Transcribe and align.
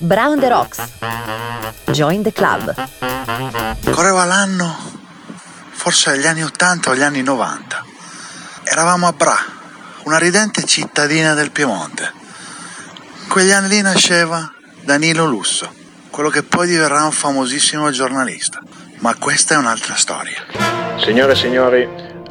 Brown 0.00 0.40
the 0.40 0.48
Rocks. 0.48 0.82
Join 1.92 2.24
the 2.24 2.32
club. 2.32 2.74
Correva 3.92 4.24
l'anno, 4.24 4.76
forse 5.70 6.18
gli 6.18 6.26
anni 6.26 6.42
80 6.42 6.90
o 6.90 6.96
gli 6.96 7.02
anni 7.02 7.22
90. 7.22 7.84
Eravamo 8.64 9.06
a 9.06 9.12
Bra, 9.12 9.36
una 10.02 10.18
ridente 10.18 10.64
cittadina 10.64 11.34
del 11.34 11.52
Piemonte. 11.52 12.12
In 13.22 13.28
quegli 13.28 13.52
anni 13.52 13.68
lì 13.68 13.82
nasceva 13.82 14.52
Danilo 14.82 15.26
Lusso, 15.26 15.72
quello 16.10 16.28
che 16.28 16.42
poi 16.42 16.66
diverrà 16.66 17.04
un 17.04 17.12
famosissimo 17.12 17.88
giornalista. 17.90 18.60
Ma 18.98 19.14
questa 19.14 19.54
è 19.54 19.58
un'altra 19.58 19.94
storia. 19.94 20.42
Signore 20.98 21.34
e 21.34 21.36
signori, 21.36 21.88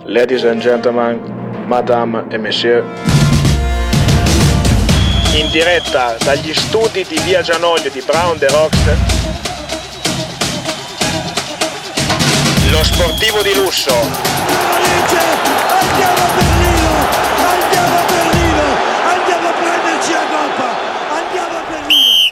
ladies 0.07 0.43
and 0.43 0.59
gentlemen, 0.59 1.64
madame 1.66 2.25
e 2.30 2.38
monsieur, 2.38 2.84
in 5.36 5.50
diretta 5.50 6.15
dagli 6.23 6.54
studi 6.54 7.04
di 7.07 7.20
Via 7.23 7.41
Gianoglio 7.41 7.89
di 7.89 8.04
Brown 8.05 8.38
The 8.38 8.47
Rocks, 8.49 8.77
lo 12.70 12.84
sportivo 12.84 13.41
di 13.41 13.55
lusso. 13.55 13.91
Andiamo 13.91 15.41
a 15.66 16.30
Berlino! 16.35 16.89
Andiamo 17.49 17.95
a 17.95 18.05
Berlino! 18.05 18.61
Andiamo 19.08 19.48
a 19.48 19.53
prenderci 19.53 20.11
la 20.11 20.25
coppa! 20.30 20.70
Andiamo 21.16 21.58
a 21.58 21.63
Berlino! 21.67 22.31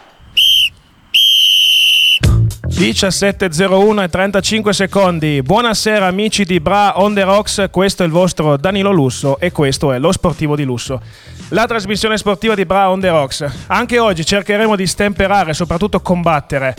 17.01 2.67 4.03
e 4.03 4.09
35 4.09 4.73
secondi. 4.73 5.41
Buonasera 5.41 6.05
amici 6.05 6.45
di 6.45 6.59
Bra 6.59 6.99
On 7.01 7.15
The 7.15 7.23
Rocks, 7.23 7.65
questo 7.71 8.03
è 8.03 8.05
il 8.05 8.11
vostro 8.11 8.57
Danilo 8.57 8.91
Lusso 8.91 9.39
e 9.39 9.51
questo 9.51 9.91
è 9.91 9.97
lo 9.97 10.11
Sportivo 10.11 10.55
di 10.55 10.65
Lusso. 10.65 11.01
La 11.53 11.67
trasmissione 11.67 12.17
sportiva 12.17 12.55
di 12.55 12.65
Bra 12.65 12.89
On 12.89 13.01
The 13.01 13.09
Rocks. 13.09 13.45
Anche 13.67 13.99
oggi 13.99 14.25
cercheremo 14.25 14.77
di 14.77 14.87
stemperare 14.87 15.51
e 15.51 15.53
soprattutto 15.53 15.99
combattere 15.99 16.73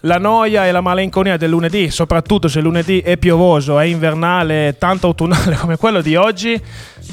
la 0.00 0.18
noia 0.18 0.66
e 0.66 0.70
la 0.70 0.82
malinconia 0.82 1.38
del 1.38 1.48
lunedì, 1.48 1.90
soprattutto 1.90 2.46
se 2.46 2.60
lunedì 2.60 3.00
è 3.00 3.16
piovoso, 3.16 3.78
è 3.78 3.86
invernale, 3.86 4.76
tanto 4.78 5.06
autunnale 5.06 5.56
come 5.56 5.78
quello 5.78 6.02
di 6.02 6.14
oggi. 6.14 6.60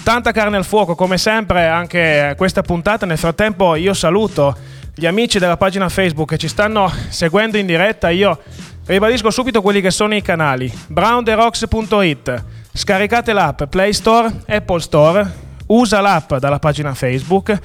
Tanta 0.04 0.34
carne 0.34 0.58
al 0.58 0.66
fuoco 0.66 0.94
come 0.94 1.18
sempre 1.18 1.68
anche 1.68 2.34
questa 2.36 2.64
puntata. 2.64 3.06
Nel 3.06 3.18
frattempo 3.18 3.76
io 3.76 3.94
saluto 3.94 4.54
gli 4.94 5.06
amici 5.06 5.40
della 5.40 5.56
pagina 5.56 5.88
Facebook 5.88 6.28
che 6.28 6.38
ci 6.38 6.50
stanno 6.50 6.92
seguendo 7.08 7.56
in 7.56 7.66
diretta. 7.66 8.10
Io 8.10 8.42
ribadisco 8.88 9.30
subito 9.30 9.62
quelli 9.62 9.80
che 9.80 9.90
sono 9.90 10.16
i 10.16 10.22
canali. 10.22 10.70
brownderocks.it. 10.88 12.44
Scaricate 12.74 13.32
l'app 13.32 13.64
Play 13.64 13.94
Store, 13.94 14.30
Apple 14.48 14.82
Store. 14.82 15.44
Usa 15.68 16.02
l'app 16.02 16.36
dalla 16.36 16.60
pagina 16.60 16.94
Facebook. 16.94 17.58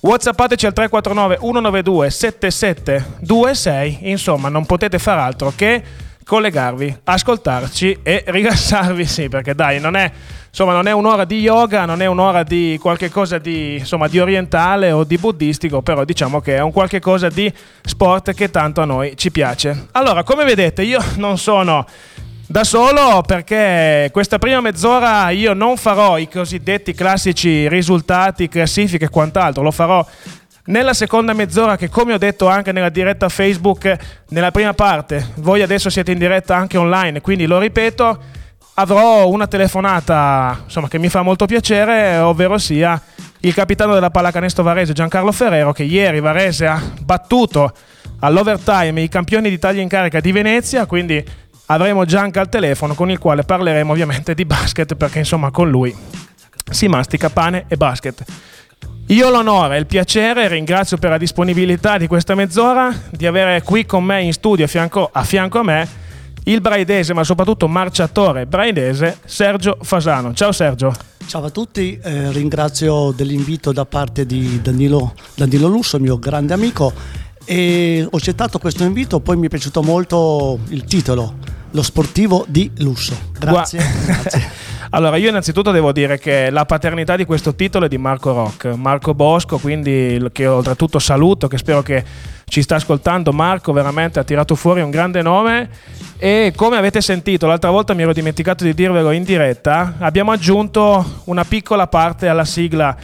Whatsappateci 0.00 0.66
al 0.66 0.72
349 0.72 1.38
192 1.40 2.10
7726. 2.10 4.10
Insomma, 4.10 4.48
non 4.48 4.66
potete 4.66 4.98
far 4.98 5.18
altro 5.18 5.52
che 5.54 5.82
collegarvi, 6.24 6.98
ascoltarci 7.04 7.98
e 8.02 8.24
rilassarvi, 8.26 9.04
sì, 9.04 9.28
perché 9.28 9.54
dai, 9.54 9.80
non 9.80 9.96
è, 9.96 10.10
insomma, 10.48 10.72
non 10.72 10.86
è 10.86 10.92
un'ora 10.92 11.24
di 11.24 11.40
yoga, 11.40 11.84
non 11.84 12.00
è 12.00 12.06
un'ora 12.06 12.42
di 12.42 12.78
qualche 12.80 13.10
cosa 13.10 13.38
di, 13.38 13.76
insomma, 13.78 14.08
di 14.08 14.18
orientale 14.18 14.92
o 14.92 15.04
di 15.04 15.18
buddistico, 15.18 15.82
però 15.82 16.04
diciamo 16.04 16.40
che 16.40 16.56
è 16.56 16.60
un 16.60 16.72
qualche 16.72 17.00
cosa 17.00 17.28
di 17.28 17.52
sport 17.82 18.32
che 18.34 18.50
tanto 18.50 18.80
a 18.80 18.84
noi 18.84 19.16
ci 19.16 19.30
piace. 19.30 19.88
Allora, 19.92 20.22
come 20.22 20.44
vedete, 20.44 20.82
io 20.82 21.02
non 21.16 21.38
sono 21.38 21.86
da 22.52 22.64
solo 22.64 23.22
perché 23.26 24.10
questa 24.12 24.38
prima 24.38 24.60
mezz'ora 24.60 25.30
io 25.30 25.54
non 25.54 25.78
farò 25.78 26.18
i 26.18 26.28
cosiddetti 26.28 26.92
classici 26.92 27.66
risultati, 27.66 28.46
classifiche 28.46 29.06
e 29.06 29.08
quant'altro, 29.08 29.62
lo 29.62 29.70
farò 29.70 30.06
nella 30.66 30.92
seconda 30.92 31.32
mezz'ora 31.32 31.78
che 31.78 31.88
come 31.88 32.12
ho 32.12 32.18
detto 32.18 32.48
anche 32.48 32.70
nella 32.70 32.90
diretta 32.90 33.30
Facebook, 33.30 33.96
nella 34.28 34.50
prima 34.50 34.74
parte, 34.74 35.32
voi 35.36 35.62
adesso 35.62 35.88
siete 35.88 36.12
in 36.12 36.18
diretta 36.18 36.54
anche 36.54 36.76
online, 36.76 37.22
quindi 37.22 37.46
lo 37.46 37.58
ripeto, 37.58 38.18
avrò 38.74 39.26
una 39.28 39.46
telefonata 39.46 40.60
insomma, 40.64 40.88
che 40.88 40.98
mi 40.98 41.08
fa 41.08 41.22
molto 41.22 41.46
piacere, 41.46 42.18
ovvero 42.18 42.58
sia 42.58 43.00
il 43.40 43.54
capitano 43.54 43.94
della 43.94 44.10
pallacanestro 44.10 44.62
Varese 44.62 44.92
Giancarlo 44.92 45.32
Ferrero 45.32 45.72
che 45.72 45.84
ieri 45.84 46.20
Varese 46.20 46.66
ha 46.66 46.78
battuto 47.00 47.72
all'overtime 48.18 49.00
i 49.00 49.08
campioni 49.08 49.48
d'Italia 49.48 49.80
in 49.80 49.88
carica 49.88 50.20
di 50.20 50.32
Venezia, 50.32 50.84
quindi 50.84 51.24
avremo 51.66 52.04
Gianca 52.04 52.40
al 52.40 52.48
telefono 52.48 52.94
con 52.94 53.10
il 53.10 53.18
quale 53.18 53.42
parleremo 53.42 53.92
ovviamente 53.92 54.34
di 54.34 54.44
basket 54.44 54.94
perché 54.94 55.18
insomma 55.18 55.50
con 55.50 55.70
lui 55.70 55.94
si 56.70 56.88
mastica 56.88 57.30
pane 57.30 57.64
e 57.68 57.76
basket. 57.76 58.24
Io 59.06 59.30
l'onore 59.30 59.76
e 59.76 59.80
il 59.80 59.86
piacere, 59.86 60.48
ringrazio 60.48 60.96
per 60.96 61.10
la 61.10 61.18
disponibilità 61.18 61.98
di 61.98 62.06
questa 62.06 62.34
mezz'ora, 62.34 62.92
di 63.10 63.26
avere 63.26 63.62
qui 63.62 63.84
con 63.84 64.04
me 64.04 64.22
in 64.22 64.32
studio 64.32 64.64
a 64.64 64.68
fianco 64.68 65.10
a, 65.12 65.22
fianco 65.24 65.58
a 65.58 65.62
me 65.62 65.88
il 66.44 66.60
braidese, 66.60 67.12
ma 67.12 67.22
soprattutto 67.22 67.68
marciatore 67.68 68.46
braidese, 68.46 69.18
Sergio 69.24 69.78
Fasano. 69.82 70.32
Ciao 70.34 70.52
Sergio. 70.52 70.94
Ciao 71.26 71.44
a 71.44 71.50
tutti, 71.50 71.98
eh, 72.02 72.32
ringrazio 72.32 73.12
dell'invito 73.12 73.72
da 73.72 73.84
parte 73.84 74.26
di 74.26 74.60
Danilo, 74.60 75.14
Danilo 75.34 75.68
Lusso, 75.68 75.98
mio 76.00 76.18
grande 76.18 76.52
amico, 76.52 76.92
e 77.44 78.06
ho 78.08 78.16
accettato 78.16 78.58
questo 78.58 78.84
invito, 78.84 79.20
poi 79.20 79.36
mi 79.36 79.46
è 79.46 79.48
piaciuto 79.48 79.82
molto 79.82 80.58
il 80.68 80.84
titolo, 80.84 81.34
Lo 81.70 81.82
sportivo 81.82 82.44
di 82.48 82.70
lusso. 82.78 83.16
Grazie. 83.38 83.78
Gua- 83.78 84.14
grazie. 84.14 84.50
Allora, 84.90 85.16
io 85.16 85.30
innanzitutto 85.30 85.70
devo 85.70 85.90
dire 85.90 86.18
che 86.18 86.50
la 86.50 86.66
paternità 86.66 87.16
di 87.16 87.24
questo 87.24 87.54
titolo 87.54 87.86
è 87.86 87.88
di 87.88 87.96
Marco 87.96 88.32
Rock, 88.32 88.66
Marco 88.74 89.14
Bosco, 89.14 89.56
quindi 89.56 90.22
che 90.32 90.46
oltretutto 90.46 90.98
saluto, 90.98 91.48
che 91.48 91.56
spero 91.56 91.80
che 91.80 92.04
ci 92.44 92.60
sta 92.60 92.74
ascoltando. 92.74 93.32
Marco 93.32 93.72
veramente 93.72 94.18
ha 94.18 94.24
tirato 94.24 94.54
fuori 94.54 94.82
un 94.82 94.90
grande 94.90 95.22
nome 95.22 95.70
e 96.18 96.52
come 96.54 96.76
avete 96.76 97.00
sentito, 97.00 97.46
l'altra 97.46 97.70
volta 97.70 97.94
mi 97.94 98.02
ero 98.02 98.12
dimenticato 98.12 98.64
di 98.64 98.74
dirvelo 98.74 99.10
in 99.12 99.24
diretta, 99.24 99.94
abbiamo 99.98 100.30
aggiunto 100.30 101.22
una 101.24 101.44
piccola 101.44 101.86
parte 101.86 102.28
alla 102.28 102.44
sigla 102.44 102.94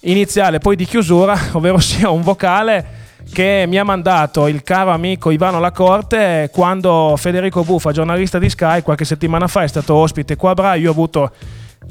iniziale, 0.00 0.60
poi 0.60 0.76
di 0.76 0.86
chiusura, 0.86 1.38
ovvero 1.52 1.78
sia 1.78 2.08
un 2.08 2.22
vocale 2.22 3.03
che 3.32 3.64
mi 3.66 3.78
ha 3.78 3.84
mandato 3.84 4.46
il 4.46 4.62
caro 4.62 4.90
amico 4.90 5.30
Ivano 5.30 5.60
Lacorte 5.60 6.50
quando 6.52 7.14
Federico 7.16 7.64
Buffa, 7.64 7.92
giornalista 7.92 8.38
di 8.38 8.48
Sky, 8.48 8.82
qualche 8.82 9.04
settimana 9.04 9.46
fa 9.48 9.62
è 9.62 9.68
stato 9.68 9.94
ospite 9.94 10.36
qua 10.36 10.50
a 10.50 10.54
Bra. 10.54 10.74
Io 10.74 10.88
ho 10.88 10.92
avuto 10.92 11.32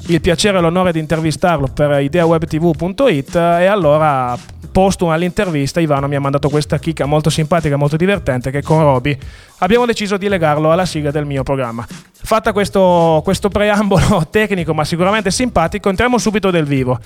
il 0.06 0.20
piacere 0.20 0.58
e 0.58 0.60
l'onore 0.60 0.92
di 0.92 0.98
intervistarlo 0.98 1.68
per 1.68 2.00
ideawebtv.it 2.00 3.34
e 3.34 3.66
allora 3.66 4.36
posto 4.72 5.10
all'intervista 5.12 5.78
Ivano 5.78 6.08
mi 6.08 6.16
ha 6.16 6.20
mandato 6.20 6.48
questa 6.48 6.78
chicca 6.78 7.06
molto 7.06 7.30
simpatica, 7.30 7.76
molto 7.76 7.96
divertente 7.96 8.50
che 8.50 8.60
con 8.60 8.80
Roby 8.80 9.16
abbiamo 9.64 9.86
deciso 9.86 10.18
di 10.18 10.28
legarlo 10.28 10.70
alla 10.70 10.84
sigla 10.84 11.10
del 11.10 11.24
mio 11.24 11.42
programma. 11.42 11.86
Fatta 12.26 12.52
questo, 12.52 13.20
questo 13.24 13.48
preambolo 13.48 14.26
tecnico 14.30 14.74
ma 14.74 14.84
sicuramente 14.84 15.30
simpatico, 15.30 15.88
entriamo 15.88 16.18
subito 16.18 16.50
del 16.50 16.64
vivo. 16.64 16.98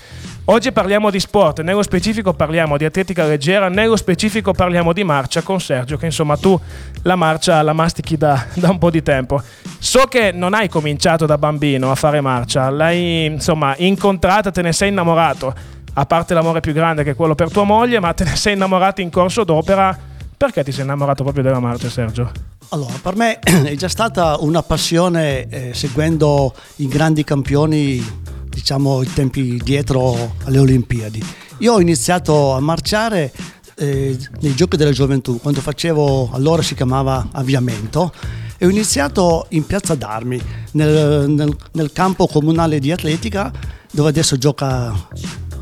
Oggi 0.47 0.73
parliamo 0.73 1.11
di 1.11 1.21
sport, 1.21 1.61
nello 1.63 1.83
specifico 1.83 2.35
parliamo 2.35 2.77
di 2.77 2.85
atletica 2.85 3.25
leggera, 3.25 3.69
nello 3.69 3.97
specifico 3.97 4.53
parliamo 4.53 4.93
di 4.93 5.05
marcia 5.05 5.43
con 5.43 5.61
Sergio, 5.61 5.97
che 5.97 6.07
insomma 6.07 6.37
tu 6.37 6.59
la 7.03 7.17
marcia 7.17 7.63
la 7.63 7.73
mastichi 7.73 8.17
da, 8.17 8.47
da 8.55 8.71
un 8.71 8.79
po' 8.79 8.91
di 8.91 9.03
tempo. 9.03 9.41
So 9.79 10.07
che 10.07 10.33
non 10.33 10.53
hai 10.53 10.69
cominciato 10.69 11.27
da 11.27 11.39
bambino 11.39 11.93
a 11.93 11.95
fare 11.95 12.21
marcia, 12.21 12.71
l'hai 12.71 13.25
insomma 13.27 13.75
incontrata, 13.79 14.51
te 14.51 14.63
ne 14.63 14.73
sei 14.73 14.89
innamorato, 14.89 15.55
a 15.95 16.07
parte 16.07 16.35
l'amore 16.35 16.61
più 16.61 16.73
grande 16.73 17.05
che 17.05 17.11
è 17.11 17.15
quello 17.15 17.37
per 17.37 17.51
tua 17.51 17.65
moglie, 17.65 18.01
ma 18.01 18.13
te 18.15 18.25
ne 18.25 18.35
sei 18.35 18.55
innamorato 18.55 19.01
in 19.01 19.11
corso 19.11 19.45
d'opera. 19.45 20.17
Perché 20.39 20.63
ti 20.63 20.71
sei 20.71 20.85
innamorato 20.85 21.25
proprio 21.25 21.43
della 21.43 21.59
marcia, 21.59 21.91
Sergio? 21.91 22.31
Allora, 22.69 22.95
per 23.03 23.17
me 23.17 23.41
è 23.43 23.75
già 23.75 23.89
stata 23.89 24.37
una 24.39 24.63
passione 24.63 25.49
eh, 25.49 25.75
seguendo 25.75 26.55
i 26.77 26.87
grandi 26.87 27.25
campioni, 27.25 28.01
diciamo 28.49 29.03
i 29.03 29.13
tempi 29.13 29.61
dietro 29.61 30.37
alle 30.45 30.61
Olimpiadi. 30.61 31.25
Io 31.59 31.73
ho 31.73 31.81
iniziato 31.81 32.53
a 32.53 32.61
marciare 32.61 33.33
eh, 33.75 34.17
nei 34.41 34.55
giochi 34.55 34.77
della 34.77 34.93
gioventù, 34.93 35.41
quando 35.41 35.61
facevo, 35.61 36.31
allora 36.33 36.63
si 36.63 36.77
chiamava 36.77 37.31
avviamento, 37.33 38.13
e 38.59 38.65
ho 38.65 38.71
iniziato 38.71 39.47
in 39.49 39.67
Piazza 39.67 39.97
d'Armi, 39.97 40.41
nel, 40.75 41.29
nel- 41.31 41.57
nel 41.73 41.91
campo 41.93 42.29
comunale 42.29 42.79
di 42.79 42.93
atletica, 42.93 43.51
dove 43.91 44.11
adesso 44.11 44.39
gioca 44.39 44.95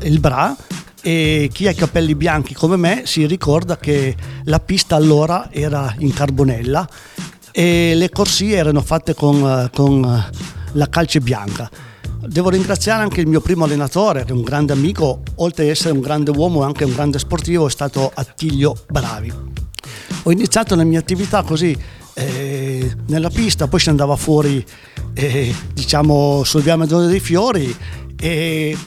il 0.01 0.19
Bra, 0.19 0.55
e 1.01 1.49
chi 1.51 1.67
ha 1.67 1.71
i 1.71 1.75
capelli 1.75 2.15
bianchi 2.15 2.53
come 2.53 2.75
me 2.75 3.03
si 3.05 3.25
ricorda 3.25 3.77
che 3.77 4.15
la 4.45 4.59
pista 4.59 4.95
allora 4.95 5.49
era 5.51 5.93
in 5.99 6.13
carbonella 6.13 6.87
e 7.51 7.95
le 7.95 8.09
corsie 8.09 8.55
erano 8.55 8.81
fatte 8.81 9.13
con, 9.13 9.35
eh, 9.43 9.69
con, 9.73 10.03
eh, 10.03 10.37
la 10.73 10.89
calce 10.89 11.19
bianca. 11.21 11.69
Devo 12.25 12.49
ringraziare 12.49 13.01
anche 13.01 13.21
il 13.21 13.27
mio 13.27 13.41
primo 13.41 13.63
allenatore, 13.63 14.25
che 14.25 14.29
è 14.29 14.33
un 14.33 14.43
grande 14.43 14.73
amico, 14.73 15.23
oltre 15.35 15.63
ad 15.63 15.69
essere 15.69 15.93
un 15.93 16.01
grande 16.01 16.31
uomo 16.31 16.61
e 16.61 16.65
anche 16.65 16.83
un 16.83 16.93
grande 16.93 17.19
sportivo, 17.19 17.67
è 17.67 17.71
stato 17.71 18.11
Attilio 18.13 18.75
Bravi. 18.89 19.31
Ho 20.23 20.31
iniziato 20.31 20.75
la 20.75 20.83
mia 20.83 20.99
attività 20.99 21.41
così 21.43 21.75
eh, 22.13 22.95
nella 23.07 23.29
pista, 23.29 23.67
poi 23.67 23.79
si 23.79 23.89
andava 23.89 24.15
fuori, 24.15 24.63
eh, 25.13 25.55
diciamo, 25.73 26.43
sul 26.43 26.61
via 26.61 26.75
dei 26.75 27.19
Fiori 27.19 27.75
e 28.19 28.77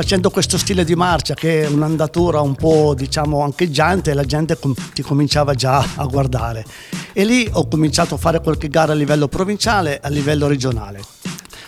facendo 0.00 0.30
questo 0.30 0.56
stile 0.56 0.82
di 0.82 0.94
marcia 0.94 1.34
che 1.34 1.64
è 1.64 1.66
un'andatura 1.66 2.40
un 2.40 2.54
po' 2.54 2.94
diciamo 2.94 3.42
ancheggiante 3.42 4.14
la 4.14 4.24
gente 4.24 4.58
com- 4.58 4.74
ti 4.94 5.02
cominciava 5.02 5.52
già 5.52 5.86
a 5.96 6.06
guardare. 6.06 6.64
E 7.12 7.22
lì 7.26 7.46
ho 7.52 7.68
cominciato 7.68 8.14
a 8.14 8.16
fare 8.16 8.40
qualche 8.40 8.68
gara 8.68 8.92
a 8.92 8.94
livello 8.94 9.28
provinciale 9.28 10.00
a 10.02 10.08
livello 10.08 10.46
regionale. 10.46 11.02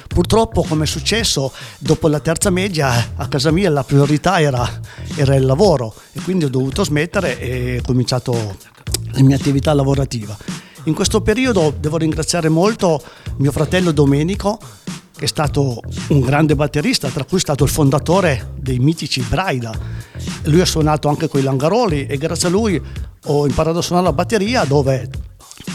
Purtroppo, 0.09 0.63
come 0.63 0.85
è 0.85 0.87
successo, 0.87 1.53
dopo 1.79 2.09
la 2.09 2.21
terza 2.21 2.49
media 2.49 3.13
a 3.17 3.29
casa 3.29 3.51
mia 3.51 3.69
la 3.69 3.85
priorità 3.85 4.41
era, 4.41 4.67
era 5.15 5.35
il 5.35 5.45
lavoro. 5.45 5.95
E 6.13 6.21
quindi 6.23 6.47
ho 6.47 6.51
dovuto 6.51 6.85
smettere 6.85 7.39
e 7.39 7.81
ho 7.81 7.83
cominciato 7.85 8.57
la 9.13 9.23
mia 9.23 9.37
attività 9.37 9.75
lavorativa. 9.75 10.35
In 10.85 10.95
questo 10.95 11.21
periodo 11.21 11.73
devo 11.79 11.99
ringraziare 11.99 12.49
molto 12.49 13.01
mio 13.37 13.53
fratello 13.53 13.93
Domenico, 13.93 14.59
è 15.25 15.29
stato 15.29 15.81
un 16.09 16.21
grande 16.21 16.55
batterista, 16.55 17.09
tra 17.09 17.25
cui 17.25 17.39
è 17.39 17.41
stato 17.41 17.65
il 17.65 17.71
fondatore 17.71 18.55
dei 18.59 18.79
mitici 18.79 19.21
Braida. 19.23 19.73
Lui 20.45 20.61
ha 20.61 20.67
suonato 20.67 21.09
anche 21.09 21.29
con 21.29 21.41
i 21.41 21.43
Langaroli 21.43 22.07
e 22.07 22.17
grazie 22.17 22.49
a 22.49 22.51
lui 22.51 22.81
ho 23.27 23.47
imparato 23.47 23.79
a 23.79 23.83
suonare 23.83 24.09
la 24.09 24.13
batteria 24.13 24.65
dove 24.65 25.09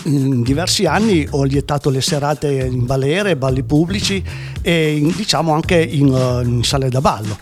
in 0.03 0.41
diversi 0.41 0.85
anni 0.85 1.27
ho 1.29 1.43
lietato 1.43 1.89
le 1.89 2.01
serate 2.01 2.51
in 2.51 2.85
balere, 2.85 3.37
balli 3.37 3.63
pubblici 3.63 4.23
e 4.61 4.97
in, 4.97 5.13
diciamo 5.15 5.53
anche 5.53 5.81
in, 5.81 6.07
uh, 6.09 6.41
in 6.41 6.63
sale 6.63 6.89
da 6.89 7.01
ballo. 7.01 7.37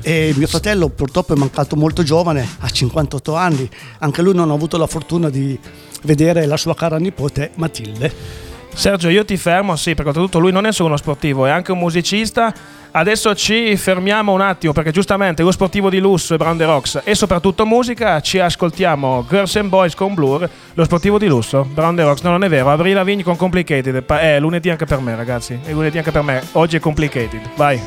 E 0.00 0.34
mio 0.36 0.46
fratello 0.46 0.90
purtroppo 0.90 1.34
è 1.34 1.36
mancato 1.36 1.76
molto 1.76 2.02
giovane, 2.02 2.46
ha 2.58 2.68
58 2.68 3.34
anni, 3.34 3.68
anche 4.00 4.20
lui 4.20 4.34
non 4.34 4.50
ha 4.50 4.54
avuto 4.54 4.76
la 4.76 4.86
fortuna 4.86 5.30
di 5.30 5.58
vedere 6.02 6.44
la 6.46 6.58
sua 6.58 6.74
cara 6.74 6.98
nipote 6.98 7.52
Matilde. 7.56 8.43
Sergio, 8.74 9.08
io 9.08 9.24
ti 9.24 9.36
fermo, 9.36 9.76
sì, 9.76 9.94
perché 9.94 10.08
oltretutto 10.08 10.38
lui 10.38 10.52
non 10.52 10.66
è 10.66 10.72
solo 10.72 10.88
uno 10.88 10.96
sportivo, 10.96 11.46
è 11.46 11.50
anche 11.50 11.72
un 11.72 11.78
musicista. 11.78 12.52
Adesso 12.96 13.34
ci 13.34 13.76
fermiamo 13.76 14.32
un 14.32 14.40
attimo 14.40 14.72
perché 14.72 14.92
giustamente 14.92 15.42
lo 15.42 15.50
sportivo 15.50 15.90
di 15.90 15.98
lusso 15.98 16.34
è 16.34 16.36
Brown 16.36 16.56
the 16.56 16.64
Rocks 16.64 17.00
e 17.02 17.16
soprattutto 17.16 17.66
musica, 17.66 18.20
ci 18.20 18.38
ascoltiamo 18.38 19.26
Girls 19.28 19.56
and 19.56 19.68
Boys 19.68 19.96
con 19.96 20.14
Blur, 20.14 20.48
lo 20.74 20.84
sportivo 20.84 21.18
di 21.18 21.26
lusso, 21.26 21.66
Brown 21.68 21.96
the 21.96 22.04
Rocks, 22.04 22.22
no 22.22 22.30
non 22.30 22.44
è 22.44 22.48
vero, 22.48 22.70
Avril 22.70 22.94
Lavigne 22.94 23.24
con 23.24 23.34
Complicated, 23.34 24.04
è 24.06 24.38
lunedì 24.38 24.70
anche 24.70 24.84
per 24.84 25.00
me 25.00 25.16
ragazzi, 25.16 25.58
è 25.64 25.72
lunedì 25.72 25.98
anche 25.98 26.12
per 26.12 26.22
me, 26.22 26.40
oggi 26.52 26.76
è 26.76 26.78
Complicated, 26.78 27.40
vai. 27.56 27.80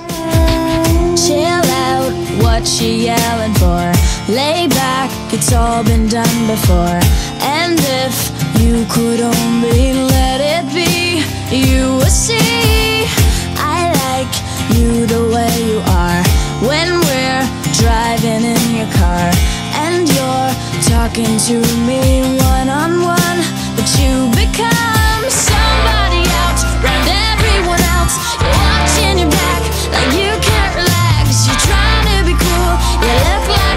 Chill 1.15 1.45
out, 1.45 2.13
what 2.41 2.67
you 2.81 2.91
yelling 2.91 3.55
for? 3.55 3.89
Lay 4.27 4.67
back, 4.67 5.09
it's 5.31 5.53
all 5.53 5.83
been 5.85 6.09
done 6.09 6.47
before. 6.47 6.99
And 7.41 7.79
if 7.79 8.36
you 8.59 8.85
could 8.89 9.21
only 9.21 9.93
let 9.93 10.39
it 10.41 10.65
be, 10.73 11.23
you 11.55 11.97
would 11.97 12.11
see. 12.11 13.05
I 13.57 13.91
like 14.05 14.33
you 14.75 15.05
the 15.05 15.23
way 15.33 15.53
you 15.69 15.79
are 16.03 16.21
when 16.67 16.99
we're 17.07 17.45
driving 17.81 18.43
in 18.43 18.63
your 18.75 18.91
car 18.97 19.29
and 19.85 20.07
you're 20.07 20.51
talking 20.89 21.37
to 21.49 21.57
me 21.87 22.21
one 22.53 22.69
on 22.69 23.01
one, 23.01 23.39
but 23.75 23.87
you 23.99 24.29
become 24.33 25.23
somebody 25.29 26.23
else 26.41 26.63
everyone 27.37 27.81
else. 27.95 28.15
You're 28.41 28.53
watching 28.53 29.17
your 29.21 29.31
back 29.31 29.61
like 29.93 30.11
you 30.13 30.31
can't 30.41 30.73
relax. 30.75 31.47
You're 31.47 31.63
trying 31.69 32.05
to 32.11 32.17
be 32.25 32.35
cool, 32.35 32.73
you 33.01 33.13
look 33.25 33.45
like 33.49 33.76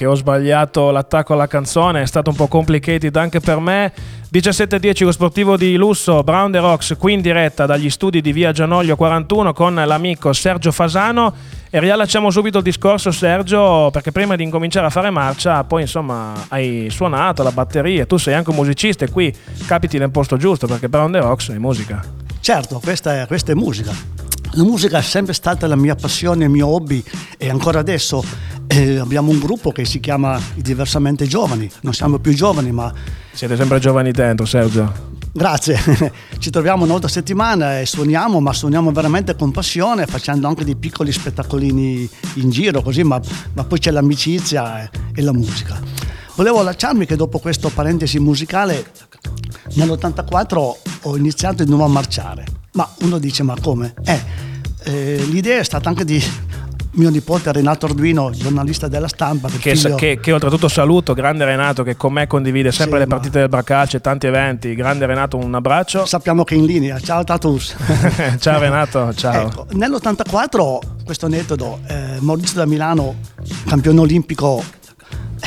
che 0.00 0.06
ho 0.06 0.14
sbagliato 0.14 0.90
l'attacco 0.90 1.34
alla 1.34 1.46
canzone, 1.46 2.00
è 2.00 2.06
stato 2.06 2.30
un 2.30 2.36
po' 2.36 2.46
complicated 2.46 3.14
anche 3.16 3.38
per 3.38 3.58
me. 3.58 3.92
17.10 4.32 5.04
lo 5.04 5.12
sportivo 5.12 5.58
di 5.58 5.76
lusso, 5.76 6.22
Brown 6.22 6.50
The 6.50 6.58
Rocks 6.58 6.94
qui 6.98 7.12
in 7.12 7.20
diretta 7.20 7.66
dagli 7.66 7.90
studi 7.90 8.22
di 8.22 8.32
Via 8.32 8.50
Gianoglio 8.50 8.96
41 8.96 9.52
con 9.52 9.74
l'amico 9.74 10.32
Sergio 10.32 10.72
Fasano 10.72 11.34
e 11.68 11.80
riallacciamo 11.80 12.30
subito 12.30 12.56
il 12.56 12.64
discorso 12.64 13.10
Sergio 13.10 13.90
perché 13.92 14.10
prima 14.10 14.36
di 14.36 14.42
incominciare 14.42 14.86
a 14.86 14.90
fare 14.90 15.10
marcia 15.10 15.64
poi 15.64 15.82
insomma 15.82 16.32
hai 16.48 16.86
suonato 16.88 17.42
la 17.42 17.52
batteria, 17.52 18.06
tu 18.06 18.16
sei 18.16 18.32
anche 18.32 18.48
un 18.48 18.56
musicista 18.56 19.04
e 19.04 19.10
qui 19.10 19.30
capiti 19.66 19.98
nel 19.98 20.10
posto 20.10 20.38
giusto 20.38 20.66
perché 20.66 20.88
Brown 20.88 21.12
The 21.12 21.20
Rocks 21.20 21.50
è 21.50 21.58
musica. 21.58 22.02
Certo, 22.40 22.80
questa 22.82 23.20
è, 23.20 23.26
questa 23.26 23.52
è 23.52 23.54
musica. 23.54 24.29
La 24.54 24.64
musica 24.64 24.98
è 24.98 25.02
sempre 25.02 25.32
stata 25.32 25.66
la 25.68 25.76
mia 25.76 25.94
passione, 25.94 26.44
il 26.44 26.50
mio 26.50 26.66
hobby 26.66 27.02
e 27.38 27.48
ancora 27.48 27.78
adesso 27.78 28.24
eh, 28.66 28.96
abbiamo 28.98 29.30
un 29.30 29.38
gruppo 29.38 29.70
che 29.70 29.84
si 29.84 30.00
chiama 30.00 30.40
Diversamente 30.56 31.26
Giovani. 31.26 31.70
Non 31.82 31.94
siamo 31.94 32.18
più 32.18 32.34
giovani, 32.34 32.72
ma 32.72 32.92
Siete 33.32 33.56
sempre 33.56 33.78
giovani 33.78 34.10
dentro 34.10 34.46
Sergio. 34.46 34.92
grazie. 35.32 35.78
Ci 36.38 36.50
troviamo 36.50 36.82
una 36.82 36.92
volta 36.92 37.06
a 37.06 37.10
settimana 37.10 37.78
e 37.78 37.86
suoniamo, 37.86 38.40
ma 38.40 38.52
suoniamo 38.52 38.90
veramente 38.90 39.36
con 39.36 39.52
passione, 39.52 40.06
facendo 40.06 40.48
anche 40.48 40.64
dei 40.64 40.76
piccoli 40.76 41.12
spettacolini 41.12 42.08
in 42.34 42.50
giro, 42.50 42.82
così, 42.82 43.04
ma, 43.04 43.20
ma 43.52 43.62
poi 43.64 43.78
c'è 43.78 43.92
l'amicizia 43.92 44.82
e, 44.82 44.90
e 45.14 45.22
la 45.22 45.32
musica. 45.32 45.80
Volevo 46.34 46.62
lasciarmi 46.62 47.04
che 47.06 47.16
dopo 47.16 47.38
questo 47.38 47.68
parentesi 47.68 48.18
musicale, 48.18 48.86
nell'84 49.74 50.72
ho 51.02 51.16
iniziato 51.16 51.62
di 51.64 51.68
nuovo 51.70 51.84
a 51.84 51.88
marciare. 51.88 52.44
Ma 52.72 52.88
uno 53.00 53.18
dice, 53.18 53.42
ma 53.42 53.54
come? 53.60 53.94
Eh, 54.04 54.20
eh, 54.84 55.24
l'idea 55.28 55.58
è 55.60 55.64
stata 55.64 55.88
anche 55.88 56.04
di 56.04 56.22
mio 56.92 57.10
nipote 57.10 57.52
Renato 57.52 57.86
Arduino, 57.86 58.30
giornalista 58.30 58.88
della 58.88 59.06
stampa. 59.08 59.48
Che, 59.48 59.76
figlio- 59.76 59.94
che- 59.96 60.18
che 60.20 60.32
oltretutto 60.32 60.66
saluto, 60.68 61.12
grande 61.14 61.44
Renato 61.44 61.82
che 61.82 61.94
con 61.96 62.12
me 62.14 62.26
condivide 62.26 62.72
sempre 62.72 62.98
Sì, 63.00 63.04
le 63.04 63.06
ma- 63.08 63.14
partite 63.16 63.38
del 63.40 63.48
Bracalcio 63.48 63.96
e 63.98 64.00
tanti 64.00 64.26
eventi. 64.26 64.74
Grande 64.74 65.04
Renato, 65.06 65.36
un 65.36 65.54
abbraccio. 65.54 66.06
Sappiamo 66.06 66.42
che 66.44 66.54
è 66.54 66.58
in 66.58 66.64
linea. 66.64 66.98
Ciao 67.00 67.22
Tatus. 67.22 67.74
ciao 68.40 68.58
Renato, 68.58 69.12
ciao. 69.14 69.46
Ecco, 69.48 69.66
nell'84, 69.72 70.78
questo 71.04 71.26
aneddoto, 71.26 71.80
eh, 71.86 72.16
Maurizio 72.20 72.56
da 72.56 72.66
Milano, 72.66 73.16
campione 73.66 74.00
olimpico 74.00 74.62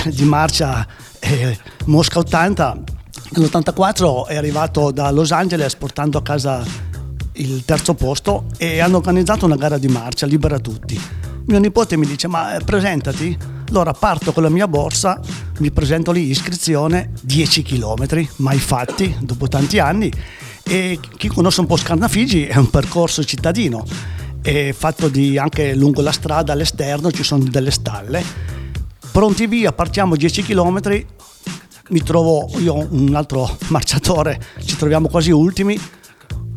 di 0.11 0.23
marcia 0.23 0.85
eh, 1.19 1.57
Mosca 1.85 2.19
80, 2.19 2.77
nell'84 3.31 4.27
è 4.27 4.35
arrivato 4.35 4.91
da 4.91 5.09
Los 5.11 5.31
Angeles 5.31 5.75
portando 5.75 6.17
a 6.17 6.21
casa 6.21 6.63
il 7.33 7.63
terzo 7.65 7.93
posto 7.93 8.45
e 8.57 8.79
hanno 8.79 8.97
organizzato 8.97 9.45
una 9.45 9.55
gara 9.55 9.77
di 9.77 9.87
marcia 9.87 10.25
libera 10.25 10.59
tutti. 10.59 10.99
Mio 11.45 11.59
nipote 11.59 11.97
mi 11.97 12.05
dice 12.05 12.27
ma 12.27 12.55
eh, 12.55 12.63
presentati, 12.63 13.37
allora 13.69 13.93
parto 13.93 14.31
con 14.33 14.43
la 14.43 14.49
mia 14.49 14.67
borsa, 14.67 15.19
mi 15.59 15.71
presento 15.71 16.11
lì, 16.11 16.29
iscrizione, 16.29 17.11
10 17.21 17.63
km, 17.63 18.27
mai 18.37 18.59
fatti 18.59 19.15
dopo 19.19 19.47
tanti 19.47 19.79
anni. 19.79 20.11
E 20.65 20.99
chi 21.17 21.27
conosce 21.27 21.59
un 21.59 21.65
po' 21.65 21.75
Scarnafigi 21.75 22.45
è 22.45 22.55
un 22.55 22.69
percorso 22.69 23.23
cittadino, 23.23 23.85
è 24.41 24.71
fatto 24.71 25.09
di 25.09 25.37
anche 25.37 25.75
lungo 25.75 26.01
la 26.01 26.11
strada 26.11 26.53
all'esterno 26.53 27.11
ci 27.11 27.23
sono 27.23 27.43
delle 27.43 27.71
stalle, 27.71 28.23
pronti 29.13 29.45
via, 29.45 29.71
partiamo 29.71 30.15
10 30.15 30.41
km, 30.41 31.05
mi 31.89 32.01
trovo 32.01 32.49
io 32.57 32.87
un 32.89 33.13
altro 33.13 33.57
marciatore, 33.67 34.41
ci 34.65 34.75
troviamo 34.75 35.07
quasi 35.07 35.29
ultimi, 35.29 35.79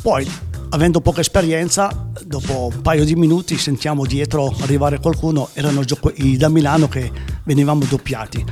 poi 0.02 0.26
avendo 0.70 1.02
poca 1.02 1.20
esperienza, 1.20 2.08
dopo 2.24 2.70
un 2.74 2.80
paio 2.80 3.04
di 3.04 3.14
minuti 3.14 3.58
sentiamo 3.58 4.06
dietro 4.06 4.56
arrivare 4.62 4.98
qualcuno, 5.00 5.50
erano 5.52 5.82
i 6.14 6.36
da 6.38 6.48
Milano 6.48 6.88
che 6.88 7.12
venivamo 7.44 7.84
doppiati. 7.84 8.42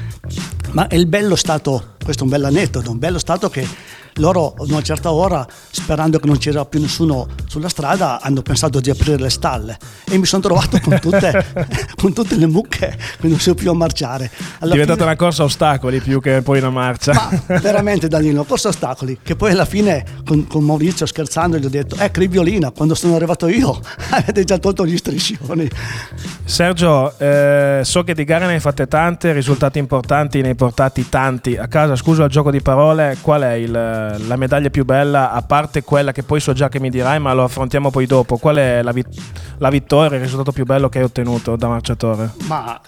Ma 0.73 0.87
il 0.91 1.07
bello 1.07 1.35
è 1.35 1.37
stato, 1.37 1.95
questo 2.03 2.23
è 2.23 2.25
un 2.25 2.33
bel 2.33 2.45
aneddoto, 2.45 2.91
un 2.91 2.99
bello 2.99 3.17
è 3.17 3.21
stato 3.21 3.49
che 3.49 3.67
loro 4.19 4.55
ad 4.59 4.71
una 4.71 4.83
certa 4.83 5.11
ora, 5.11 5.45
sperando 5.71 6.19
che 6.19 6.27
non 6.27 6.39
c'era 6.39 6.65
più 6.65 6.81
nessuno 6.81 7.27
sulla 7.47 7.69
strada, 7.69 8.21
hanno 8.21 8.43
pensato 8.43 8.79
di 8.81 8.91
aprire 8.91 9.17
le 9.17 9.31
stalle 9.31 9.77
e 10.09 10.19
mi 10.19 10.27
sono 10.27 10.43
trovato 10.43 10.79
con 10.81 10.99
tutte, 11.01 11.45
con 12.01 12.13
tutte 12.13 12.37
le 12.37 12.47
mucche 12.47 12.97
che 13.21 13.27
non 13.27 13.39
so 13.41 13.55
più 13.55 13.71
a 13.71 13.75
marciare. 13.75 14.27
È 14.27 14.31
Alla 14.61 14.73
diventata 14.73 15.01
fine- 15.01 15.11
una 15.11 15.17
corsa 15.17 15.43
a 15.43 15.47
ostacoli 15.47 16.01
più 16.01 16.21
che 16.21 16.43
poi 16.43 16.59
una 16.59 16.71
marcia. 16.71 17.13
ma 17.13 17.59
veramente 17.59 18.07
Danilo, 18.07 18.45
corso 18.45 18.69
ostacoli, 18.69 19.19
che 19.23 19.35
poi 19.35 19.51
alla 19.53 19.65
fine 19.65 20.05
con, 20.25 20.47
con 20.47 20.63
Maurizio 20.63 21.07
scherzando 21.07 21.59
gli 21.59 21.65
ho 21.65 21.71
detto, 21.71 21.97
ecco 21.97 22.23
il 22.23 22.29
violina, 22.29 22.71
quando 22.71 22.95
sono 22.95 23.17
arrivato 23.17 23.49
io 23.49 23.81
avete 24.11 24.45
già 24.45 24.59
tolto 24.59 24.87
gli 24.87 24.97
striscioni. 24.97 25.69
Sergio, 26.45 27.19
eh, 27.19 27.81
so 27.83 28.05
che 28.05 28.15
di 28.15 28.23
gare 28.25 28.47
ne 28.47 28.55
hai 28.55 28.61
fatte 28.61 28.87
tante, 28.87 29.33
risultati 29.33 29.79
importanti 29.79 30.41
ne 30.55 30.57
portati 30.57 31.09
tanti 31.09 31.57
a 31.57 31.67
casa. 31.67 31.97
Scusa 31.97 32.25
il 32.25 32.31
gioco 32.31 32.51
di 32.51 32.63
parole, 32.63 33.19
qual 33.21 33.43
è 33.43 33.53
il- 33.55 33.71
la 33.71 34.37
medaglia 34.37 34.71
più 34.71 34.85
bella, 34.85 35.33
a 35.33 35.43
parte 35.43 35.83
quella 35.83 36.13
che 36.13 36.23
poi 36.23 36.41
so 36.41 36.53
già 36.53 36.69
che 36.69 36.81
mi 36.81 36.91
dirai, 36.91 37.19
ma 37.19 37.33
lo 37.35 37.45
affrontiamo 37.45 37.91
poi 37.91 38.07
dopo? 38.07 38.37
Qual 38.39 38.57
è 38.57 38.83
la, 38.83 38.93
vit- 38.93 39.21
la 39.59 39.69
vittoria, 39.69 40.17
il 40.17 40.23
risultato 40.23 40.53
più 40.53 40.65
bello 40.65 40.89
che 40.89 40.99
hai 40.99 41.05
ottenuto 41.05 41.57
da 41.57 41.69
marciatore? 41.69 42.31
Ma 42.47 42.81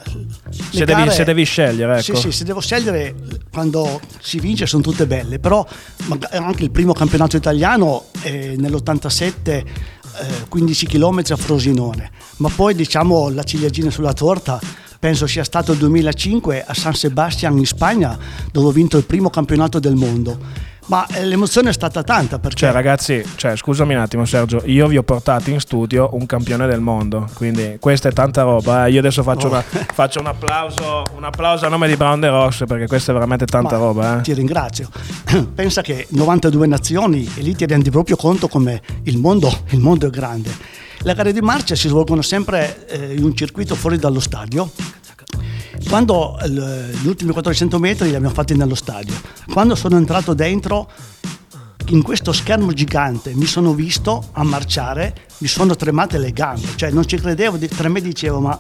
Se 0.71 0.85
devi, 0.85 1.11
se 1.11 1.25
devi 1.25 1.45
scegliere, 1.45 1.99
ecco. 1.99 2.15
Sì, 2.15 2.17
sì, 2.17 2.33
se 2.33 2.45
devo 2.45 2.61
scegliere 2.61 3.15
quando 3.53 4.01
si 4.21 4.39
vince 4.39 4.67
sono 4.67 4.83
tutte 4.83 5.07
belle, 5.07 5.39
però 5.39 5.67
anche 6.33 6.63
il 6.63 6.71
primo 6.71 6.93
campionato 6.93 7.37
italiano 7.37 8.05
eh, 8.23 8.55
nell'87 8.57 9.33
eh, 9.49 9.65
15 10.49 10.87
km 10.87 11.23
a 11.31 11.37
Frosinone, 11.37 12.11
ma 12.39 12.49
poi 12.55 12.75
diciamo 12.75 13.29
la 13.31 13.43
ciliegina 13.43 13.91
sulla 13.91 14.13
torta 14.13 14.59
penso 14.99 15.27
sia 15.27 15.45
stato 15.45 15.73
il 15.73 15.79
2005 15.79 16.65
a 16.67 16.75
San 16.75 16.95
Sebastian 16.95 17.57
in 17.59 17.67
Spagna 17.67 18.17
dove 18.53 18.69
ho 18.69 18.73
vinto 18.73 18.97
il 18.97 19.05
primo 19.05 19.31
campionato 19.31 19.79
del 19.79 19.95
mondo. 19.95 20.65
Ma 20.89 21.05
eh, 21.09 21.25
l'emozione 21.25 21.71
è 21.71 21.73
stata 21.73 22.05
tanta 22.05 22.39
perché 22.39 22.59
Cioè, 22.59 22.71
ragazzi, 22.71 23.21
cioè, 23.35 23.57
scusami 23.57 23.95
un 23.95 24.01
attimo, 24.03 24.25
Sergio. 24.25 24.63
Io 24.67 24.87
vi 24.87 24.97
ho 24.97 25.03
portato 25.03 25.51
in 25.51 25.59
studio 25.59 26.11
un 26.13 26.27
campione 26.27 26.69
del 26.69 26.79
mondo. 26.79 27.29
Quindi, 27.35 27.79
questa 27.81 28.09
è 28.09 28.13
tanta 28.13 28.43
roba. 28.43 28.87
eh. 28.87 28.93
Io 28.93 29.01
adesso 29.01 29.25
faccio, 29.25 29.49
Oh. 29.49 29.51
una- 29.51 29.65
faccio 29.93 30.21
un, 30.21 30.27
applauso, 30.27 31.03
un 31.17 31.25
applauso 31.25 31.67
a 31.67 31.69
nome 31.71 31.89
di 31.89 31.97
Brown 31.97 32.21
The 32.21 32.29
Rocks 32.29 32.63
perché 32.69 32.87
questa 32.87 33.11
è 33.11 33.15
veramente 33.15 33.47
tanta 33.47 33.77
Ma 33.79 33.85
roba. 33.85 34.19
eh. 34.19 34.23
Ti 34.23 34.33
ringrazio. 34.35 34.89
Pensa 35.57 35.83
che 35.83 36.07
92 36.11 36.69
nazioni 36.69 37.29
e 37.35 37.41
lì 37.41 37.57
ti 37.57 37.67
rendi 37.67 37.91
proprio 37.91 38.15
conto 38.15 38.47
come 38.47 38.81
il 39.05 39.19
mondo, 39.19 39.51
il 39.71 39.81
mondo 39.81 40.07
è 40.07 40.11
grande. 40.11 40.85
Le 41.03 41.15
gare 41.15 41.33
di 41.33 41.41
marcia 41.41 41.75
si 41.75 41.89
svolgono 41.89 42.23
sempre 42.23 42.87
eh, 42.89 43.15
in 43.15 43.23
un 43.25 43.35
circuito 43.37 43.75
fuori 43.75 43.97
dallo 43.99 44.21
stadio. 44.21 44.71
Quando 45.89 46.39
eh, 46.41 46.49
gli 47.01 47.07
ultimi 47.07 47.33
400 47.33 47.79
metri 47.79 48.09
li 48.09 48.15
abbiamo 48.17 48.35
fatti 48.35 48.57
nello 48.57 48.75
stadio. 48.75 49.15
Quando 49.53 49.75
sono 49.77 49.97
entrato 49.97 50.35
dentro, 50.35 50.91
in 51.91 52.03
questo 52.03 52.33
schermo 52.33 52.73
gigante 52.73 53.35
mi 53.35 53.47
sono 53.47 53.73
visto 53.73 54.31
a 54.33 54.43
marciare, 54.43 55.15
mi 55.39 55.47
sono 55.47 55.77
tremate 55.77 56.19
le 56.19 56.33
gambe, 56.33 56.67
cioè 56.75 56.91
non 56.91 57.07
ci 57.07 57.17
credevo, 57.19 57.57
tra 57.69 57.89
me 57.89 58.01
dicevo 58.01 58.41
ma 58.41 58.59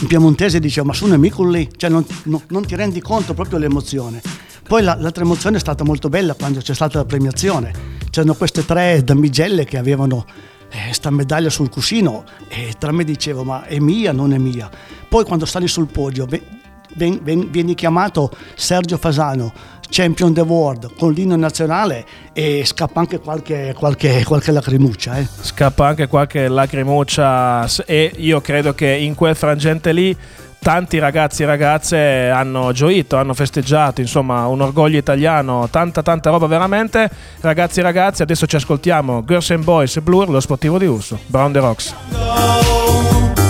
in 0.00 0.06
piemontese 0.06 0.58
dicevo 0.58 0.86
ma 0.86 0.94
sono 0.94 1.12
amico 1.14 1.46
lì, 1.46 1.68
cioè 1.76 1.90
non, 1.90 2.06
non- 2.24 2.42
non 2.48 2.64
ti 2.64 2.74
rendi 2.74 3.00
conto 3.02 3.34
proprio 3.34 3.58
l'emozione. 3.58 4.22
Poi 4.66 4.82
la- 4.82 4.96
l'altra 4.98 5.24
emozione 5.24 5.58
è 5.58 5.60
stata 5.60 5.84
molto 5.84 6.08
bella 6.08 6.32
quando 6.32 6.60
c'è 6.60 6.72
stata 6.74 6.96
la 6.98 7.04
premiazione, 7.04 7.72
c'erano 8.08 8.32
queste 8.34 8.64
tre 8.64 9.02
damigelle 9.04 9.66
che 9.66 9.76
avevano 9.76 10.24
questa 10.72 11.10
medaglia 11.10 11.50
sul 11.50 11.68
cuscino 11.68 12.24
e 12.48 12.74
tra 12.78 12.92
me 12.92 13.04
dicevo 13.04 13.44
ma 13.44 13.64
è 13.64 13.78
mia, 13.78 14.12
non 14.12 14.32
è 14.32 14.38
mia. 14.38 14.70
Poi 15.08 15.24
quando 15.24 15.44
sali 15.44 15.68
sul 15.68 15.86
podio 15.86 16.26
ven- 16.94 17.20
ven- 17.22 17.50
vieni 17.50 17.74
chiamato 17.74 18.30
Sergio 18.54 18.96
Fasano, 18.96 19.52
champion 19.88 20.32
the 20.32 20.40
world 20.40 20.94
con 20.96 21.12
l'inno 21.12 21.36
nazionale 21.36 22.04
e 22.32 22.62
scappa 22.64 23.00
anche 23.00 23.18
qualche, 23.20 23.74
qualche, 23.76 24.24
qualche 24.24 24.50
lacrimuccia. 24.50 25.18
Eh. 25.18 25.26
Scappa 25.40 25.86
anche 25.86 26.06
qualche 26.06 26.48
lacrimuccia. 26.48 27.68
E 27.84 28.12
io 28.16 28.40
credo 28.40 28.74
che 28.74 28.88
in 28.88 29.14
quel 29.14 29.36
frangente 29.36 29.92
lì. 29.92 30.16
Tanti 30.62 31.00
ragazzi 31.00 31.42
e 31.42 31.46
ragazze 31.46 32.30
hanno 32.30 32.70
gioito, 32.70 33.16
hanno 33.16 33.34
festeggiato, 33.34 34.00
insomma, 34.00 34.46
un 34.46 34.60
orgoglio 34.60 34.96
italiano, 34.96 35.68
tanta 35.68 36.02
tanta 36.02 36.30
roba 36.30 36.46
veramente. 36.46 37.10
Ragazzi 37.40 37.80
e 37.80 37.82
ragazze, 37.82 38.22
adesso 38.22 38.46
ci 38.46 38.54
ascoltiamo 38.54 39.24
Girls 39.24 39.50
and 39.50 39.64
Boys 39.64 39.98
Blur, 39.98 40.28
lo 40.28 40.38
sportivo 40.38 40.78
di 40.78 40.86
Urso, 40.86 41.18
Brown 41.26 41.50
the 41.50 41.58
Rocks. 41.58 41.92
So 42.10 43.41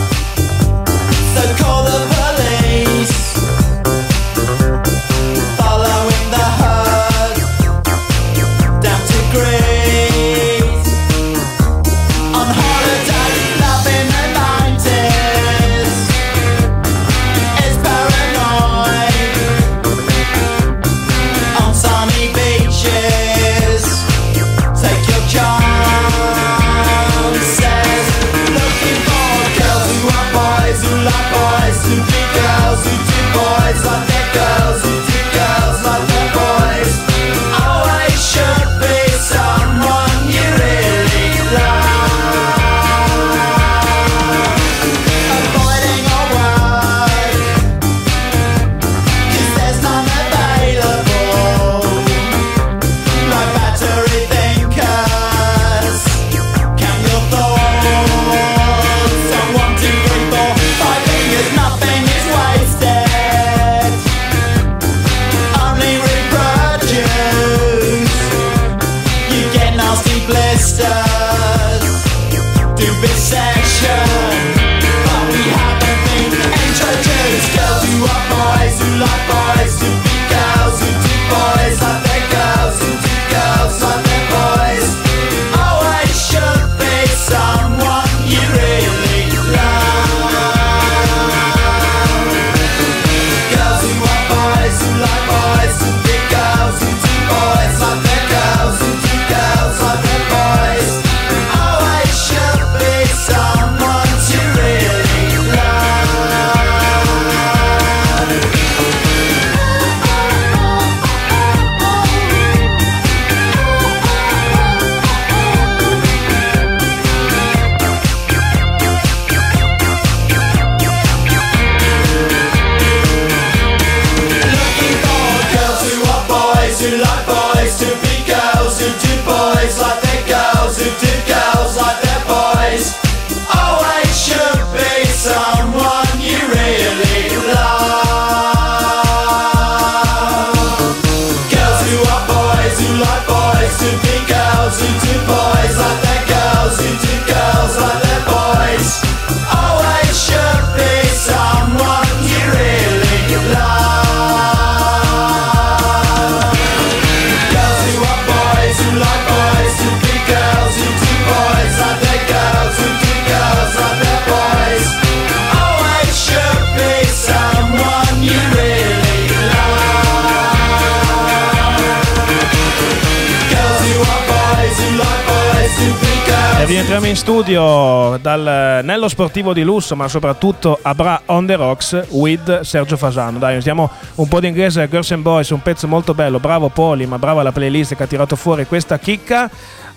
Rientriamo 176.83 177.11
in 177.11 177.17
studio 177.17 178.19
dal, 178.21 178.81
nello 178.83 179.09
sportivo 179.09 179.53
di 179.53 179.63
lusso, 179.63 179.95
ma 179.95 180.09
soprattutto 180.09 180.77
a 180.83 180.93
Bra 180.97 181.23
on 181.27 181.47
the 181.47 181.55
Rocks 181.55 182.07
with 182.09 182.63
Sergio 182.63 182.97
Fasano. 182.97 183.39
Dai, 183.39 183.57
usiamo 183.57 183.89
un 184.17 184.27
po' 184.27 184.41
di 184.41 184.49
inglese, 184.49 184.89
Girls 184.89 185.13
and 185.13 185.23
Boys, 185.23 185.51
un 185.51 185.63
pezzo 185.63 185.87
molto 185.87 186.13
bello. 186.13 186.41
Bravo 186.41 186.71
Poli, 186.71 187.07
ma 187.07 187.21
brava 187.21 187.45
la 187.45 187.53
playlist 187.53 187.95
che 187.95 188.03
ha 188.03 188.07
tirato 188.09 188.35
fuori 188.35 188.67
questa 188.67 188.99
chicca. 188.99 189.49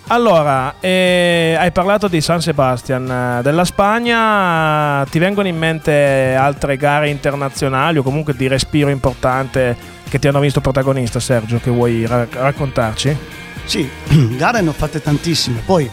Allora, 0.06 0.76
eh, 0.78 1.56
hai 1.58 1.72
parlato 1.72 2.06
di 2.06 2.20
San 2.20 2.40
Sebastian 2.40 3.10
eh, 3.10 3.42
della 3.42 3.64
Spagna, 3.64 5.04
ti 5.10 5.18
vengono 5.18 5.48
in 5.48 5.58
mente 5.58 6.36
altre 6.38 6.76
gare 6.76 7.08
internazionali 7.08 7.98
o 7.98 8.04
comunque 8.04 8.36
di 8.36 8.46
respiro 8.46 8.90
importante 8.90 9.76
che 10.08 10.20
ti 10.20 10.28
hanno 10.28 10.38
visto 10.38 10.60
protagonista, 10.60 11.18
Sergio, 11.18 11.58
che 11.58 11.70
vuoi 11.70 12.06
ra- 12.06 12.28
raccontarci? 12.30 13.16
Sì, 13.64 13.90
gare 14.38 14.60
ne 14.60 14.68
ho 14.68 14.72
fatte 14.72 15.02
tantissime, 15.02 15.60
poi 15.66 15.90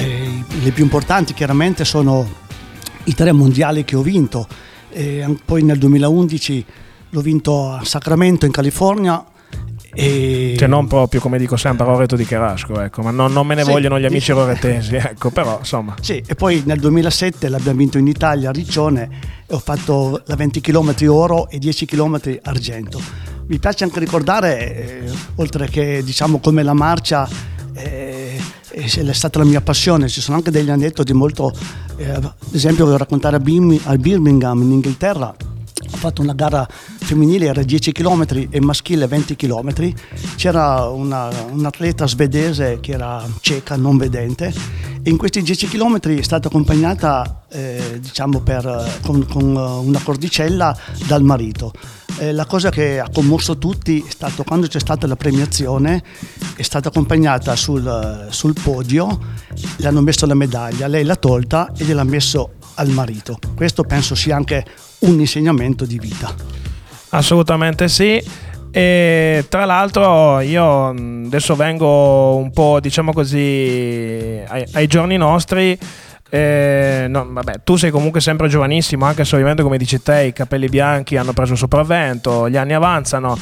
eh, 0.00 0.44
le 0.62 0.70
più 0.72 0.82
importanti 0.84 1.34
chiaramente 1.34 1.84
sono 1.84 2.28
i 3.04 3.14
tre 3.14 3.32
mondiali 3.32 3.84
che 3.84 3.96
ho 3.96 4.02
vinto, 4.02 4.46
e 4.90 5.22
an- 5.22 5.38
poi 5.44 5.62
nel 5.62 5.78
2011 5.78 6.64
l'ho 7.10 7.20
vinto 7.20 7.70
a 7.72 7.84
Sacramento 7.84 8.46
in 8.46 8.52
California 8.52 9.24
e 9.92 10.54
Cioè 10.56 10.68
non 10.68 10.86
proprio, 10.86 11.20
come 11.20 11.36
dico 11.38 11.56
sempre, 11.56 11.84
Roreto 11.84 12.14
di 12.14 12.24
Cherasco, 12.24 12.80
ecco, 12.80 13.02
ma 13.02 13.10
non, 13.10 13.32
non 13.32 13.44
me 13.46 13.56
ne 13.56 13.64
Sì, 13.64 13.70
vogliono 13.70 13.98
gli 13.98 14.04
amici 14.04 14.32
dici- 14.32 14.32
roretesi, 14.32 14.94
ecco, 14.94 15.30
però 15.30 15.58
insomma. 15.58 15.96
Sì, 16.00 16.22
e 16.24 16.34
poi 16.36 16.62
nel 16.64 16.78
2007 16.78 17.48
l'abbiamo 17.48 17.78
vinto 17.78 17.98
in 17.98 18.06
Italia 18.06 18.50
a 18.50 18.52
Riccione 18.52 19.08
e 19.46 19.54
ho 19.54 19.58
fatto 19.58 20.22
la 20.26 20.36
20 20.36 20.60
km 20.60 20.94
oro 21.08 21.48
e 21.48 21.58
10 21.58 21.86
km 21.86 22.20
argento. 22.42 23.00
Mi 23.46 23.58
piace 23.58 23.82
anche 23.82 23.98
ricordare, 23.98 25.02
eh, 25.06 25.10
oltre 25.36 25.68
che 25.68 26.02
diciamo 26.04 26.38
come 26.38 26.62
la 26.62 26.72
marcia, 26.74 27.28
eh, 27.74 28.09
è 28.70 29.12
stata 29.12 29.38
la 29.38 29.44
mia 29.44 29.60
passione, 29.60 30.08
ci 30.08 30.20
sono 30.20 30.36
anche 30.36 30.50
degli 30.50 30.70
aneddoti 30.70 31.12
molto, 31.12 31.52
eh, 31.96 32.10
ad 32.10 32.32
esempio 32.52 32.84
voglio 32.84 32.98
raccontare 32.98 33.36
a, 33.36 33.40
Birmi- 33.40 33.80
a 33.84 33.96
Birmingham 33.96 34.62
in 34.62 34.72
Inghilterra, 34.72 35.34
ho 35.92 35.96
fatto 35.96 36.22
una 36.22 36.34
gara 36.34 36.66
femminile, 36.70 37.46
era 37.46 37.62
10 37.62 37.92
km 37.92 38.46
e 38.50 38.60
maschile 38.60 39.06
20 39.06 39.34
km. 39.34 39.92
C'era 40.36 40.88
una, 40.88 41.28
un'atleta 41.50 42.06
svedese 42.06 42.78
che 42.80 42.92
era 42.92 43.26
cieca, 43.40 43.76
non 43.76 43.96
vedente, 43.96 44.52
e 45.02 45.10
in 45.10 45.16
questi 45.16 45.42
10 45.42 45.68
km 45.68 45.98
è 46.00 46.22
stata 46.22 46.48
accompagnata 46.48 47.44
eh, 47.50 47.98
diciamo 48.00 48.40
per, 48.40 48.98
con, 49.02 49.26
con 49.26 49.56
una 49.56 50.00
cordicella 50.02 50.76
dal 51.06 51.22
marito. 51.22 51.72
Eh, 52.20 52.32
la 52.32 52.44
cosa 52.44 52.68
che 52.68 53.00
ha 53.00 53.08
commosso 53.10 53.56
tutti 53.56 54.04
è 54.06 54.10
stato 54.10 54.44
quando 54.44 54.66
c'è 54.66 54.78
stata 54.78 55.06
la 55.06 55.16
premiazione, 55.16 56.02
è 56.54 56.60
stata 56.60 56.88
accompagnata 56.88 57.56
sul, 57.56 58.26
sul 58.28 58.52
podio, 58.62 59.18
le 59.76 59.86
hanno 59.86 60.02
messo 60.02 60.26
la 60.26 60.34
medaglia, 60.34 60.86
lei 60.86 61.02
l'ha 61.02 61.16
tolta 61.16 61.72
e 61.74 61.82
gliel'ha 61.82 62.04
messo 62.04 62.56
al 62.74 62.88
marito. 62.88 63.38
Questo 63.56 63.84
penso 63.84 64.14
sia 64.14 64.36
anche 64.36 64.66
un 64.98 65.18
insegnamento 65.18 65.86
di 65.86 65.98
vita. 65.98 66.34
Assolutamente 67.08 67.88
sì. 67.88 68.22
E 68.70 69.46
tra 69.48 69.64
l'altro 69.64 70.40
io 70.40 70.88
adesso 70.88 71.56
vengo 71.56 72.36
un 72.36 72.50
po', 72.50 72.80
diciamo 72.80 73.14
così, 73.14 74.42
ai, 74.46 74.66
ai 74.72 74.86
giorni 74.86 75.16
nostri. 75.16 75.78
Eh, 76.30 77.06
no, 77.08 77.26
vabbè, 77.28 77.62
tu 77.64 77.74
sei 77.76 77.90
comunque 77.90 78.20
sempre 78.20 78.46
giovanissimo, 78.48 79.04
anche 79.04 79.24
se 79.24 79.34
ovviamente 79.34 79.62
come 79.62 79.78
dici 79.78 80.00
te 80.00 80.22
i 80.22 80.32
capelli 80.32 80.68
bianchi 80.68 81.16
hanno 81.16 81.32
preso 81.32 81.52
il 81.52 81.58
sopravvento, 81.58 82.48
gli 82.48 82.56
anni 82.56 82.72
avanzano. 82.72 83.36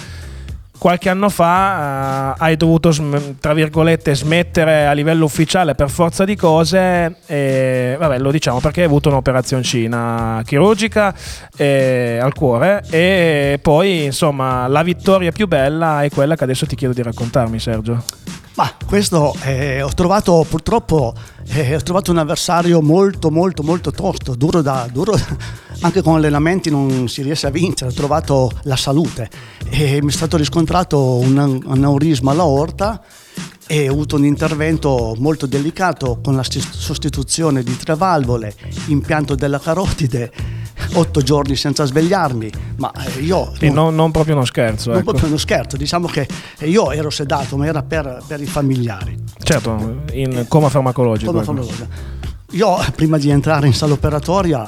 Qualche 0.79 1.09
anno 1.09 1.29
fa 1.29 2.35
eh, 2.35 2.35
hai 2.39 2.57
dovuto, 2.57 2.95
tra 3.41 3.53
virgolette, 3.53 4.15
smettere 4.15 4.87
a 4.87 4.93
livello 4.93 5.25
ufficiale 5.25 5.75
per 5.75 5.91
forza 5.91 6.25
di 6.25 6.37
cose, 6.37 7.17
e, 7.27 7.97
vabbè, 7.99 8.19
lo 8.21 8.31
diciamo 8.31 8.61
perché 8.61 8.81
hai 8.81 8.87
avuto 8.87 9.09
un'operazioncina 9.09 10.41
chirurgica 10.45 11.13
eh, 11.57 12.21
al 12.23 12.33
cuore 12.33 12.85
e 12.91 13.59
poi, 13.61 14.05
insomma, 14.05 14.69
la 14.69 14.85
vittoria 14.85 15.33
più 15.33 15.49
bella 15.49 16.05
è 16.05 16.11
quella 16.11 16.37
che 16.37 16.45
adesso 16.45 16.65
ti 16.65 16.77
chiedo 16.77 16.95
di 16.95 17.03
raccontarmi, 17.03 17.59
Sergio. 17.59 18.38
Ma 18.59 18.75
questo 18.85 19.37
eh, 19.45 19.83
ho 19.83 19.95
trovato 19.95 20.45
purtroppo 20.49 21.15
eh, 21.47 21.77
ho 21.77 21.81
trovato 21.81 22.11
un 22.11 22.19
avversario 22.19 22.83
molto 22.83 23.31
molto 23.31 23.63
molto 23.63 23.93
tosto, 23.93 24.35
duro 24.35 24.63
da 24.63 24.89
duro, 24.91 25.15
anche 25.83 26.03
con 26.03 26.17
allenamenti 26.17 26.69
non 26.69 27.07
si 27.07 27.23
riesce 27.23 27.47
a 27.47 27.51
vincere, 27.51 27.93
ho 27.93 27.95
trovato 27.95 28.51
la 28.63 28.75
salute. 28.75 29.31
E 29.71 30.03
mi 30.03 30.09
è 30.09 30.13
stato 30.13 30.37
riscontrato 30.37 31.19
un 31.19 31.39
an- 31.39 31.63
aneurisma 31.69 32.33
all'aorta 32.33 33.01
e 33.71 33.87
ho 33.87 33.93
avuto 33.93 34.17
un 34.17 34.25
intervento 34.25 35.15
molto 35.19 35.45
delicato 35.45 36.21
con 36.25 36.35
la 36.35 36.43
sti- 36.43 36.59
sostituzione 36.59 37.63
di 37.63 37.77
tre 37.77 37.95
valvole, 37.95 38.55
impianto 38.87 39.35
della 39.35 39.61
carotide, 39.61 40.33
otto 40.95 41.21
giorni 41.21 41.55
senza 41.55 41.85
svegliarmi, 41.85 42.51
ma 42.77 42.91
eh, 42.93 43.21
io 43.21 43.53
Quindi 43.59 43.77
non, 43.77 43.95
non 43.95 44.11
proprio 44.11 44.37
uno 44.37 44.47
scherzo. 44.47 44.89
non 44.89 45.01
Ecco. 45.01 45.11
proprio 45.11 45.29
uno 45.29 45.37
scherzo, 45.37 45.77
diciamo 45.77 46.07
che 46.07 46.27
io 46.61 46.91
ero 46.93 47.11
sedato, 47.11 47.59
ma 47.59 47.67
era 47.67 47.83
per, 47.83 48.23
per 48.27 48.41
i 48.41 48.47
familiari. 48.47 49.17
Certo, 49.39 50.03
in 50.13 50.47
coma 50.49 50.71
farmacologico. 50.71 51.31
Come 51.31 51.43
ecco. 51.43 51.53
loro? 51.53 52.17
Io 52.53 52.79
prima 52.95 53.19
di 53.19 53.29
entrare 53.29 53.67
in 53.67 53.75
sala 53.75 53.93
operatoria, 53.93 54.67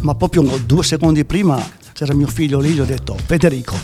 ma 0.00 0.14
proprio 0.14 0.42
due 0.64 0.82
secondi 0.82 1.26
prima, 1.26 1.62
c'era 1.92 2.14
mio 2.14 2.28
figlio 2.28 2.60
lì, 2.60 2.70
gli 2.70 2.80
ho 2.80 2.86
detto 2.86 3.14
Federico, 3.22 3.76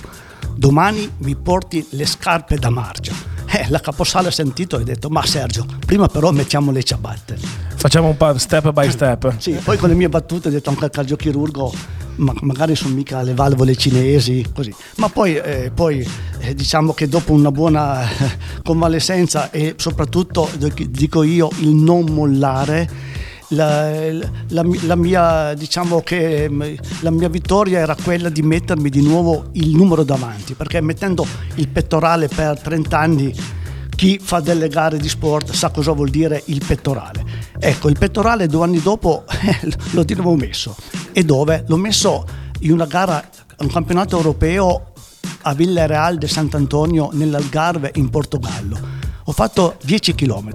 domani 0.55 1.07
mi 1.19 1.37
porti 1.37 1.87
le 1.91 2.07
scarpe 2.07 2.57
da 2.57 2.71
marcia. 2.71 3.32
Eh, 3.55 3.67
la 3.69 3.81
caposala 3.81 4.29
ha 4.29 4.31
sentito 4.31 4.79
e 4.79 4.81
ha 4.81 4.85
detto 4.85 5.11
ma 5.11 5.25
Sergio, 5.27 5.67
prima 5.85 6.09
però 6.09 6.31
mettiamo 6.31 6.73
le 6.73 6.83
ciabatte. 6.83 7.37
Facciamo 7.75 8.09
un 8.09 8.17
po' 8.17 8.39
step 8.39 8.73
by 8.73 8.91
step. 8.91 9.37
Sì, 9.37 9.53
poi 9.63 9.77
con 9.77 9.91
le 9.91 9.95
mie 9.95 10.09
battute 10.09 10.49
ho 10.49 10.51
detto 10.51 10.71
anche 10.71 10.85
al 10.85 10.91
cardiochirurgo, 10.91 11.73
ma 12.17 12.33
magari 12.41 12.75
sono 12.75 12.95
mica 12.95 13.21
le 13.21 13.35
valvole 13.35 13.77
cinesi, 13.77 14.47
così. 14.55 14.75
Ma 14.97 15.11
poi, 15.11 15.37
eh, 15.37 15.71
poi, 15.75 16.09
eh, 16.39 16.55
diciamo 16.55 16.95
che 16.95 17.09
dopo 17.09 17.33
una 17.33 17.51
buona 17.51 18.09
eh, 18.09 18.39
convalescenza 18.63 19.51
e 19.51 19.75
soprattutto, 19.77 20.49
dico 20.89 21.23
io, 21.23 21.51
il 21.59 21.75
non 21.75 22.07
mollare, 22.07 22.89
la, 23.53 23.91
la- 24.49 24.65
la 24.83 24.97
mia, 24.97 25.55
diciamo 25.55 26.03
mm, 26.13 26.63
la 27.01 27.11
mia 27.11 27.29
vittoria 27.29 27.79
era 27.81 27.95
quella 27.95 28.29
di 28.29 28.43
mettermi 28.43 28.91
di 28.91 29.03
nuovo 29.03 29.47
il 29.53 29.75
numero 29.75 30.03
davanti, 30.05 30.55
perché 30.55 30.81
mettendo 30.81 31.27
il 31.57 31.69
pettorale 31.69 32.29
per 32.29 32.61
30 32.61 32.99
anni 32.99 33.35
chi 33.95 34.19
fa 34.21 34.41
delle 34.41 34.69
gare 34.69 34.99
di 34.99 35.09
sport 35.09 35.53
sa 35.53 35.71
cosa 35.71 35.93
vuol 35.93 36.11
dire 36.11 36.43
il 36.47 36.63
pettorale. 36.67 37.25
Ecco, 37.59 37.89
il 37.89 37.99
pettorale 37.99 38.47
due 38.49 38.65
anni 38.65 38.81
dopo 38.81 39.25
eh, 39.31 39.73
lo 39.93 40.01
avevo 40.01 40.35
messo. 40.35 40.75
E 41.13 41.25
dove? 41.25 41.65
L'ho 41.69 41.77
messo 41.77 42.27
in 42.61 42.73
una 42.73 42.87
gara, 42.87 43.23
un 43.59 43.69
campionato 43.71 44.17
europeo 44.17 44.93
a 45.43 45.55
Villareal 45.55 46.19
de 46.19 46.27
Sant'Antonio 46.27 47.11
nell'Algarve 47.13 47.93
in 47.95 48.09
Portogallo. 48.11 48.79
Ho 49.25 49.33
fatto 49.33 49.77
10 49.85 50.15
km. 50.15 50.51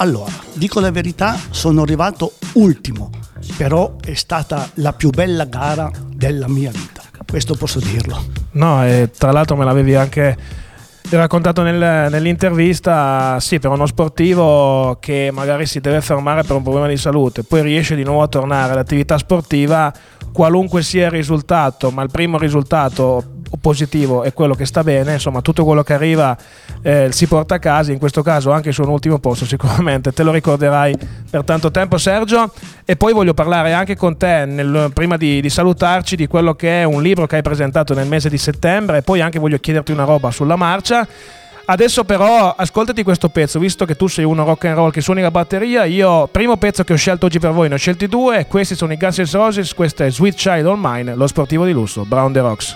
Allora, 0.00 0.32
dico 0.52 0.78
la 0.78 0.92
verità, 0.92 1.36
sono 1.50 1.82
arrivato 1.82 2.34
ultimo, 2.52 3.10
però 3.56 3.96
è 4.00 4.14
stata 4.14 4.70
la 4.74 4.92
più 4.92 5.10
bella 5.10 5.44
gara 5.44 5.90
della 6.06 6.46
mia 6.46 6.70
vita. 6.70 7.02
Questo 7.28 7.56
posso 7.56 7.80
dirlo. 7.80 8.24
No, 8.52 8.86
e 8.86 9.10
tra 9.16 9.32
l'altro 9.32 9.56
me 9.56 9.64
l'avevi 9.64 9.96
anche 9.96 10.36
raccontato 11.10 11.62
nel- 11.62 12.10
nell'intervista, 12.10 13.40
sì, 13.40 13.58
per 13.58 13.70
uno 13.70 13.86
sportivo 13.86 14.98
che 15.00 15.30
magari 15.32 15.66
si 15.66 15.80
deve 15.80 16.00
fermare 16.00 16.42
per 16.44 16.54
un 16.54 16.62
problema 16.62 16.86
di 16.86 16.96
salute, 16.96 17.42
poi 17.42 17.62
riesce 17.62 17.96
di 17.96 18.04
nuovo 18.04 18.22
a 18.22 18.28
tornare 18.28 18.74
all'attività 18.74 19.18
sportiva, 19.18 19.92
qualunque 20.32 20.82
sia 20.82 21.06
il 21.06 21.10
risultato, 21.10 21.90
ma 21.90 22.02
il 22.02 22.10
primo 22.10 22.38
risultato 22.38 23.24
positivo 23.60 24.22
è 24.22 24.32
quello 24.32 24.54
che 24.54 24.66
sta 24.66 24.82
bene, 24.82 25.14
insomma 25.14 25.40
tutto 25.40 25.64
quello 25.64 25.82
che 25.82 25.94
arriva 25.94 26.36
eh, 26.82 27.08
si 27.10 27.26
porta 27.26 27.56
a 27.56 27.58
casa, 27.58 27.92
in 27.92 27.98
questo 27.98 28.22
caso 28.22 28.50
anche 28.50 28.68
il 28.68 28.74
suo 28.74 28.88
ultimo 28.88 29.18
posto 29.18 29.46
sicuramente, 29.46 30.12
te 30.12 30.22
lo 30.22 30.32
ricorderai 30.32 30.94
per 31.30 31.44
tanto 31.44 31.70
tempo 31.70 31.98
Sergio. 31.98 32.52
E 32.84 32.96
poi 32.96 33.12
voglio 33.12 33.34
parlare 33.34 33.72
anche 33.72 33.96
con 33.96 34.16
te 34.16 34.44
nel- 34.46 34.90
prima 34.94 35.16
di, 35.16 35.40
di 35.40 35.50
salutarci 35.50 36.16
di 36.16 36.26
quello 36.26 36.54
che 36.54 36.80
è 36.80 36.84
un 36.84 37.02
libro 37.02 37.26
che 37.26 37.36
hai 37.36 37.42
presentato 37.42 37.94
nel 37.94 38.06
mese 38.06 38.28
di 38.28 38.38
settembre. 38.38 38.98
E 38.98 39.02
poi 39.02 39.20
anche 39.20 39.38
voglio 39.38 39.58
chiederti 39.58 39.92
una 39.92 40.04
roba 40.04 40.30
sulla 40.30 40.56
marcia. 40.56 41.06
Adesso 41.70 42.04
però 42.04 42.54
ascoltati 42.56 43.02
questo 43.02 43.28
pezzo, 43.28 43.58
visto 43.58 43.84
che 43.84 43.94
tu 43.94 44.06
sei 44.06 44.24
uno 44.24 44.42
rock 44.42 44.64
and 44.64 44.74
roll 44.74 44.90
che 44.90 45.02
suoni 45.02 45.20
la 45.20 45.30
batteria, 45.30 45.84
io 45.84 46.26
primo 46.26 46.56
pezzo 46.56 46.82
che 46.82 46.94
ho 46.94 46.96
scelto 46.96 47.26
oggi 47.26 47.38
per 47.38 47.50
voi, 47.50 47.68
ne 47.68 47.74
ho 47.74 47.78
scelti 47.78 48.06
due, 48.06 48.46
questi 48.46 48.74
sono 48.74 48.94
i 48.94 48.96
Guns 48.96 49.18
N' 49.18 49.28
Roses, 49.30 49.74
questo 49.74 50.02
è 50.02 50.10
Sweet 50.10 50.34
Child 50.34 50.66
All 50.66 50.80
Mine, 50.80 51.14
lo 51.14 51.26
sportivo 51.26 51.66
di 51.66 51.72
lusso, 51.72 52.06
Brown 52.06 52.32
the 52.32 52.40
Rocks. 52.40 52.74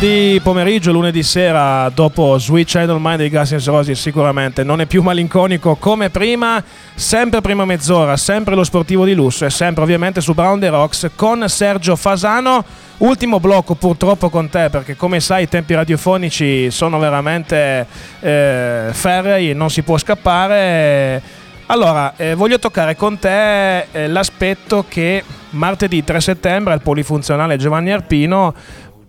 Lunedì 0.00 0.40
pomeriggio, 0.40 0.92
lunedì 0.92 1.24
sera, 1.24 1.90
dopo 1.92 2.38
Sweet 2.38 2.68
Child 2.68 2.90
of 2.90 3.00
Mine 3.00 3.16
dei 3.16 3.28
Gas 3.28 3.50
N' 3.50 3.64
Roses, 3.64 4.00
sicuramente 4.00 4.62
non 4.62 4.80
è 4.80 4.86
più 4.86 5.02
malinconico 5.02 5.74
come 5.74 6.08
prima, 6.08 6.62
sempre 6.94 7.40
prima 7.40 7.64
mezz'ora, 7.64 8.16
sempre 8.16 8.54
lo 8.54 8.62
sportivo 8.62 9.04
di 9.04 9.14
lusso 9.14 9.44
e 9.44 9.50
sempre 9.50 9.82
ovviamente 9.82 10.20
su 10.20 10.34
Brown 10.34 10.60
the 10.60 10.68
Rocks 10.68 11.10
con 11.16 11.48
Sergio 11.48 11.96
Fasano. 11.96 12.64
Ultimo 12.98 13.40
blocco 13.40 13.74
purtroppo 13.74 14.30
con 14.30 14.48
te 14.48 14.68
perché 14.70 14.94
come 14.94 15.18
sai 15.18 15.44
i 15.44 15.48
tempi 15.48 15.74
radiofonici 15.74 16.70
sono 16.70 17.00
veramente 17.00 17.84
eh, 18.20 18.90
ferrei, 18.92 19.52
non 19.52 19.68
si 19.68 19.82
può 19.82 19.98
scappare. 19.98 21.20
Allora, 21.66 22.14
eh, 22.16 22.34
voglio 22.34 22.60
toccare 22.60 22.94
con 22.94 23.18
te 23.18 23.80
eh, 23.90 24.06
l'aspetto 24.06 24.84
che 24.88 25.24
martedì 25.50 26.04
3 26.04 26.20
settembre 26.20 26.72
al 26.72 26.82
polifunzionale 26.82 27.56
Giovanni 27.56 27.90
Arpino 27.90 28.54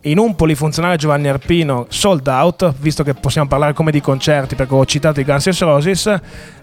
in 0.03 0.17
un 0.17 0.35
polifunzionale 0.35 0.95
Giovanni 0.95 1.27
Arpino 1.27 1.85
sold 1.89 2.25
out, 2.27 2.73
visto 2.79 3.03
che 3.03 3.13
possiamo 3.13 3.47
parlare 3.47 3.73
come 3.73 3.91
di 3.91 3.99
concerti 3.99 4.55
perché 4.55 4.73
ho 4.73 4.85
citato 4.85 5.19
i 5.19 5.25
Guns 5.25 5.47
N' 5.47 5.65
Roses, 5.65 6.19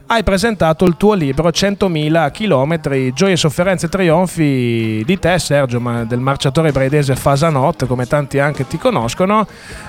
hai 0.08 0.22
presentato 0.22 0.84
il 0.84 0.96
tuo 0.96 1.14
libro 1.14 1.48
100.000 1.48 2.30
km, 2.30 3.12
gioie, 3.12 3.36
sofferenze 3.36 3.86
e 3.86 3.88
trionfi 3.88 5.02
di 5.04 5.18
te 5.18 5.38
Sergio, 5.38 5.80
ma 5.80 6.04
del 6.04 6.20
marciatore 6.20 6.70
braidese 6.70 7.16
Fasanot, 7.16 7.86
come 7.86 8.06
tanti 8.06 8.38
anche 8.38 8.68
ti 8.68 8.78
conoscono, 8.78 9.46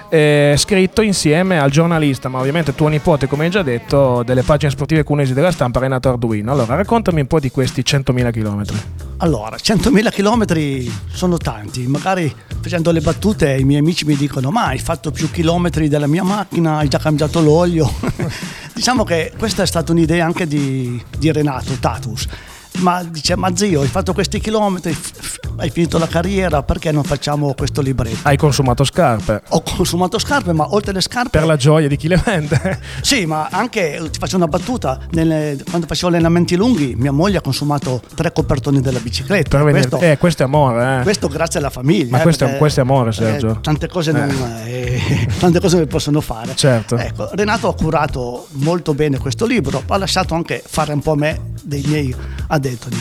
eh, 0.10 0.56
scritto 0.58 1.02
insieme 1.02 1.60
al 1.60 1.70
giornalista, 1.70 2.30
ma 2.30 2.40
ovviamente 2.40 2.74
tuo 2.74 2.88
nipote, 2.88 3.28
come 3.28 3.46
hai 3.46 3.52
già 3.52 3.62
detto, 3.62 4.24
delle 4.24 4.42
pagine 4.42 4.72
sportive 4.72 5.04
cunesi 5.04 5.34
della 5.34 5.52
stampa, 5.52 5.80
Renato 5.80 6.10
Arduino. 6.10 6.52
Allora, 6.52 6.76
raccontami 6.76 7.22
un 7.22 7.28
po' 7.28 7.40
di 7.40 7.52
questi 7.52 7.82
100.000 7.82 8.32
km. 8.32 8.64
Allora, 9.18 9.56
100.000 9.56 10.12
km 10.12 10.92
sono 11.12 11.38
tanti, 11.38 11.86
magari 11.86 12.34
facendo 12.60 12.92
le 12.92 13.02
battute 13.02 13.56
i 13.56 13.64
miei 13.64 13.80
amici 13.80 14.04
mi 14.06 14.16
dicono 14.16 14.50
ma 14.50 14.66
hai 14.66 14.80
fatto 14.80 15.12
più 15.12 15.30
chilometri 15.32 15.88
della 15.88 16.08
mia 16.08 16.24
macchina, 16.24 16.78
hai 16.78 16.88
già 16.88 16.98
cambiato 16.98 17.40
l'olio. 17.40 17.90
diciamo 18.78 19.04
che 19.04 19.34
questa 19.36 19.64
è 19.64 19.66
stata 19.66 19.92
un'idea 19.92 20.24
anche 20.24 20.46
di, 20.46 21.04
di 21.18 21.32
Renato 21.32 21.74
Tatus. 21.80 22.28
Ma 22.78 23.04
dice, 23.04 23.36
ma 23.36 23.56
zio, 23.56 23.82
hai 23.82 23.88
fatto 23.88 24.14
questi 24.14 24.40
chilometri, 24.40 24.96
hai 25.58 25.70
finito 25.70 25.98
la 25.98 26.08
carriera, 26.08 26.62
perché 26.64 26.92
non 26.92 27.04
facciamo 27.04 27.54
questo 27.56 27.82
libretto? 27.82 28.20
Hai 28.24 28.38
consumato 28.38 28.84
scarpe 28.84 29.42
Ho 29.50 29.62
consumato 29.64 30.20
scarpe, 30.20 30.54
ma 30.54 30.74
oltre 30.74 30.94
le 30.94 31.02
scarpe... 31.02 31.30
per 31.38 31.48
la 31.48 31.56
gioia 31.56 31.88
di 31.88 31.96
chi 31.96 32.08
le 32.08 32.22
vende. 32.24 32.80
Sì, 33.08 33.26
ma 33.26 33.48
anche, 33.52 34.00
ti 34.12 34.20
faccio 34.20 34.36
una 34.36 34.48
battuta, 34.48 35.00
nelle- 35.12 35.58
quando 35.70 35.88
facevo 35.88 36.08
allenamenti 36.10 36.56
lunghi, 36.56 36.94
mia 36.96 37.12
moglie 37.12 37.38
ha 37.38 37.42
consumato 37.42 38.02
tre 38.16 38.32
copertoni 38.32 38.82
della 38.82 39.00
bicicletta. 39.00 39.58
Venire- 39.64 39.88
questo, 39.88 40.06
eh, 40.06 40.18
questo 40.18 40.44
è 40.44 40.46
amore, 40.46 41.00
eh. 41.00 41.04
questo 41.04 41.28
grazie 41.28 41.60
alla 41.60 41.70
famiglia. 41.70 42.12
Ma 42.12 42.20
eh, 42.20 42.22
questo 42.24 42.44
è- 42.44 42.48
perché, 42.48 42.60
questo 42.60 42.80
è 42.82 42.84
amore, 42.84 43.10
eh, 43.10 43.14
Sergio. 43.14 43.60
tante 43.62 43.88
cose 43.88 44.12
non, 44.12 44.30
eh, 44.66 45.28
tante 45.40 45.60
cose 45.60 45.78
non 45.78 45.88
possono 45.88 46.22
fare. 46.22 46.56
Certo. 46.56 46.98
Ecco, 46.98 47.30
Renato 47.34 47.68
ha 47.70 47.74
curato 47.76 48.48
molto 48.52 48.94
bene 48.94 49.18
questo 49.18 49.46
libro, 49.46 49.84
ha 49.88 49.98
lasciato 49.98 50.36
anche 50.36 50.62
fare 50.66 50.94
un 50.94 51.00
po' 51.02 51.12
a 51.14 51.16
me 51.16 51.40
dei 51.68 51.84
miei 51.86 52.16
aneddoti. 52.48 52.98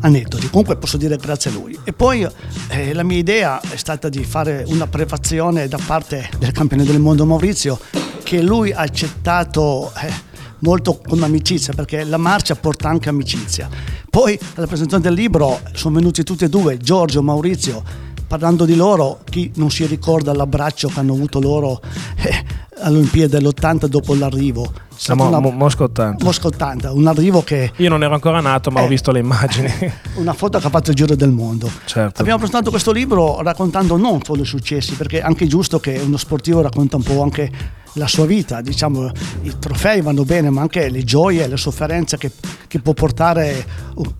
aneddoti. 0.00 0.48
Comunque 0.48 0.76
posso 0.76 0.96
dire 0.96 1.16
grazie 1.16 1.50
a 1.50 1.54
lui. 1.54 1.76
E 1.84 1.92
poi 1.92 2.26
eh, 2.68 2.94
la 2.94 3.02
mia 3.02 3.18
idea 3.18 3.60
è 3.60 3.76
stata 3.76 4.08
di 4.08 4.24
fare 4.24 4.64
una 4.68 4.86
prefazione 4.86 5.66
da 5.68 5.78
parte 5.84 6.30
del 6.38 6.52
campione 6.52 6.84
del 6.84 7.00
mondo 7.00 7.26
Maurizio 7.26 7.78
che 8.22 8.40
lui 8.40 8.72
ha 8.72 8.80
accettato 8.80 9.92
eh, 10.00 10.12
molto 10.60 10.98
con 10.98 11.22
amicizia 11.22 11.72
perché 11.74 12.04
la 12.04 12.16
marcia 12.16 12.54
porta 12.54 12.88
anche 12.88 13.08
amicizia. 13.08 13.68
Poi 14.08 14.38
alla 14.54 14.66
presentazione 14.66 15.02
del 15.02 15.14
libro 15.14 15.60
sono 15.72 15.96
venuti 15.96 16.22
tutti 16.22 16.44
e 16.44 16.48
due, 16.48 16.78
Giorgio, 16.78 17.22
Maurizio, 17.22 17.82
parlando 18.26 18.64
di 18.64 18.74
loro, 18.74 19.20
chi 19.28 19.50
non 19.56 19.70
si 19.70 19.86
ricorda 19.86 20.34
l'abbraccio 20.34 20.88
che 20.88 20.98
hanno 21.00 21.12
avuto 21.14 21.40
loro 21.40 21.80
eh, 22.16 22.44
all'Olimpiade 22.80 23.38
dell'80 23.38 23.86
dopo 23.86 24.14
l'arrivo. 24.14 24.64
È 24.64 24.98
stata 24.98 25.22
Mo- 25.22 25.28
una- 25.28 25.40
Mo- 25.40 25.50
Mosca 25.50 25.84
80. 25.84 26.24
Mosca 26.24 26.46
80, 26.48 26.92
un 26.92 27.06
arrivo 27.06 27.42
che 27.42 27.70
Io 27.76 27.88
non 27.88 28.02
ero 28.02 28.14
ancora 28.14 28.40
nato, 28.40 28.70
ma 28.70 28.80
ho 28.80 28.86
Eh. 28.86 28.88
visto 28.88 29.12
le 29.12 29.18
immagini. 29.20 29.70
una 30.16 30.32
foto 30.32 30.58
che 30.58 30.66
ha 30.66 30.70
fatto 30.70 30.90
il 30.90 30.96
giro 30.96 31.14
del 31.14 31.30
mondo. 31.30 31.70
Certo. 31.84 32.20
Abbiamo 32.20 32.38
presentato 32.38 32.70
questo 32.70 32.92
libro 32.92 33.40
raccontando 33.42 33.96
non 33.96 34.20
solo 34.24 34.42
i 34.42 34.46
successi, 34.46 34.94
perché 34.94 35.18
è 35.18 35.22
anche 35.22 35.46
giusto 35.46 35.78
che 35.80 36.00
uno 36.04 36.16
sportivo 36.16 36.60
racconta 36.62 36.96
un 36.96 37.02
po' 37.02 37.22
anche 37.22 37.50
la 37.96 38.06
sua 38.06 38.26
vita, 38.26 38.60
diciamo, 38.60 39.10
i 39.42 39.52
trofei 39.58 40.00
vanno 40.00 40.24
bene, 40.24 40.50
ma 40.50 40.60
anche 40.60 40.88
le 40.88 41.02
gioie 41.02 41.44
e 41.44 41.48
le 41.48 41.56
sofferenze 41.56 42.16
che, 42.16 42.30
che 42.66 42.78
può 42.80 42.92
portare 42.92 43.64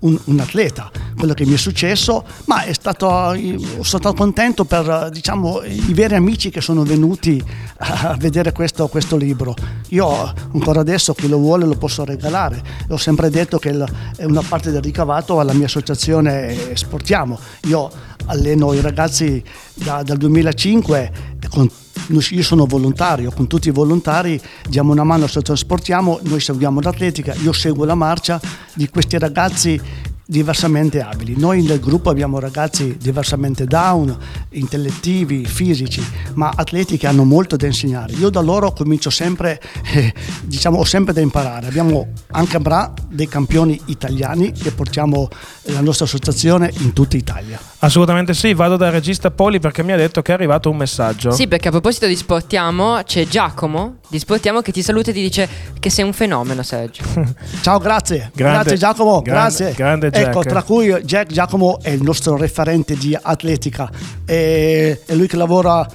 un, 0.00 0.18
un- 0.24 0.40
atleta. 0.40 0.90
Quello 1.16 1.34
che 1.34 1.46
mi 1.46 1.54
è 1.54 1.56
successo, 1.56 2.24
ma 2.46 2.62
è 2.64 2.72
stato, 2.72 3.06
sono 3.34 3.82
stato 3.82 4.12
contento 4.14 4.64
per 4.64 5.08
diciamo, 5.10 5.62
i 5.62 5.92
veri 5.94 6.14
amici 6.14 6.50
che 6.50 6.60
sono 6.60 6.82
venuti 6.84 7.42
a 7.78 8.16
vedere 8.18 8.52
questo, 8.52 8.88
questo 8.88 9.16
libro. 9.16 9.54
Io 9.90 10.32
ancora 10.52 10.80
adesso 10.80 11.14
chi 11.14 11.28
lo 11.28 11.38
vuole 11.38 11.64
lo 11.66 11.76
posso 11.76 12.04
regalare. 12.04 12.62
Ho 12.88 12.96
sempre 12.98 13.30
detto 13.30 13.58
che 13.58 13.70
è 14.16 14.24
una 14.24 14.42
parte 14.46 14.70
del 14.70 14.82
ricavato 14.82 15.38
alla 15.40 15.52
mia 15.52 15.66
associazione 15.66 16.74
Sportiamo. 16.74 17.38
Io 17.64 17.90
alleno 18.26 18.72
i 18.72 18.80
ragazzi 18.80 19.42
da- 19.74 20.02
dal 20.02 20.16
2005 20.18 21.12
e 21.40 21.48
con- 21.48 21.70
io 22.08 22.42
sono 22.42 22.66
volontario, 22.66 23.30
con 23.30 23.46
tutti 23.46 23.68
i 23.68 23.72
volontari 23.72 24.40
diamo 24.68 24.92
una 24.92 25.02
mano 25.04 25.20
all'associazione 25.20 25.58
Sportiamo, 25.58 26.20
noi 26.22 26.40
seguiamo 26.40 26.80
l'atletica, 26.80 27.34
io 27.34 27.52
seguo 27.52 27.84
la 27.84 27.94
marcia 27.94 28.40
di 28.74 28.88
questi 28.88 29.18
ragazzi 29.18 29.80
diversamente 30.28 31.00
abili. 31.00 31.36
Noi 31.38 31.62
nel 31.62 31.78
gruppo 31.78 32.10
abbiamo 32.10 32.40
ragazzi 32.40 32.96
diversamente 32.96 33.64
down, 33.64 34.16
intellettivi, 34.50 35.44
fisici, 35.44 36.04
ma 36.34 36.52
atleti 36.54 36.96
che 36.96 37.06
hanno 37.06 37.24
molto 37.24 37.56
da 37.56 37.66
insegnare. 37.66 38.12
Io 38.14 38.28
da 38.28 38.40
loro 38.40 38.72
comincio 38.72 39.08
sempre, 39.08 39.60
eh, 39.94 40.12
diciamo, 40.44 40.78
ho 40.78 40.84
sempre 40.84 41.12
da 41.12 41.20
imparare. 41.20 41.68
Abbiamo 41.68 42.08
anche 42.32 42.56
a 42.56 42.60
Bra 42.60 42.92
dei 43.08 43.28
campioni 43.28 43.80
italiani 43.86 44.50
che 44.52 44.72
portiamo 44.72 45.28
la 45.64 45.80
nostra 45.80 46.04
associazione 46.04 46.72
in 46.78 46.92
tutta 46.92 47.16
Italia. 47.16 47.60
Assolutamente 47.86 48.34
sì, 48.34 48.52
vado 48.52 48.76
dal 48.76 48.90
regista 48.90 49.30
Poli 49.30 49.60
perché 49.60 49.84
mi 49.84 49.92
ha 49.92 49.96
detto 49.96 50.20
che 50.20 50.32
è 50.32 50.34
arrivato 50.34 50.68
un 50.68 50.76
messaggio. 50.76 51.30
Sì, 51.30 51.46
perché 51.46 51.68
a 51.68 51.70
proposito 51.70 52.08
di 52.08 52.16
Sportiamo, 52.16 53.00
c'è 53.04 53.28
Giacomo 53.28 53.98
di 54.08 54.18
Sportiamo 54.18 54.60
che 54.60 54.72
ti 54.72 54.82
saluta 54.82 55.10
e 55.10 55.14
ti 55.14 55.20
dice 55.20 55.48
che 55.78 55.88
sei 55.88 56.04
un 56.04 56.12
fenomeno, 56.12 56.64
Sergio. 56.64 57.04
Ciao, 57.62 57.78
grazie. 57.78 58.32
Grande- 58.34 58.58
grazie 58.58 58.76
Giacomo, 58.76 59.22
grande- 59.22 59.30
grazie. 59.30 59.72
grande 59.74 60.06
Ecco, 60.08 60.40
Jack. 60.40 60.48
tra 60.48 60.62
cui 60.64 60.88
Jack 61.04 61.32
Giacomo 61.32 61.78
è 61.80 61.90
il 61.90 62.02
nostro 62.02 62.36
referente 62.36 62.96
di 62.96 63.16
atletica 63.20 63.88
e 64.24 65.02
è 65.06 65.14
lui 65.14 65.28
che 65.28 65.36
lavora 65.36 65.86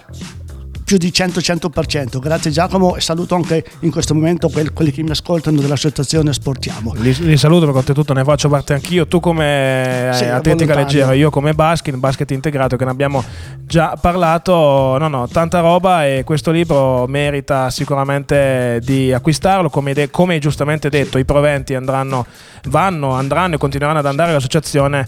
più 0.91 0.97
di 0.97 1.07
100-100%. 1.09 2.19
Grazie 2.19 2.51
Giacomo 2.51 2.97
e 2.97 3.01
saluto 3.01 3.35
anche 3.35 3.63
in 3.81 3.91
questo 3.91 4.13
momento 4.13 4.49
quel- 4.49 4.73
quelli 4.73 4.91
che 4.91 5.01
mi 5.03 5.11
ascoltano 5.11 5.61
dell'associazione 5.61 6.33
Sportiamo. 6.33 6.93
Li, 6.97 7.13
li 7.19 7.37
saluto 7.37 7.63
perché 7.63 7.77
oltretutto 7.79 8.11
ne 8.11 8.25
faccio 8.25 8.49
parte 8.49 8.73
anch'io. 8.73 9.07
Tu 9.07 9.21
come 9.21 10.09
eh, 10.09 10.13
Sì, 10.13 10.25
atletica 10.25 10.75
leggera, 10.75 11.13
io 11.13 11.29
come 11.29 11.53
basket, 11.53 11.95
basket 11.95 12.29
integrato 12.31 12.75
che 12.75 12.83
ne 12.83 12.91
abbiamo 12.91 13.23
già 13.61 13.95
parlato. 14.01 14.97
No, 14.99 15.07
no, 15.07 15.27
tanta 15.29 15.61
roba 15.61 16.05
e 16.05 16.23
questo 16.25 16.51
libro 16.51 17.07
merita 17.07 17.69
sicuramente 17.69 18.81
di 18.83 19.13
acquistarlo. 19.13 19.69
Come, 19.69 19.93
de- 19.93 20.09
come 20.09 20.39
giustamente 20.39 20.89
detto, 20.89 21.17
i 21.17 21.23
proventi 21.23 21.73
andranno, 21.73 22.25
vanno, 22.65 23.11
andranno 23.13 23.55
e 23.55 23.57
continueranno 23.57 23.99
ad 23.99 24.05
andare 24.07 24.31
all'associazione. 24.31 25.07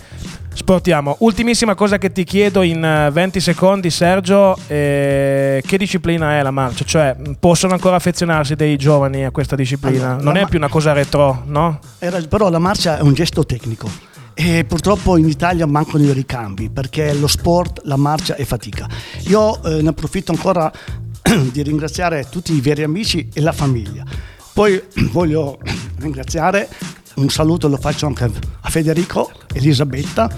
Sportiamo. 0.53 1.17
Ultimissima 1.19 1.75
cosa 1.75 1.97
che 1.97 2.11
ti 2.11 2.23
chiedo 2.23 2.61
in 2.61 2.83
eh, 2.83 3.09
20 3.11 3.39
secondi, 3.39 3.89
Sergio, 3.89 4.55
eh, 4.67 5.61
che 5.65 5.77
disciplina 5.77 6.37
è 6.37 6.41
la 6.43 6.51
marcia? 6.51 6.85
Cioè, 6.85 7.15
possono 7.39 7.73
ancora 7.73 7.95
affezionarsi 7.95 8.55
dei 8.55 8.77
giovani 8.77 9.25
a 9.25 9.31
questa 9.31 9.55
disciplina? 9.55 10.11
Allora, 10.11 10.23
non 10.23 10.37
è 10.37 10.41
ma- 10.41 10.47
più 10.47 10.57
una 10.57 10.69
cosa 10.69 10.93
retro, 10.93 11.43
no? 11.45 11.79
Era- 11.99 12.21
però 12.21 12.49
la 12.49 12.59
marcia 12.59 12.97
è 12.97 13.01
un 13.01 13.13
gesto 13.13 13.45
tecnico 13.45 13.89
e 14.35 14.65
purtroppo 14.67 15.17
in 15.17 15.27
Italia 15.27 15.65
mancano 15.67 16.03
i 16.03 16.11
ricambi 16.11 16.69
perché 16.69 17.13
lo 17.13 17.27
sport, 17.27 17.81
la 17.83 17.97
marcia 17.97 18.35
è 18.35 18.43
fatica. 18.45 18.87
Io 19.27 19.61
eh, 19.63 19.81
ne 19.81 19.89
approfitto 19.89 20.31
ancora 20.31 20.71
di 21.51 21.61
ringraziare 21.61 22.27
tutti 22.29 22.53
i 22.53 22.61
veri 22.61 22.83
amici 22.83 23.29
e 23.33 23.41
la 23.41 23.51
famiglia. 23.51 24.03
Poi 24.53 24.81
voglio 25.11 25.59
ringraziare, 25.99 26.67
un 27.15 27.29
saluto 27.29 27.67
lo 27.67 27.77
faccio 27.77 28.05
anche 28.07 28.29
a 28.61 28.69
Federico, 28.69 29.31
Elisabetta, 29.53 30.29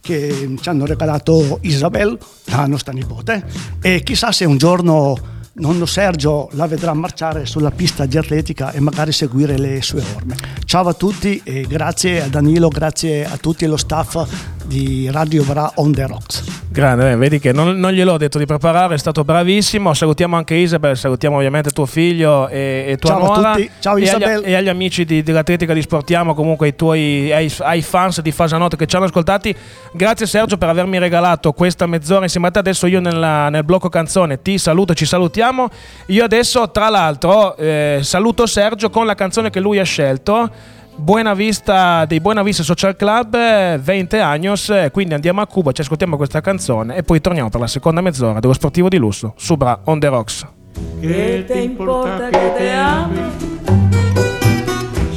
che 0.00 0.54
ci 0.60 0.68
hanno 0.68 0.84
regalato 0.84 1.58
Isabel, 1.62 2.18
la 2.46 2.66
nostra 2.66 2.92
nipote, 2.92 3.44
e 3.80 4.02
chissà 4.02 4.32
se 4.32 4.44
un 4.44 4.56
giorno 4.56 5.16
nonno 5.54 5.84
Sergio 5.84 6.48
la 6.52 6.66
vedrà 6.66 6.94
marciare 6.94 7.44
sulla 7.44 7.70
pista 7.70 8.06
di 8.06 8.16
atletica 8.16 8.72
e 8.72 8.80
magari 8.80 9.12
seguire 9.12 9.58
le 9.58 9.82
sue 9.82 10.02
orme. 10.16 10.36
Ciao 10.64 10.88
a 10.88 10.94
tutti 10.94 11.40
e 11.44 11.66
grazie 11.68 12.22
a 12.22 12.28
Danilo, 12.28 12.68
grazie 12.68 13.24
a 13.24 13.36
tutti 13.36 13.64
e 13.64 13.68
lo 13.68 13.76
staff 13.76 14.26
di 14.64 15.08
Radio 15.10 15.42
Bra 15.44 15.70
On 15.76 15.92
The 15.92 16.06
Rocks. 16.06 16.44
Grande, 16.68 17.10
eh, 17.10 17.16
vedi 17.16 17.38
che 17.38 17.52
non, 17.52 17.78
non 17.78 17.92
gliel'ho 17.92 18.16
detto 18.16 18.38
di 18.38 18.46
preparare, 18.46 18.94
è 18.94 18.98
stato 18.98 19.24
bravissimo. 19.24 19.92
Salutiamo 19.92 20.36
anche 20.36 20.54
Isabel, 20.54 20.96
salutiamo 20.96 21.36
ovviamente 21.36 21.70
tuo 21.70 21.84
figlio 21.84 22.48
e, 22.48 22.86
e 22.88 22.96
tua 22.96 23.10
Ciao 23.10 23.18
a 23.18 23.24
nuora. 23.24 23.52
tutti. 23.52 23.70
Ciao, 23.80 23.96
e 23.96 24.00
agli- 24.00 24.04
Isabel. 24.04 24.42
E 24.44 24.54
agli, 24.54 24.68
amici 24.68 25.04
di- 25.04 25.22
dell'Atletica 25.22 25.74
di 25.74 25.82
Sportiamo, 25.82 26.34
comunque 26.34 26.66
ai 26.68 26.76
tuoi 26.76 27.30
ai, 27.32 27.52
ai 27.58 27.82
fans 27.82 28.20
di 28.22 28.32
Fasanotte 28.32 28.76
che 28.76 28.86
ci 28.86 28.96
hanno 28.96 29.04
ascoltati. 29.04 29.54
Grazie 29.92 30.26
Sergio 30.26 30.56
per 30.56 30.68
avermi 30.70 30.98
regalato 30.98 31.52
questa 31.52 31.86
mezz'ora 31.86 32.22
insieme 32.22 32.46
a 32.46 32.50
te. 32.50 32.60
Adesso 32.60 32.86
io 32.86 33.00
nella- 33.00 33.50
nel 33.50 33.64
blocco 33.64 33.88
canzone 33.90 34.40
ti 34.40 34.56
saluto, 34.56 34.94
ci 34.94 35.04
salutiamo. 35.04 35.68
Io 36.06 36.24
adesso, 36.24 36.70
tra 36.70 36.88
l'altro, 36.88 37.56
eh, 37.56 37.98
saluto 38.02 38.46
Sergio 38.46 38.88
con 38.88 39.04
la 39.04 39.14
canzone 39.14 39.50
che 39.50 39.60
lui 39.60 39.78
ha 39.78 39.84
scelto. 39.84 40.50
Buena 40.94 41.34
Vista 41.34 42.04
dei 42.04 42.20
Buena 42.20 42.42
Vista 42.42 42.62
Social 42.62 42.96
Club 42.96 43.34
eh, 43.34 43.78
20 43.82 44.18
años 44.18 44.68
eh, 44.68 44.90
quindi 44.92 45.14
andiamo 45.14 45.40
a 45.40 45.46
Cuba 45.46 45.72
ci 45.72 45.80
ascoltiamo 45.80 46.16
questa 46.16 46.40
canzone 46.40 46.96
e 46.96 47.02
poi 47.02 47.20
torniamo 47.20 47.48
per 47.48 47.60
la 47.60 47.66
seconda 47.66 48.00
mezz'ora 48.00 48.40
dello 48.40 48.52
sportivo 48.52 48.88
di 48.88 48.98
lusso 48.98 49.34
su 49.36 49.56
Bra 49.56 49.80
on 49.84 49.98
the 49.98 50.08
Rocks 50.08 50.46
¿Qué 51.00 51.44
te 51.46 51.62
importa 51.62 52.30
que 52.30 52.52
te 52.56 52.72
ame 52.72 53.20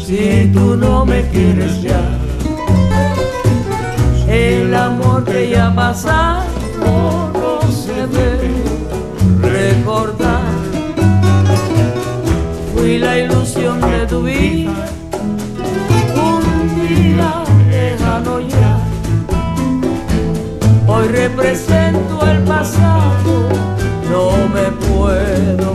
si 0.03 0.49
tú 0.53 0.75
no 0.75 1.05
me 1.05 1.27
quieres 1.29 1.81
ya? 1.81 2.01
El 4.27 4.73
amor 4.73 5.23
que 5.23 5.49
ya 5.49 5.73
pasado 5.73 6.43
no 6.83 7.61
se 7.71 8.07
debe 8.07 8.51
recordar. 9.41 10.41
Fui 12.73 12.97
la 12.97 13.17
ilusión 13.19 13.79
de 13.81 14.05
tu 14.07 14.23
vida, 14.23 14.84
Represento 21.11 22.25
el 22.25 22.43
pasado, 22.43 23.49
no 24.09 24.47
me 24.47 24.71
puedo 24.87 25.74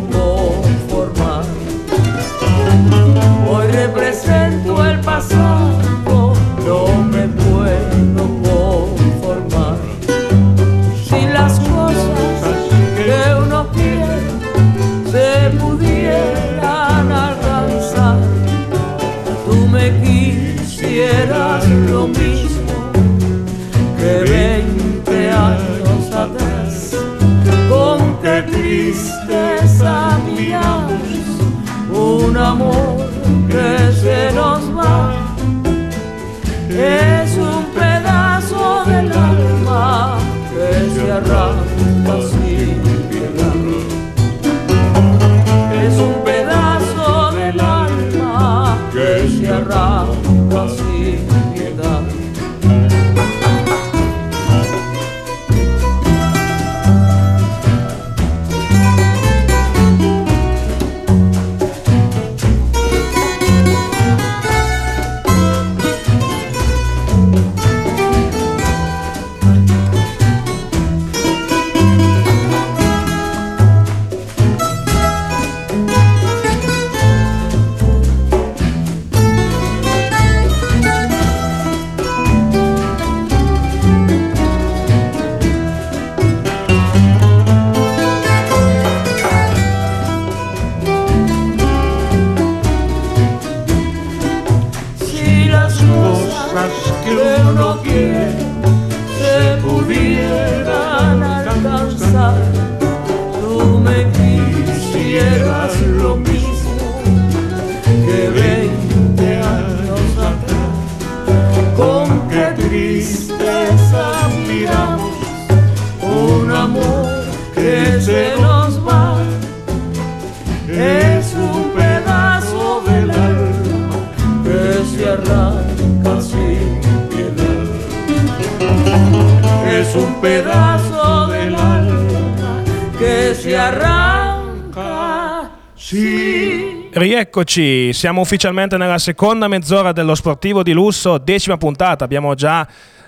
sin 137.31 137.43
Rieccoci, 137.43 137.93
siamo 137.93 138.21
ufficialmente 138.21 138.77
nella 138.77 138.99
seconda 138.99 139.47
mezz'ora 139.47 139.93
dello 139.93 140.17
sportivo 140.17 140.65
di 140.65 140.73
lusso, 140.73 141.17
decima 141.17 141.57
puntata, 141.57 142.03
abbiamo 142.05 142.35
già 142.35 142.67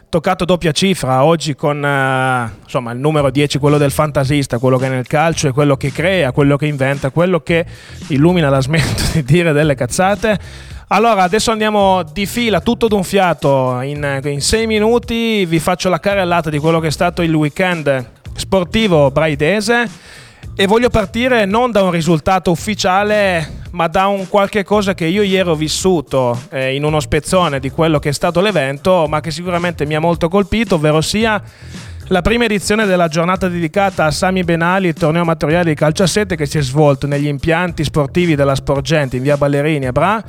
toccato 0.09 0.45
doppia 0.45 0.71
cifra 0.71 1.25
oggi 1.25 1.57
con 1.57 1.85
eh, 1.85 2.53
insomma 2.63 2.93
il 2.93 2.99
numero 2.99 3.31
10, 3.31 3.59
quello 3.59 3.79
del 3.79 3.91
fantasista, 3.91 4.59
quello 4.59 4.79
che 4.79 4.87
è 4.87 4.89
nel 4.91 5.09
calcio 5.09 5.49
è 5.49 5.53
quello 5.53 5.77
che 5.77 5.91
crea, 5.91 6.31
quello 6.31 6.57
che 6.57 6.67
inventa, 6.67 7.11
quello 7.11 7.41
che 7.41 7.67
illumina 8.09 8.49
la 8.49 8.61
smetto 8.61 9.03
di 9.19 9.25
dire 9.25 9.53
delle 9.53 9.75
cazzate. 9.75 10.39
Allora, 10.89 11.23
adesso 11.25 11.51
andiamo 11.51 12.05
di 12.05 12.27
fila, 12.27 12.61
tutto 12.61 12.87
d'un 12.87 13.03
fiato, 13.03 13.81
in, 13.81 14.21
in 14.25 14.41
sei 14.41 14.69
minuti 14.69 15.45
vi 15.47 15.59
faccio 15.59 15.89
la 15.89 15.99
carrellata 15.99 16.49
di 16.49 16.59
quello 16.59 16.79
che 16.79 16.89
è 16.89 16.93
stato 16.93 17.23
il 17.23 17.35
weekend 17.35 18.11
sportivo 18.37 19.11
braidese 19.11 19.89
e 20.55 20.67
voglio 20.67 20.91
partire 20.91 21.45
non 21.45 21.71
da 21.71 21.83
un 21.83 21.91
risultato 21.91 22.51
ufficiale, 22.51 23.61
ma 23.71 23.89
da 23.89 24.07
un 24.07 24.29
qualche 24.29 24.65
cosa 24.65 24.95
che 24.95 25.07
io 25.07 25.23
ieri 25.23 25.49
ho 25.49 25.55
vissuto 25.55 26.39
eh, 26.51 26.75
in 26.75 26.85
uno 26.85 27.01
spezzone 27.01 27.59
di 27.59 27.71
quello 27.71 27.99
che 27.99 28.11
è 28.11 28.13
stato 28.13 28.41
l'evento, 28.41 29.07
ma 29.09 29.21
che 29.21 29.31
sicuramente 29.31 29.87
mi 29.87 29.95
ha 29.95 30.01
molto 30.01 30.29
colpito, 30.29 30.75
ovvero 30.75 31.01
sia 31.01 31.43
la 32.09 32.21
prima 32.21 32.45
edizione 32.45 32.85
della 32.85 33.09
giornata 33.09 33.49
dedicata 33.49 34.05
a 34.05 34.11
Sami 34.11 34.45
Benali, 34.45 34.89
il 34.89 34.95
torneo 34.95 35.23
amatoriale 35.23 35.71
di 35.71 35.75
calcio 35.75 36.03
a 36.03 36.07
sette 36.07 36.37
che 36.37 36.45
si 36.45 36.59
è 36.59 36.63
svolto 36.63 37.07
negli 37.07 37.27
impianti 37.27 37.85
sportivi 37.85 38.35
della 38.35 38.55
Sporgente 38.55 39.17
in 39.17 39.23
via 39.23 39.39
Ballerini 39.39 39.87
a 39.87 39.93
Bra. 39.93 40.23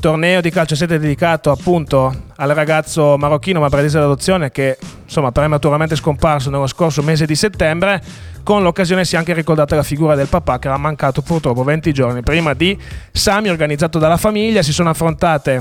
Torneo 0.00 0.40
di 0.40 0.48
calcio 0.48 0.72
a 0.72 0.76
sette 0.78 0.98
dedicato 0.98 1.50
appunto 1.50 2.10
al 2.36 2.48
ragazzo 2.50 3.18
marocchino 3.18 3.60
ma 3.60 3.68
bradese 3.68 3.98
d'adozione 3.98 4.50
che 4.50 4.78
insomma 5.04 5.30
prematuramente 5.30 5.94
scomparso 5.94 6.48
nello 6.48 6.66
scorso 6.66 7.02
mese 7.02 7.26
di 7.26 7.34
settembre. 7.34 8.02
Con 8.42 8.62
l'occasione 8.62 9.04
si 9.04 9.14
è 9.14 9.18
anche 9.18 9.32
ricordata 9.32 9.76
la 9.76 9.82
figura 9.82 10.14
del 10.14 10.26
papà 10.26 10.58
che 10.58 10.68
era 10.68 10.76
mancato 10.76 11.22
purtroppo 11.22 11.62
20 11.62 11.92
giorni 11.92 12.22
prima 12.22 12.54
di 12.54 12.76
Sami, 13.12 13.48
organizzato 13.48 13.98
dalla 13.98 14.16
famiglia. 14.16 14.62
Si 14.62 14.72
sono 14.72 14.90
affrontate 14.90 15.60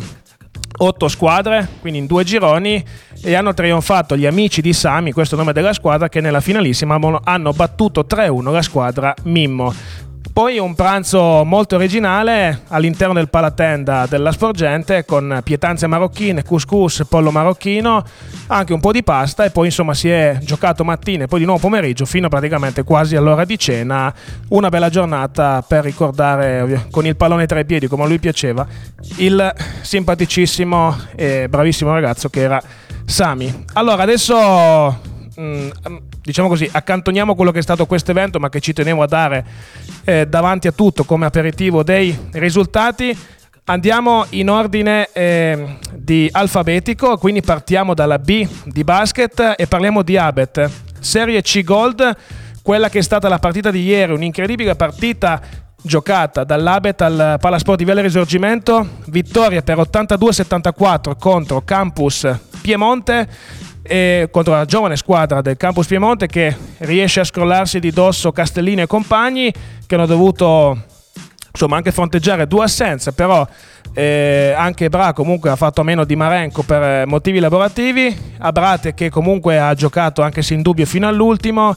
otto 0.82 1.08
squadre, 1.08 1.68
quindi 1.82 2.00
in 2.00 2.06
due 2.06 2.24
gironi, 2.24 2.84
e 3.22 3.36
hanno 3.36 3.54
trionfato 3.54 4.16
gli 4.16 4.26
amici 4.26 4.62
di 4.62 4.74
Sami, 4.74 5.12
questo 5.12 5.36
nome 5.36 5.54
della 5.54 5.74
squadra, 5.74 6.10
che 6.10 6.22
nella 6.22 6.40
finalissima 6.40 6.98
hanno 7.24 7.52
battuto 7.52 8.06
3-1 8.10 8.52
la 8.52 8.62
squadra 8.62 9.14
Mimmo. 9.24 9.74
Poi 10.32 10.58
un 10.58 10.74
pranzo 10.74 11.44
molto 11.44 11.76
originale 11.76 12.62
all'interno 12.70 13.14
del 13.14 13.30
palatenda 13.30 14.06
della 14.08 14.32
Sporgente 14.32 15.04
con 15.04 15.42
pietanze 15.44 15.86
marocchine, 15.88 16.44
couscous, 16.44 17.06
pollo 17.10 17.30
marocchino, 17.30 18.04
anche 18.48 18.74
un 18.74 18.80
po' 18.80 18.92
di 18.94 19.04
pasta 19.04 19.44
e 19.44 19.50
poi 19.50 19.66
insomma 19.66 19.94
si 19.94 20.10
è 20.10 20.38
giocato 20.42 20.86
mattina 20.86 21.26
e 21.26 21.28
poi 21.28 21.40
di 21.40 21.46
nuovo 21.46 21.60
pomeriggio 21.60 22.06
fino 22.06 22.30
praticamente 22.30 22.84
quasi 22.84 23.18
all'ora 23.18 23.44
di 23.44 23.58
cena. 23.60 24.14
Una 24.50 24.70
bella 24.70 24.90
giornata 24.90 25.64
per 25.68 25.84
ricordare 25.84 26.88
con 26.90 27.06
il 27.06 27.18
pallone 27.18 27.46
tra 27.46 27.60
i 27.60 27.66
piedi 27.66 27.88
come 27.88 28.04
a 28.04 28.08
lui 28.08 28.20
piaceva 28.20 28.66
il 29.18 29.54
simpaticissimo 29.82 30.98
e 31.16 31.48
bravissimo 31.50 31.92
ragazzo 31.92 32.30
che 32.30 32.42
era 32.42 32.62
Sami. 33.06 33.66
Allora 33.74 34.04
adesso 34.04 35.02
mm, 35.40 35.70
diciamo 36.30 36.48
così, 36.48 36.70
accantoniamo 36.72 37.34
quello 37.34 37.50
che 37.50 37.58
è 37.58 37.64
stato 37.64 37.88
questo 37.88 38.12
evento, 38.12 38.40
ma 38.40 38.50
che 38.50 38.60
ci 38.60 38.72
tenevo 38.72 39.02
a 39.02 39.08
dare 39.08 39.46
eh, 40.04 40.28
davanti 40.28 40.68
a 40.68 40.72
tutto 40.72 41.04
come 41.04 41.26
aperitivo 41.26 41.82
dei 41.82 42.16
risultati. 42.34 43.18
Andiamo 43.66 44.26
in 44.30 44.50
ordine 44.50 45.10
eh, 45.12 45.78
di 45.92 46.30
alfabetico, 46.32 47.18
quindi 47.18 47.42
partiamo 47.42 47.96
dalla 47.96 48.20
B 48.20 48.48
di 48.66 48.84
basket 48.84 49.56
e 49.58 49.66
parliamo 49.66 50.04
di 50.04 50.18
Abet. 50.18 50.70
Serie 51.00 51.42
C 51.42 51.64
Gold, 51.64 52.16
quella 52.62 52.90
che 52.90 53.00
è 53.00 53.04
stata 53.04 53.28
la 53.28 53.40
partita 53.40 53.72
di 53.72 53.84
ieri, 53.84 54.14
un'incredibile 54.14 54.76
partita 54.76 55.42
giocata 55.82 56.44
dall'Abet 56.44 57.02
al 57.02 57.38
Palasport 57.40 57.78
di 57.80 57.86
Villa 57.86 58.02
Risorgimento, 58.02 58.88
vittoria 59.06 59.64
per 59.64 59.78
82-74 59.78 61.18
contro 61.18 61.62
Campus 61.62 62.28
Piemonte 62.62 63.28
e 63.90 64.28
contro 64.30 64.54
la 64.54 64.66
giovane 64.66 64.96
squadra 64.96 65.42
del 65.42 65.58
Campus 65.58 65.88
Piemonte 65.88 66.28
che 66.28 66.56
riesce 66.80 67.22
a 67.22 67.24
scrollarsi 67.24 67.80
di 67.80 67.90
dosso 67.90 68.32
Castellini 68.32 68.82
e 68.82 68.88
compagni 68.88 69.52
che 69.88 69.96
hanno 69.96 70.06
dovuto 70.06 70.78
insomma 71.52 71.78
anche 71.78 71.92
fronteggiare 71.92 72.46
due 72.46 72.66
assenze 72.66 73.14
però 73.14 73.48
eh, 73.94 74.54
anche 74.56 74.90
Bra 74.90 75.14
comunque 75.14 75.50
ha 75.50 75.56
fatto 75.56 75.84
meno 75.84 76.06
di 76.06 76.16
Marenco 76.16 76.62
per 76.62 76.82
eh, 76.82 77.06
motivi 77.06 77.40
lavorativi. 77.40 78.16
Abrate 78.38 78.94
che 78.94 79.10
comunque 79.10 79.60
ha 79.60 79.74
giocato 79.74 80.22
anche 80.22 80.42
se 80.42 80.54
in 80.54 80.62
dubbio 80.62 80.86
fino 80.86 81.08
all'ultimo 81.08 81.76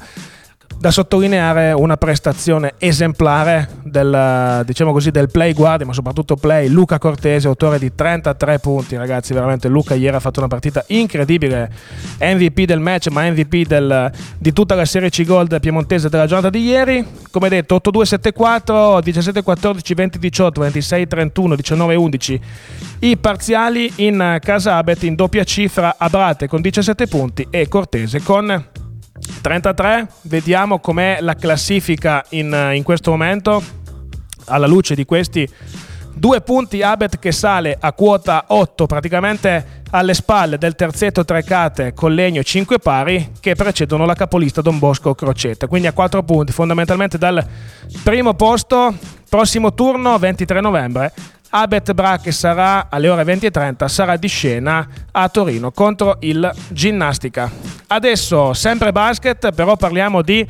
da 0.82 0.90
sottolineare 0.90 1.70
una 1.70 1.96
prestazione 1.96 2.74
esemplare 2.78 3.68
del, 3.84 4.64
diciamo 4.66 4.90
così, 4.90 5.12
del 5.12 5.30
play 5.30 5.52
guardia, 5.52 5.86
ma 5.86 5.92
soprattutto 5.92 6.34
play. 6.34 6.66
Luca 6.66 6.98
Cortese, 6.98 7.46
autore 7.46 7.78
di 7.78 7.94
33 7.94 8.58
punti, 8.58 8.96
ragazzi, 8.96 9.32
veramente. 9.32 9.68
Luca 9.68 9.94
ieri 9.94 10.16
ha 10.16 10.18
fatto 10.18 10.40
una 10.40 10.48
partita 10.48 10.82
incredibile, 10.88 11.70
MVP 12.18 12.62
del 12.64 12.80
match, 12.80 13.10
ma 13.10 13.30
MVP 13.30 13.64
del, 13.64 14.10
di 14.36 14.52
tutta 14.52 14.74
la 14.74 14.84
Serie 14.84 15.08
C 15.08 15.24
Gold 15.24 15.60
piemontese 15.60 16.08
della 16.08 16.26
giornata 16.26 16.50
di 16.50 16.64
ieri, 16.64 17.06
come 17.30 17.48
detto 17.48 17.76
8-2-7-4, 17.76 18.98
17-14, 19.04 20.18
20-18, 20.18 20.50
26-31, 20.58 21.30
19-11, 21.30 22.40
i 22.98 23.16
parziali 23.18 23.92
in 23.98 24.38
casa 24.40 24.78
Abet 24.78 25.04
in 25.04 25.14
doppia 25.14 25.44
cifra 25.44 25.94
Abrate 25.96 26.48
con 26.48 26.60
17 26.60 27.06
punti 27.06 27.46
e 27.50 27.68
Cortese 27.68 28.20
con 28.20 28.80
33, 29.40 30.08
vediamo 30.22 30.78
com'è 30.78 31.18
la 31.20 31.34
classifica 31.34 32.24
in, 32.30 32.70
in, 32.74 32.82
questo 32.82 33.10
momento. 33.10 33.62
Alla 34.46 34.66
luce 34.66 34.94
di 34.94 35.04
questi 35.04 35.48
due 36.14 36.40
punti, 36.40 36.82
Abet 36.82 37.18
che 37.18 37.32
sale 37.32 37.76
a 37.78 37.92
quota 37.92 38.44
8, 38.48 38.86
praticamente 38.86 39.82
alle 39.90 40.14
spalle 40.14 40.58
del 40.58 40.74
terzetto 40.74 41.24
Trecate 41.24 41.92
con 41.92 42.14
legno 42.14 42.40
e 42.40 42.44
5 42.44 42.78
pari 42.78 43.32
che 43.40 43.54
precedono 43.54 44.06
la 44.06 44.14
capolista 44.14 44.60
Don 44.60 44.78
Bosco 44.78 45.14
Crocetta. 45.14 45.66
Quindi 45.66 45.86
a 45.86 45.92
4 45.92 46.22
punti, 46.22 46.52
fondamentalmente 46.52 47.18
dal 47.18 47.44
primo 48.02 48.34
posto. 48.34 48.94
Prossimo 49.28 49.72
turno, 49.72 50.18
23 50.18 50.60
novembre. 50.60 51.12
Abet 51.54 51.92
Bra 51.92 52.16
che 52.16 52.32
sarà 52.32 52.86
alle 52.88 53.10
ore 53.10 53.24
20.30 53.24 53.86
sarà 53.86 54.16
di 54.16 54.26
scena 54.26 54.88
a 55.10 55.28
Torino 55.28 55.70
contro 55.70 56.16
il 56.20 56.50
Ginnastica. 56.68 57.50
Adesso 57.88 58.54
sempre 58.54 58.90
basket, 58.90 59.52
però 59.52 59.76
parliamo 59.76 60.22
di 60.22 60.48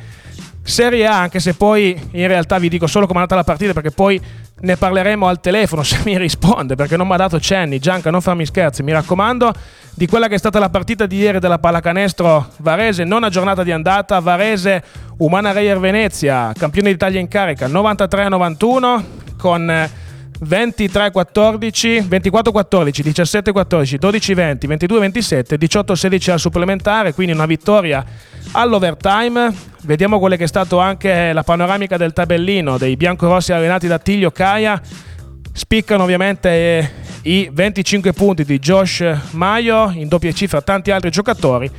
Serie 0.63 1.05
A, 1.05 1.19
anche 1.19 1.41
se 1.41 1.55
poi 1.55 2.01
in 2.11 2.27
realtà 2.27 2.57
vi 2.57 2.69
dico 2.69 2.87
solo 2.87 3.05
come 3.05 3.19
è 3.19 3.21
andata 3.23 3.35
la 3.35 3.43
partita 3.43 3.73
perché 3.73 3.91
poi 3.91 4.19
ne 4.61 4.77
parleremo 4.77 5.27
al 5.27 5.41
telefono 5.41 5.83
se 5.83 5.99
mi 6.05 6.17
risponde 6.17 6.75
perché 6.75 6.95
non 6.95 7.05
mi 7.05 7.13
ha 7.13 7.17
dato 7.17 7.37
cenni. 7.37 7.79
Gianca, 7.79 8.09
non 8.09 8.21
farmi 8.21 8.45
scherzi, 8.45 8.81
mi 8.81 8.93
raccomando, 8.93 9.53
di 9.93 10.07
quella 10.07 10.29
che 10.29 10.35
è 10.35 10.39
stata 10.39 10.57
la 10.57 10.69
partita 10.69 11.05
di 11.05 11.17
ieri 11.17 11.39
della 11.39 11.59
pallacanestro 11.59 12.47
Varese, 12.59 13.03
non 13.03 13.25
a 13.25 13.29
giornata 13.29 13.63
di 13.63 13.73
andata, 13.73 14.19
Varese 14.19 14.81
Umana 15.17 15.51
Reyer 15.51 15.79
Venezia, 15.79 16.53
campione 16.57 16.91
d'Italia 16.91 17.19
in 17.19 17.27
carica 17.27 17.67
93-91 17.67 19.03
con 19.37 19.89
23-14, 20.43 22.07
24-14, 22.07 23.01
17-14, 23.03 23.97
12-20, 23.99 24.67
22-27, 24.67 25.57
18-16 25.57 26.31
al 26.31 26.39
supplementare, 26.39 27.13
quindi 27.13 27.33
una 27.33 27.45
vittoria 27.45 28.05
all'overtime. 28.51 29.53
Vediamo 29.83 30.19
quella 30.19 30.35
che 30.35 30.43
è 30.43 30.47
stata 30.47 30.81
anche 30.81 31.33
la 31.33 31.43
panoramica 31.43 31.97
del 31.97 32.13
tabellino 32.13 32.77
dei 32.77 32.95
biancorossi 32.95 33.51
allenati 33.51 33.87
da 33.87 33.99
Tiglio 33.99 34.31
Caia. 34.31 34.81
Spiccano 35.51 36.03
ovviamente 36.03 36.91
i 37.23 37.49
25 37.51 38.13
punti 38.13 38.43
di 38.43 38.59
Josh 38.59 39.03
Maio 39.31 39.91
in 39.93 40.07
doppia 40.07 40.31
cifra 40.31 40.61
tanti 40.61 40.91
altri 40.91 41.09
giocatori. 41.09 41.69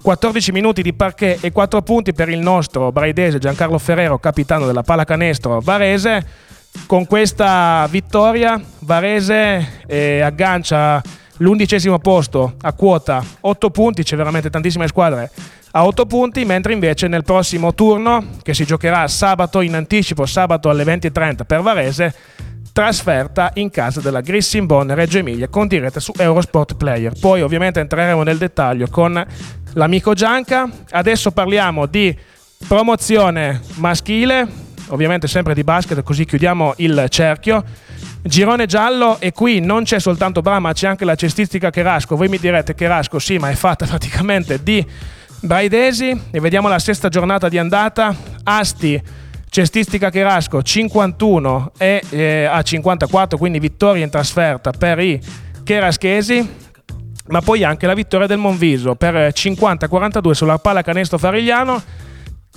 14 0.00 0.52
minuti 0.52 0.82
di 0.82 0.92
parquet 0.92 1.42
e 1.42 1.50
4 1.50 1.80
punti 1.80 2.12
per 2.12 2.28
il 2.28 2.38
nostro 2.38 2.92
braidese 2.92 3.38
Giancarlo 3.38 3.78
Ferrero, 3.78 4.18
capitano 4.18 4.66
della 4.66 4.82
pallacanestro 4.82 5.60
Varese 5.60 6.26
con 6.86 7.06
questa 7.06 7.86
vittoria 7.90 8.60
Varese 8.80 9.82
eh, 9.86 10.20
aggancia 10.20 11.02
l'undicesimo 11.38 11.98
posto 11.98 12.54
a 12.60 12.72
quota 12.72 13.24
8 13.40 13.70
punti, 13.70 14.02
c'è 14.02 14.16
veramente 14.16 14.50
tantissime 14.50 14.86
squadre 14.86 15.30
a 15.76 15.86
8 15.86 16.06
punti, 16.06 16.44
mentre 16.44 16.72
invece 16.72 17.08
nel 17.08 17.24
prossimo 17.24 17.74
turno, 17.74 18.24
che 18.42 18.54
si 18.54 18.64
giocherà 18.64 19.08
sabato 19.08 19.60
in 19.60 19.74
anticipo, 19.74 20.24
sabato 20.24 20.70
alle 20.70 20.84
20.30 20.84 21.44
per 21.44 21.62
Varese, 21.62 22.14
trasferta 22.72 23.50
in 23.54 23.70
casa 23.70 24.00
della 24.00 24.20
Grissin 24.20 24.66
Reggio 24.94 25.18
Emilia 25.18 25.48
con 25.48 25.66
diretta 25.66 25.98
su 25.98 26.12
Eurosport 26.16 26.76
Player. 26.76 27.12
Poi 27.18 27.42
ovviamente 27.42 27.80
entreremo 27.80 28.22
nel 28.22 28.38
dettaglio 28.38 28.86
con 28.88 29.24
l'amico 29.72 30.14
Gianca. 30.14 30.68
Adesso 30.90 31.32
parliamo 31.32 31.86
di 31.86 32.16
promozione 32.66 33.60
maschile 33.76 34.63
ovviamente 34.88 35.28
sempre 35.28 35.54
di 35.54 35.64
basket, 35.64 36.02
così 36.02 36.24
chiudiamo 36.24 36.74
il 36.78 37.06
cerchio. 37.08 37.64
Girone 38.22 38.66
giallo 38.66 39.20
e 39.20 39.32
qui 39.32 39.60
non 39.60 39.84
c'è 39.84 39.98
soltanto 39.98 40.40
Brama, 40.40 40.72
c'è 40.72 40.86
anche 40.88 41.04
la 41.04 41.14
cestistica 41.14 41.70
Cherasco. 41.70 42.16
Voi 42.16 42.28
mi 42.28 42.38
direte 42.38 42.74
Cherasco 42.74 43.18
sì, 43.18 43.38
ma 43.38 43.50
è 43.50 43.54
fatta 43.54 43.86
praticamente 43.86 44.62
di 44.62 44.84
Braidesi 45.40 46.18
e 46.30 46.40
vediamo 46.40 46.68
la 46.68 46.78
sesta 46.78 47.08
giornata 47.08 47.48
di 47.48 47.58
andata. 47.58 48.14
Asti, 48.44 49.00
cestistica 49.48 50.10
Cherasco 50.10 50.62
51 50.62 51.72
e 51.76 52.02
eh, 52.10 52.44
a 52.44 52.62
54, 52.62 53.38
quindi 53.38 53.58
vittoria 53.58 54.04
in 54.04 54.10
trasferta 54.10 54.70
per 54.70 54.98
i 55.00 55.20
Cheraschesi 55.62 56.62
ma 57.26 57.40
poi 57.40 57.64
anche 57.64 57.86
la 57.86 57.94
vittoria 57.94 58.26
del 58.26 58.36
Monviso 58.38 58.96
per 58.96 59.14
50-42 59.14 60.32
sulla 60.32 60.58
palla 60.58 60.82
canestro 60.82 61.16
Farigliano 61.16 61.82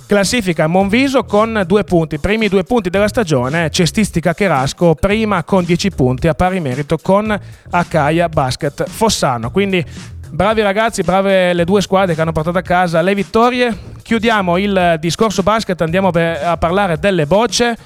Classifica 0.08 0.66
Monviso 0.66 1.24
con 1.24 1.64
due 1.66 1.84
punti, 1.84 2.18
primi 2.18 2.48
due 2.48 2.64
punti 2.64 2.88
della 2.88 3.08
stagione, 3.08 3.68
cestistica 3.68 4.32
Cherasco 4.32 4.94
prima 4.94 5.44
con 5.44 5.66
10 5.66 5.90
punti 5.90 6.28
a 6.28 6.34
pari 6.34 6.60
merito 6.60 6.96
con 6.96 7.38
Acaia 7.70 8.30
Basket 8.30 8.88
Fossano. 8.88 9.50
Quindi 9.50 9.84
bravi 10.30 10.62
ragazzi, 10.62 11.02
brave 11.02 11.52
le 11.52 11.64
due 11.66 11.82
squadre 11.82 12.14
che 12.14 12.22
hanno 12.22 12.32
portato 12.32 12.56
a 12.56 12.62
casa 12.62 13.02
le 13.02 13.14
vittorie. 13.14 13.76
Chiudiamo 14.00 14.56
il 14.56 14.96
discorso 14.98 15.42
basket, 15.42 15.78
andiamo 15.82 16.08
a 16.08 16.56
parlare 16.56 16.98
delle 16.98 17.26
bocce 17.26 17.76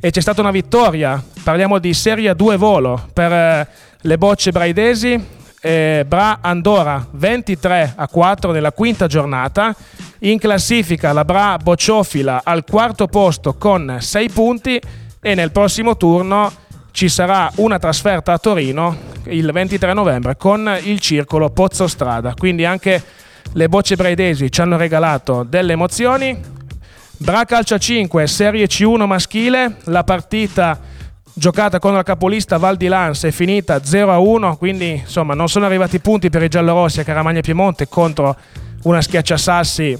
e 0.00 0.10
c'è 0.10 0.20
stata 0.20 0.40
una 0.40 0.50
vittoria, 0.50 1.22
parliamo 1.44 1.78
di 1.78 1.94
Serie 1.94 2.34
2 2.34 2.56
volo 2.56 3.08
per 3.12 3.32
eh, 3.32 3.68
le 4.00 4.18
bocce 4.18 4.50
braidesi 4.50 5.37
eh, 5.60 6.04
Bra 6.06 6.38
Andorra 6.40 7.06
23 7.10 7.94
a 7.96 8.08
4 8.08 8.52
nella 8.52 8.72
quinta 8.72 9.06
giornata. 9.06 9.74
In 10.20 10.38
classifica 10.38 11.12
la 11.12 11.24
Bra 11.24 11.56
Bocciofila 11.62 12.42
al 12.44 12.64
quarto 12.64 13.06
posto 13.06 13.54
con 13.54 13.96
6 14.00 14.30
punti 14.30 14.80
e 15.20 15.34
nel 15.34 15.52
prossimo 15.52 15.96
turno 15.96 16.50
ci 16.90 17.08
sarà 17.08 17.50
una 17.56 17.78
trasferta 17.78 18.32
a 18.32 18.38
Torino 18.38 18.96
il 19.24 19.50
23 19.52 19.92
novembre 19.92 20.36
con 20.36 20.78
il 20.82 21.00
circolo 21.00 21.50
Pozzo 21.50 21.86
Strada. 21.86 22.34
Quindi 22.34 22.64
anche 22.64 23.02
le 23.52 23.68
bocce 23.68 23.96
braidesi 23.96 24.50
ci 24.50 24.60
hanno 24.60 24.76
regalato 24.76 25.44
delle 25.48 25.72
emozioni. 25.72 26.56
Bra 27.16 27.44
Calcio 27.44 27.78
5, 27.78 28.26
Serie 28.26 28.66
C1 28.66 29.06
maschile, 29.06 29.76
la 29.84 30.04
partita 30.04 30.78
giocata 31.38 31.78
con 31.78 31.94
la 31.94 32.02
capolista 32.02 32.58
Val 32.58 32.76
di 32.76 32.88
Lance 32.88 33.28
è 33.28 33.30
finita 33.30 33.76
0-1, 33.76 34.56
quindi 34.56 34.90
insomma 34.90 35.34
non 35.34 35.48
sono 35.48 35.66
arrivati 35.66 36.00
punti 36.00 36.30
per 36.30 36.42
i 36.42 36.48
giallorossi 36.48 37.00
a 37.00 37.04
Caramagna 37.04 37.40
Piemonte 37.40 37.88
contro 37.88 38.36
una 38.82 39.00
schiacciasassi 39.00 39.98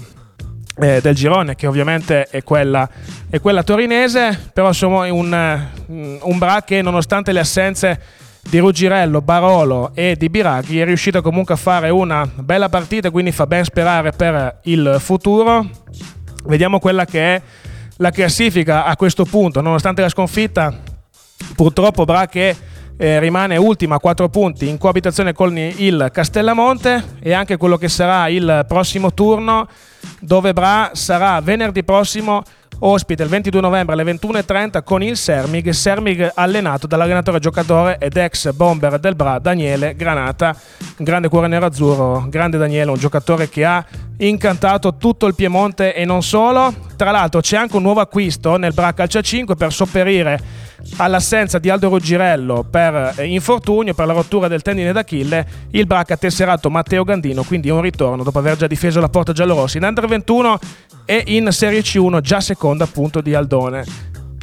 eh, 0.79 0.99
del 1.01 1.15
girone 1.15 1.55
che 1.55 1.65
ovviamente 1.65 2.25
è 2.25 2.43
quella, 2.43 2.87
è 3.29 3.39
quella 3.39 3.63
torinese, 3.63 4.51
però 4.53 4.67
insomma 4.67 5.11
un, 5.11 5.67
un 6.21 6.37
Bra 6.37 6.61
che 6.63 6.81
nonostante 6.81 7.31
le 7.31 7.39
assenze 7.39 8.01
di 8.41 8.57
Ruggirello, 8.57 9.21
Barolo 9.21 9.91
e 9.93 10.15
di 10.17 10.29
Biraghi 10.29 10.79
è 10.79 10.85
riuscito 10.85 11.21
comunque 11.21 11.53
a 11.53 11.57
fare 11.57 11.89
una 11.89 12.29
bella 12.35 12.67
partita, 12.67 13.11
quindi 13.11 13.31
fa 13.31 13.47
ben 13.47 13.63
sperare 13.63 14.11
per 14.11 14.59
il 14.63 14.97
futuro. 14.99 15.65
Vediamo 16.45 16.79
quella 16.79 17.05
che 17.05 17.35
è 17.35 17.41
la 17.97 18.11
classifica 18.11 18.83
a 18.83 18.95
questo 18.97 19.23
punto, 19.23 19.61
nonostante 19.61 20.01
la 20.01 20.09
sconfitta 20.09 20.97
Purtroppo 21.55 22.05
Bra 22.05 22.27
che 22.27 22.55
eh, 23.01 23.19
rimane 23.19 23.55
ultima 23.55 23.95
a 23.95 23.99
4 23.99 24.27
punti 24.27 24.67
in 24.67 24.77
coabitazione 24.77 25.33
con 25.33 25.57
il 25.57 26.09
Castellamonte 26.11 27.15
e 27.21 27.31
anche 27.31 27.55
quello 27.55 27.77
che 27.77 27.87
sarà 27.87 28.27
il 28.27 28.65
prossimo 28.67 29.13
turno 29.13 29.67
dove 30.19 30.51
Bra 30.51 30.91
sarà 30.93 31.39
venerdì 31.39 31.83
prossimo 31.83 32.43
ospite 32.79 33.23
il 33.23 33.29
22 33.29 33.61
novembre 33.61 33.93
alle 33.93 34.03
21.30 34.03 34.83
con 34.83 35.01
il 35.03 35.17
Sermig, 35.17 35.69
Sermig 35.69 36.31
allenato 36.33 36.87
dall'allenatore 36.87 37.39
giocatore 37.39 37.97
ed 37.99 38.15
ex 38.17 38.51
bomber 38.51 38.99
del 38.99 39.15
Bra 39.15 39.39
Daniele 39.39 39.95
Granata, 39.95 40.55
grande 40.97 41.29
cuore 41.29 41.47
nero-azzurro, 41.47 42.25
grande 42.29 42.57
Daniele, 42.57 42.91
un 42.91 42.97
giocatore 42.97 43.49
che 43.49 43.65
ha 43.65 43.85
incantato 44.17 44.95
tutto 44.97 45.25
il 45.25 45.35
Piemonte 45.35 45.93
e 45.93 46.05
non 46.05 46.21
solo. 46.21 46.73
Tra 46.95 47.11
l'altro 47.11 47.41
c'è 47.41 47.57
anche 47.57 47.75
un 47.75 47.83
nuovo 47.83 48.01
acquisto 48.01 48.57
nel 48.57 48.73
Bra 48.73 48.93
Calcia 48.93 49.21
5 49.21 49.55
per 49.55 49.71
sopperire 49.73 50.67
all'assenza 50.97 51.59
di 51.59 51.69
Aldo 51.69 51.89
Ruggirello 51.89 52.65
per 52.69 53.13
eh, 53.17 53.25
infortunio, 53.25 53.93
per 53.93 54.05
la 54.05 54.13
rottura 54.13 54.47
del 54.47 54.61
tendine 54.61 54.91
d'Achille, 54.91 55.47
il 55.71 55.85
Brac 55.85 56.11
ha 56.11 56.17
tesserato 56.17 56.69
Matteo 56.69 57.03
Gandino, 57.03 57.43
quindi 57.43 57.69
un 57.69 57.81
ritorno 57.81 58.23
dopo 58.23 58.39
aver 58.39 58.57
già 58.57 58.67
difeso 58.67 58.99
la 58.99 59.09
porta 59.09 59.31
giallorossi 59.31 59.77
in 59.77 59.83
Under 59.83 60.07
21 60.07 60.59
e 61.05 61.23
in 61.27 61.51
Serie 61.51 61.81
C1 61.81 62.21
già 62.21 62.41
seconda 62.41 62.83
appunto 62.83 63.21
di 63.21 63.33
Aldone. 63.33 63.83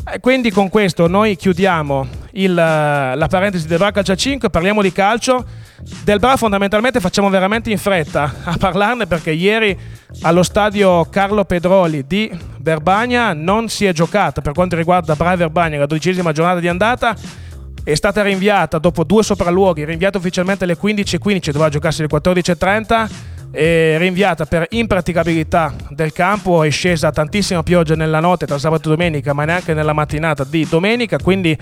E 0.09 0.21
quindi 0.21 0.51
con 0.51 0.69
questo 0.69 1.09
noi 1.09 1.37
chiudiamo 1.37 2.07
il, 2.33 2.55
la 2.55 3.27
parentesi 3.29 3.67
del 3.67 3.79
Bra 3.79 3.91
Calcio 3.91 4.15
5, 4.15 4.51
parliamo 4.51 4.83
di 4.83 4.93
calcio. 4.93 5.45
Del 6.05 6.19
Bra 6.19 6.37
fondamentalmente 6.37 7.01
facciamo 7.01 7.29
veramente 7.29 7.71
in 7.71 7.79
fretta 7.79 8.33
a 8.45 8.57
parlarne 8.57 9.07
perché 9.07 9.31
ieri 9.31 9.77
allo 10.23 10.43
stadio 10.43 11.05
Carlo 11.11 11.45
Pedroli 11.45 12.07
di 12.07 12.31
Verbagna 12.61 13.35
non 13.35 13.69
si 13.69 13.85
è 13.85 13.93
giocata 13.93 14.41
per 14.41 14.53
quanto 14.53 14.77
riguarda 14.77 15.15
Bra 15.15 15.33
e 15.33 15.37
Verbagna 15.37 15.79
la 15.79 15.87
dodicesima 15.87 16.33
giornata 16.33 16.61
di 16.61 16.69
andata 16.69 17.15
è 17.85 17.95
stata 17.95 18.23
rinviata 18.23 18.79
dopo 18.79 19.05
due 19.05 19.23
sopralluoghi, 19.23 19.85
rinviata 19.85 20.19
ufficialmente 20.19 20.65
alle 20.65 20.77
15.15, 20.77 21.51
doveva 21.51 21.69
giocarsi 21.69 22.03
alle 22.03 22.11
14.30 22.21 23.35
è 23.57 23.97
rinviata 23.99 24.45
per 24.45 24.67
impraticabilità 24.71 25.73
del 25.91 26.13
campo, 26.13 26.63
è 26.63 26.71
scesa 26.71 27.11
tantissima 27.11 27.63
pioggia 27.63 27.95
nella 27.95 28.21
notte 28.21 28.45
tra 28.45 28.59
sabato 28.59 28.89
e 28.93 28.97
domenica, 28.97 29.33
ma 29.33 29.45
neanche 29.45 29.73
nella 29.73 29.93
mattinata 29.93 30.45
di 30.45 30.67
domenica, 30.69 31.19
quindi 31.19 31.57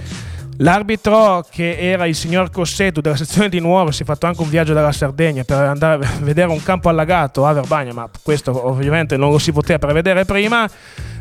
l'arbitro 0.59 1.45
che 1.51 1.77
era 1.79 2.07
il 2.07 2.15
signor 2.15 2.51
Cossetto 2.51 3.01
della 3.01 3.17
sezione 3.17 3.49
di 3.49 3.61
Nuoro 3.61 3.91
si 3.91 4.03
è 4.03 4.05
fatto 4.05 4.27
anche 4.27 4.43
un 4.43 4.49
viaggio 4.49 4.73
dalla 4.73 4.93
Sardegna 4.93 5.45
per 5.45 5.59
andare 5.59 6.05
a 6.05 6.11
vedere 6.21 6.51
un 6.51 6.63
campo 6.63 6.89
allagato 6.89 7.47
a 7.47 7.53
Verbagna, 7.53 7.93
ma 7.93 8.09
questo 8.23 8.67
ovviamente 8.67 9.17
non 9.17 9.31
lo 9.31 9.39
si 9.39 9.53
poteva 9.53 9.79
prevedere 9.79 10.25
prima. 10.25 10.69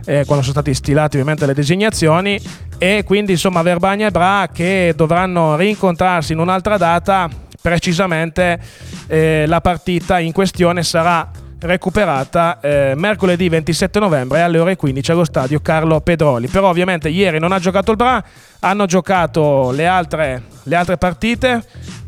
Eh, 0.05 0.25
quando 0.25 0.43
sono 0.43 0.51
stati 0.51 0.73
stilati 0.73 1.15
ovviamente 1.15 1.45
le 1.45 1.53
designazioni 1.53 2.37
e 2.77 3.03
quindi 3.05 3.31
insomma 3.31 3.61
Verbagna 3.61 4.07
e 4.07 4.11
Bra 4.11 4.49
che 4.51 4.93
dovranno 4.97 5.55
rincontrarsi 5.55 6.33
in 6.33 6.39
un'altra 6.39 6.75
data 6.75 7.29
precisamente 7.61 8.59
eh, 9.07 9.45
la 9.47 9.61
partita 9.61 10.19
in 10.19 10.33
questione 10.33 10.83
sarà 10.83 11.31
recuperata 11.63 12.59
eh, 12.59 12.93
mercoledì 12.95 13.47
27 13.49 13.99
novembre 13.99 14.41
alle 14.41 14.59
ore 14.59 14.75
15 14.75 15.11
allo 15.11 15.23
stadio 15.23 15.59
Carlo 15.61 16.01
Pedroli. 16.01 16.47
Però 16.47 16.69
ovviamente 16.69 17.09
ieri 17.09 17.39
non 17.39 17.51
ha 17.51 17.59
giocato 17.59 17.91
il 17.91 17.97
Bra, 17.97 18.23
hanno 18.59 18.85
giocato 18.85 19.71
le 19.71 19.87
altre, 19.87 20.43
le 20.63 20.75
altre 20.75 20.97
partite. 20.97 21.63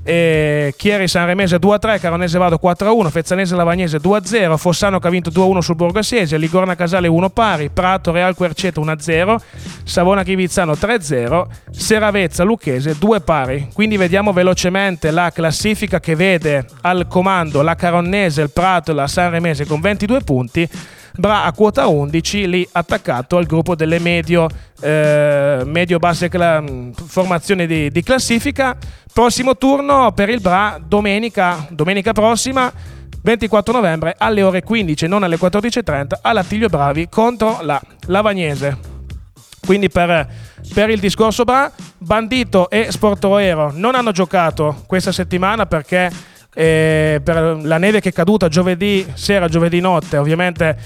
E 0.07 0.75
Chieri 0.77 1.07
Sanremese 1.07 1.57
2-3, 1.57 1.99
Caronese 1.99 2.37
Vado 2.37 2.59
4-1, 2.61 3.09
Fezzanese 3.09 3.55
Lavagnese 3.55 3.97
2-0, 3.97 4.55
Fossano 4.55 4.99
che 4.99 5.07
ha 5.07 5.09
vinto 5.09 5.31
2-1 5.31 5.57
sul 5.57 5.73
Borgosese, 5.73 6.37
Ligorna 6.37 6.75
Casale 6.75 7.07
1 7.07 7.29
pari, 7.31 7.71
Prato 7.71 8.11
Real 8.11 8.35
Querceto 8.35 8.81
1-0, 8.81 9.35
Savona 9.83 10.21
Chivizzano 10.21 10.73
3-0, 10.73 11.47
Seravezza 11.71 12.43
Lucchese 12.43 12.95
2 12.99 13.21
pari. 13.21 13.69
Quindi 13.73 13.97
vediamo 13.97 14.31
velocemente 14.31 15.09
la 15.09 15.31
classifica 15.31 15.99
che 15.99 16.15
vede 16.15 16.67
al 16.81 17.07
comando 17.07 17.63
la 17.63 17.73
Caronnese, 17.73 18.43
il 18.43 18.51
Prato 18.51 18.91
e 18.91 18.93
la 18.93 19.07
Sanremese 19.07 19.65
con 19.65 19.81
22 19.81 20.21
punti. 20.21 20.69
Bra 21.17 21.45
a 21.45 21.53
quota 21.53 21.87
11, 21.87 22.47
lì 22.47 22.67
attaccato 22.73 23.37
al 23.37 23.45
gruppo 23.45 23.73
delle 23.73 23.99
medio, 23.99 24.49
eh, 24.81 25.61
medio 25.65 25.97
basse 25.97 26.27
cla- 26.27 26.61
formazioni 26.93 27.65
di, 27.65 27.89
di 27.89 28.03
classifica. 28.03 28.75
Prossimo 29.15 29.55
turno 29.55 30.11
per 30.11 30.27
il 30.27 30.41
Bra 30.41 30.77
domenica, 30.85 31.67
domenica 31.69 32.11
prossima. 32.11 32.69
24 33.21 33.71
novembre 33.71 34.13
alle 34.17 34.43
ore 34.43 34.61
15, 34.61 35.07
non 35.07 35.23
alle 35.23 35.37
14.30, 35.37 36.15
all'Attilio 36.21 36.67
Bravi 36.67 37.07
contro 37.07 37.59
la 37.61 37.81
Lavagnese. 38.07 38.77
Quindi 39.65 39.87
per, 39.87 40.27
per 40.73 40.89
il 40.89 40.99
discorso 40.99 41.45
Bra, 41.45 41.71
Bandito 41.97 42.69
e 42.69 42.91
Sportoero 42.91 43.71
non 43.73 43.95
hanno 43.95 44.11
giocato 44.11 44.83
questa 44.85 45.13
settimana 45.13 45.65
perché 45.65 46.11
eh, 46.53 47.21
per 47.23 47.59
la 47.63 47.77
neve 47.77 48.01
che 48.01 48.09
è 48.09 48.11
caduta 48.11 48.49
giovedì 48.49 49.05
sera, 49.13 49.47
giovedì 49.47 49.79
notte, 49.79 50.17
ovviamente 50.17 50.77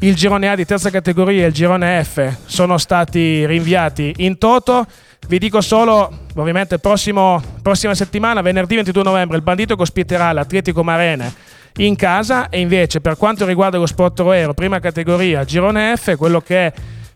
il 0.00 0.14
girone 0.14 0.50
A 0.50 0.54
di 0.54 0.66
terza 0.66 0.90
categoria 0.90 1.44
e 1.44 1.46
il 1.46 1.54
girone 1.54 2.04
F 2.04 2.36
sono 2.44 2.76
stati 2.76 3.46
rinviati 3.46 4.12
in 4.18 4.36
toto. 4.36 4.86
Vi 5.26 5.38
dico 5.38 5.60
solo, 5.60 6.10
ovviamente, 6.36 6.78
prossimo, 6.78 7.40
prossima 7.62 7.94
settimana, 7.94 8.40
venerdì 8.40 8.74
22 8.76 9.02
novembre, 9.02 9.36
il 9.36 9.42
Bandito 9.42 9.76
che 9.76 9.82
ospiterà 9.82 10.32
l'Atletico 10.32 10.82
Marene 10.82 11.32
in 11.76 11.96
casa 11.96 12.48
e 12.48 12.60
invece 12.60 13.00
per 13.00 13.16
quanto 13.16 13.46
riguarda 13.46 13.78
lo 13.78 13.86
Sport 13.86 14.18
Roero, 14.20 14.54
prima 14.54 14.80
categoria, 14.80 15.44
girone 15.44 15.96
F, 15.96 16.16
quello 16.16 16.40
che 16.40 16.66
è 16.66 16.72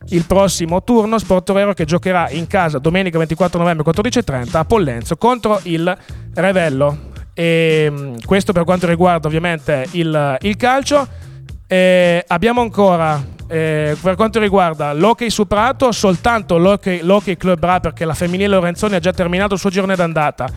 il 0.08 0.24
prossimo 0.26 0.82
turno, 0.84 1.18
Sport 1.18 1.50
Roero 1.50 1.72
che 1.74 1.84
giocherà 1.84 2.30
in 2.30 2.46
casa 2.46 2.78
domenica 2.78 3.18
24 3.18 3.58
novembre 3.58 3.90
14.30 3.90 4.56
a 4.56 4.64
Pollenzo 4.64 5.16
contro 5.16 5.60
il 5.64 5.96
Revello. 6.34 7.12
E 7.34 7.90
mh, 7.90 8.24
questo 8.24 8.52
per 8.52 8.64
quanto 8.64 8.86
riguarda 8.86 9.26
ovviamente 9.26 9.86
il, 9.92 10.36
il 10.40 10.56
calcio. 10.56 11.06
E 11.66 12.22
abbiamo 12.26 12.60
ancora 12.60 13.20
eh, 13.54 13.96
per 14.00 14.16
quanto 14.16 14.40
riguarda 14.40 14.92
l'hockey 14.92 15.30
su 15.30 15.46
prato, 15.46 15.92
soltanto 15.92 16.58
l'hockey, 16.58 17.02
l'hockey 17.02 17.36
Club 17.36 17.60
Bra 17.60 17.78
perché 17.78 18.04
la 18.04 18.12
femminile 18.12 18.48
Lorenzoni 18.48 18.96
ha 18.96 18.98
già 18.98 19.12
terminato 19.12 19.54
il 19.54 19.60
suo 19.60 19.70
girone 19.70 19.94
d'andata. 19.94 20.48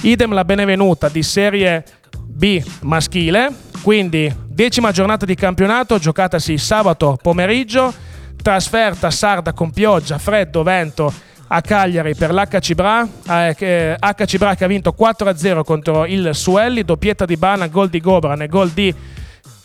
Idem 0.00 0.32
la 0.32 0.46
benevenuta 0.46 1.10
di 1.10 1.22
Serie 1.22 1.84
B 2.24 2.62
maschile, 2.80 3.52
quindi 3.82 4.34
decima 4.46 4.92
giornata 4.92 5.26
di 5.26 5.34
campionato 5.34 5.98
giocatasi 5.98 6.56
sabato 6.56 7.18
pomeriggio, 7.20 7.92
trasferta 8.40 9.10
sarda 9.10 9.52
con 9.52 9.70
pioggia, 9.70 10.16
freddo, 10.16 10.62
vento 10.62 11.12
a 11.48 11.60
Cagliari 11.60 12.14
per 12.14 12.32
l'HC 12.32 12.72
Bra, 12.72 13.06
eh, 13.28 13.96
HC 13.98 14.38
Bra 14.38 14.54
che 14.54 14.64
ha 14.64 14.68
vinto 14.68 14.94
4-0 14.98 15.64
contro 15.64 16.06
il 16.06 16.34
Suelli, 16.34 16.82
doppietta 16.82 17.26
di 17.26 17.36
Bana, 17.36 17.66
gol 17.66 17.90
di 17.90 18.00
Gobran 18.00 18.40
e 18.40 18.46
gol 18.46 18.70
di 18.70 18.94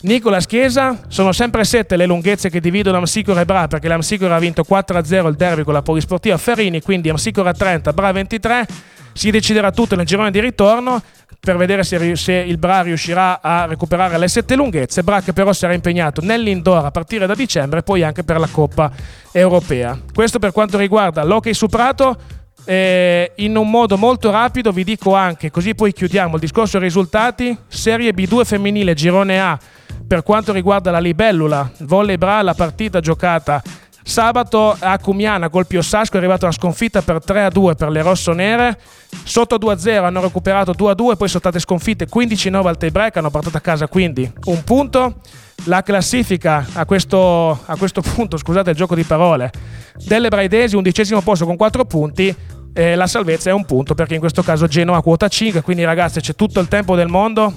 Nicola 0.04 0.38
Chiesa, 0.40 1.00
sono 1.08 1.32
sempre 1.32 1.64
sette 1.64 1.96
le 1.96 2.04
lunghezze 2.04 2.50
che 2.50 2.60
dividono 2.60 2.98
Amsicora 2.98 3.40
e 3.40 3.46
Bra 3.46 3.68
perché 3.68 3.88
l'Amsicora 3.88 4.36
ha 4.36 4.38
vinto 4.38 4.62
4-0 4.68 5.28
il 5.28 5.34
derby 5.34 5.62
con 5.62 5.72
la 5.72 5.80
polisportiva 5.80 6.36
Ferrini, 6.36 6.82
quindi 6.82 7.08
Amsicora 7.08 7.54
30, 7.54 7.94
Bra 7.94 8.12
23. 8.12 8.66
Si 9.14 9.30
deciderà 9.30 9.70
tutto 9.70 9.96
nel 9.96 10.04
girone 10.04 10.30
di 10.30 10.40
ritorno 10.40 11.00
per 11.40 11.56
vedere 11.56 11.84
se, 11.84 12.16
se 12.16 12.34
il 12.34 12.58
Bra 12.58 12.82
riuscirà 12.82 13.40
a 13.40 13.64
recuperare 13.64 14.18
le 14.18 14.28
sette 14.28 14.56
lunghezze. 14.56 15.02
Bra 15.02 15.22
che 15.22 15.32
però 15.32 15.54
sarà 15.54 15.72
impegnato 15.72 16.20
nell'indoor 16.20 16.84
a 16.84 16.90
partire 16.90 17.24
da 17.26 17.34
dicembre 17.34 17.78
e 17.78 17.82
poi 17.82 18.02
anche 18.02 18.24
per 18.24 18.38
la 18.38 18.48
Coppa 18.50 18.90
Europea. 19.32 19.98
Questo 20.12 20.38
per 20.38 20.52
quanto 20.52 20.76
riguarda 20.76 21.24
l'hockey 21.24 21.54
su 21.54 21.66
Prato. 21.66 22.42
Eh, 22.66 23.32
in 23.36 23.56
un 23.56 23.68
modo 23.68 23.98
molto 23.98 24.30
rapido 24.30 24.72
vi 24.72 24.84
dico 24.84 25.14
anche, 25.14 25.50
così 25.50 25.74
poi 25.74 25.92
chiudiamo 25.92 26.34
il 26.34 26.40
discorso 26.40 26.78
risultati, 26.78 27.56
Serie 27.68 28.12
B2 28.12 28.44
femminile 28.44 28.94
girone 28.94 29.40
A 29.40 29.58
per 30.06 30.22
quanto 30.22 30.52
riguarda 30.52 30.90
la 30.90 30.98
libellula, 30.98 31.70
volley 31.80 32.16
bra, 32.16 32.42
la 32.42 32.54
partita 32.54 33.00
giocata 33.00 33.62
sabato 34.04 34.76
a 34.78 34.98
Cumiana 34.98 35.48
col 35.48 35.66
Piossasco 35.66 36.14
è 36.14 36.18
arrivata 36.18 36.44
una 36.44 36.54
sconfitta 36.54 37.00
per 37.00 37.20
3-2 37.26 37.74
per 37.74 37.88
le 37.88 38.02
rossonere, 38.02 38.78
sotto 39.24 39.56
2-0 39.56 40.04
hanno 40.04 40.20
recuperato 40.20 40.72
2-2, 40.72 41.16
poi 41.16 41.28
sono 41.28 41.40
state 41.40 41.58
sconfitte 41.58 42.06
15-9 42.06 42.66
al 42.66 42.76
tie 42.76 42.90
break, 42.90 43.16
hanno 43.16 43.30
portato 43.30 43.56
a 43.56 43.60
casa 43.60 43.88
quindi 43.88 44.30
un 44.44 44.62
punto. 44.62 45.20
La 45.66 45.82
classifica 45.82 46.66
a 46.74 46.84
questo, 46.84 47.58
a 47.64 47.76
questo 47.76 48.02
punto, 48.02 48.36
scusate 48.36 48.70
il 48.70 48.76
gioco 48.76 48.94
di 48.94 49.04
parole, 49.04 49.50
delle 49.94 50.28
Braidesi, 50.28 50.76
undicesimo 50.76 51.22
posto 51.22 51.46
con 51.46 51.56
4 51.56 51.84
punti, 51.86 52.34
eh, 52.74 52.96
la 52.96 53.06
salvezza 53.06 53.50
è 53.50 53.52
un 53.52 53.64
punto 53.64 53.94
perché 53.94 54.14
in 54.14 54.20
questo 54.20 54.42
caso 54.42 54.66
Genoa 54.66 55.00
quota 55.00 55.28
5, 55.28 55.62
quindi 55.62 55.84
ragazzi 55.84 56.20
c'è 56.20 56.34
tutto 56.34 56.60
il 56.60 56.68
tempo 56.68 56.96
del 56.96 57.08
mondo 57.08 57.54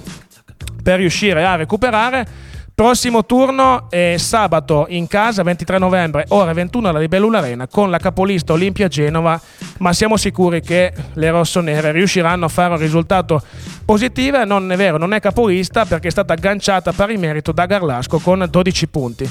per 0.82 0.98
riuscire 0.98 1.44
a 1.44 1.56
recuperare. 1.56 2.26
Prossimo 2.78 3.26
turno 3.26 3.90
è 3.90 4.14
sabato 4.18 4.86
in 4.90 5.08
casa, 5.08 5.42
23 5.42 5.78
novembre, 5.78 6.26
ore 6.28 6.52
21 6.52 6.86
alla 6.86 7.00
Libellula 7.00 7.38
Arena 7.38 7.66
con 7.66 7.90
la 7.90 7.98
capolista 7.98 8.52
Olimpia 8.52 8.86
Genova, 8.86 9.40
ma 9.78 9.92
siamo 9.92 10.16
sicuri 10.16 10.60
che 10.60 10.92
le 11.14 11.30
rossonere 11.32 11.90
riusciranno 11.90 12.44
a 12.44 12.48
fare 12.48 12.74
un 12.74 12.78
risultato 12.78 13.42
positivo. 13.84 14.44
Non 14.44 14.70
è 14.70 14.76
vero, 14.76 14.96
non 14.96 15.12
è 15.12 15.18
capolista 15.18 15.86
perché 15.86 16.06
è 16.06 16.10
stata 16.12 16.34
agganciata 16.34 16.92
pari 16.92 17.16
merito 17.16 17.50
da 17.50 17.66
Garlasco 17.66 18.20
con 18.20 18.46
12 18.48 18.86
punti. 18.86 19.28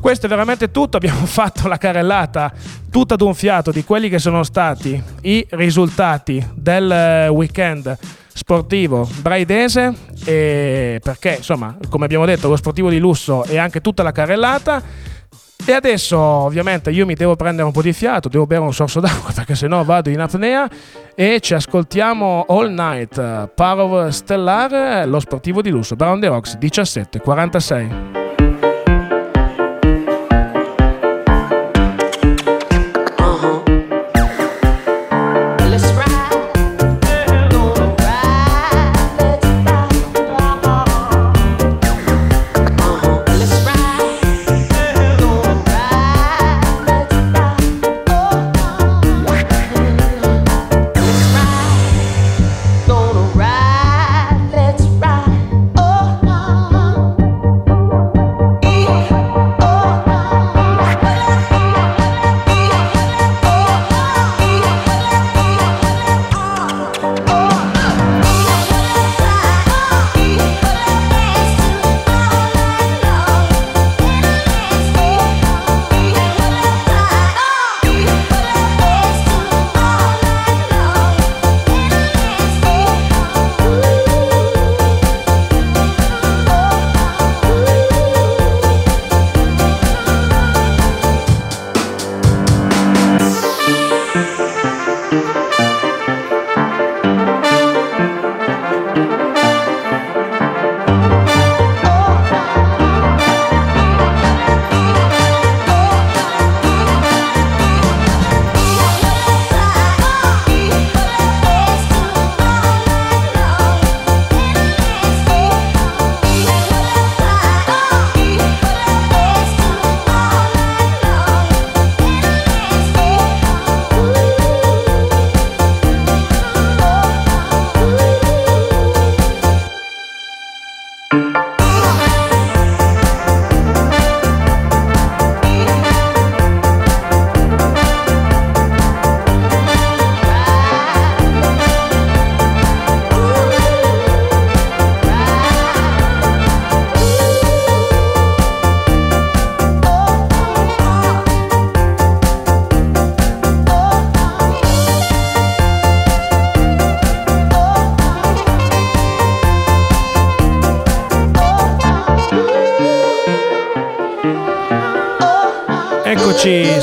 Questo 0.00 0.26
è 0.26 0.28
veramente 0.28 0.70
tutto, 0.70 0.96
abbiamo 0.96 1.26
fatto 1.26 1.66
la 1.66 1.78
carrellata 1.78 2.52
tutta 2.92 3.16
d'un 3.16 3.34
fiato 3.34 3.72
di 3.72 3.82
quelli 3.82 4.08
che 4.08 4.20
sono 4.20 4.44
stati 4.44 5.02
i 5.22 5.44
risultati 5.50 6.48
del 6.54 7.26
weekend 7.30 7.98
sportivo 8.34 9.08
braidese 9.20 9.94
perché 10.24 11.36
insomma 11.36 11.76
come 11.88 12.04
abbiamo 12.04 12.26
detto 12.26 12.48
lo 12.48 12.56
sportivo 12.56 12.90
di 12.90 12.98
lusso 12.98 13.44
e 13.44 13.58
anche 13.58 13.80
tutta 13.80 14.02
la 14.02 14.12
carrellata 14.12 14.82
e 15.66 15.72
adesso 15.72 16.18
ovviamente 16.18 16.90
io 16.90 17.06
mi 17.06 17.14
devo 17.14 17.36
prendere 17.36 17.64
un 17.64 17.72
po' 17.72 17.80
di 17.80 17.94
fiato, 17.94 18.28
devo 18.28 18.46
bere 18.46 18.60
un 18.60 18.74
sorso 18.74 19.00
d'acqua 19.00 19.32
perché 19.34 19.54
sennò 19.54 19.82
vado 19.82 20.10
in 20.10 20.20
apnea 20.20 20.68
e 21.14 21.40
ci 21.40 21.54
ascoltiamo 21.54 22.44
All 22.48 22.70
Night, 22.70 23.48
Power 23.54 24.12
Stellar, 24.12 25.08
lo 25.08 25.20
sportivo 25.20 25.62
di 25.62 25.70
lusso, 25.70 25.96
Brown 25.96 26.20
The 26.20 26.28
Rocks 26.28 26.56
1746. 26.60 28.23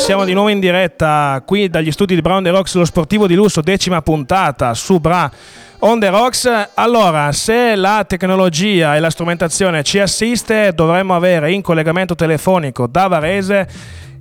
Siamo 0.02 0.26
di 0.26 0.34
nuovo 0.34 0.50
in 0.50 0.60
diretta 0.60 1.44
qui 1.46 1.70
dagli 1.70 1.92
studi 1.92 2.16
di 2.16 2.22
Brown 2.22 2.42
The 2.42 2.50
Rocks, 2.50 2.74
lo 2.74 2.86
sportivo 2.86 3.28
di 3.28 3.36
lusso, 3.36 3.62
decima 3.62 4.02
puntata 4.02 4.74
su 4.74 5.00
Bra 5.00 5.32
On 5.80 6.00
The 6.00 6.10
Rocks. 6.10 6.50
Allora, 6.74 7.32
se 7.32 7.76
la 7.76 8.04
tecnologia 8.08 8.96
e 8.96 9.00
la 9.00 9.12
strumentazione 9.12 9.84
ci 9.84 10.00
assiste, 10.00 10.74
dovremmo 10.74 11.16
avere 11.16 11.52
in 11.52 11.62
collegamento 11.62 12.16
telefonico 12.16 12.88
da 12.88 13.08
Varese 13.08 13.68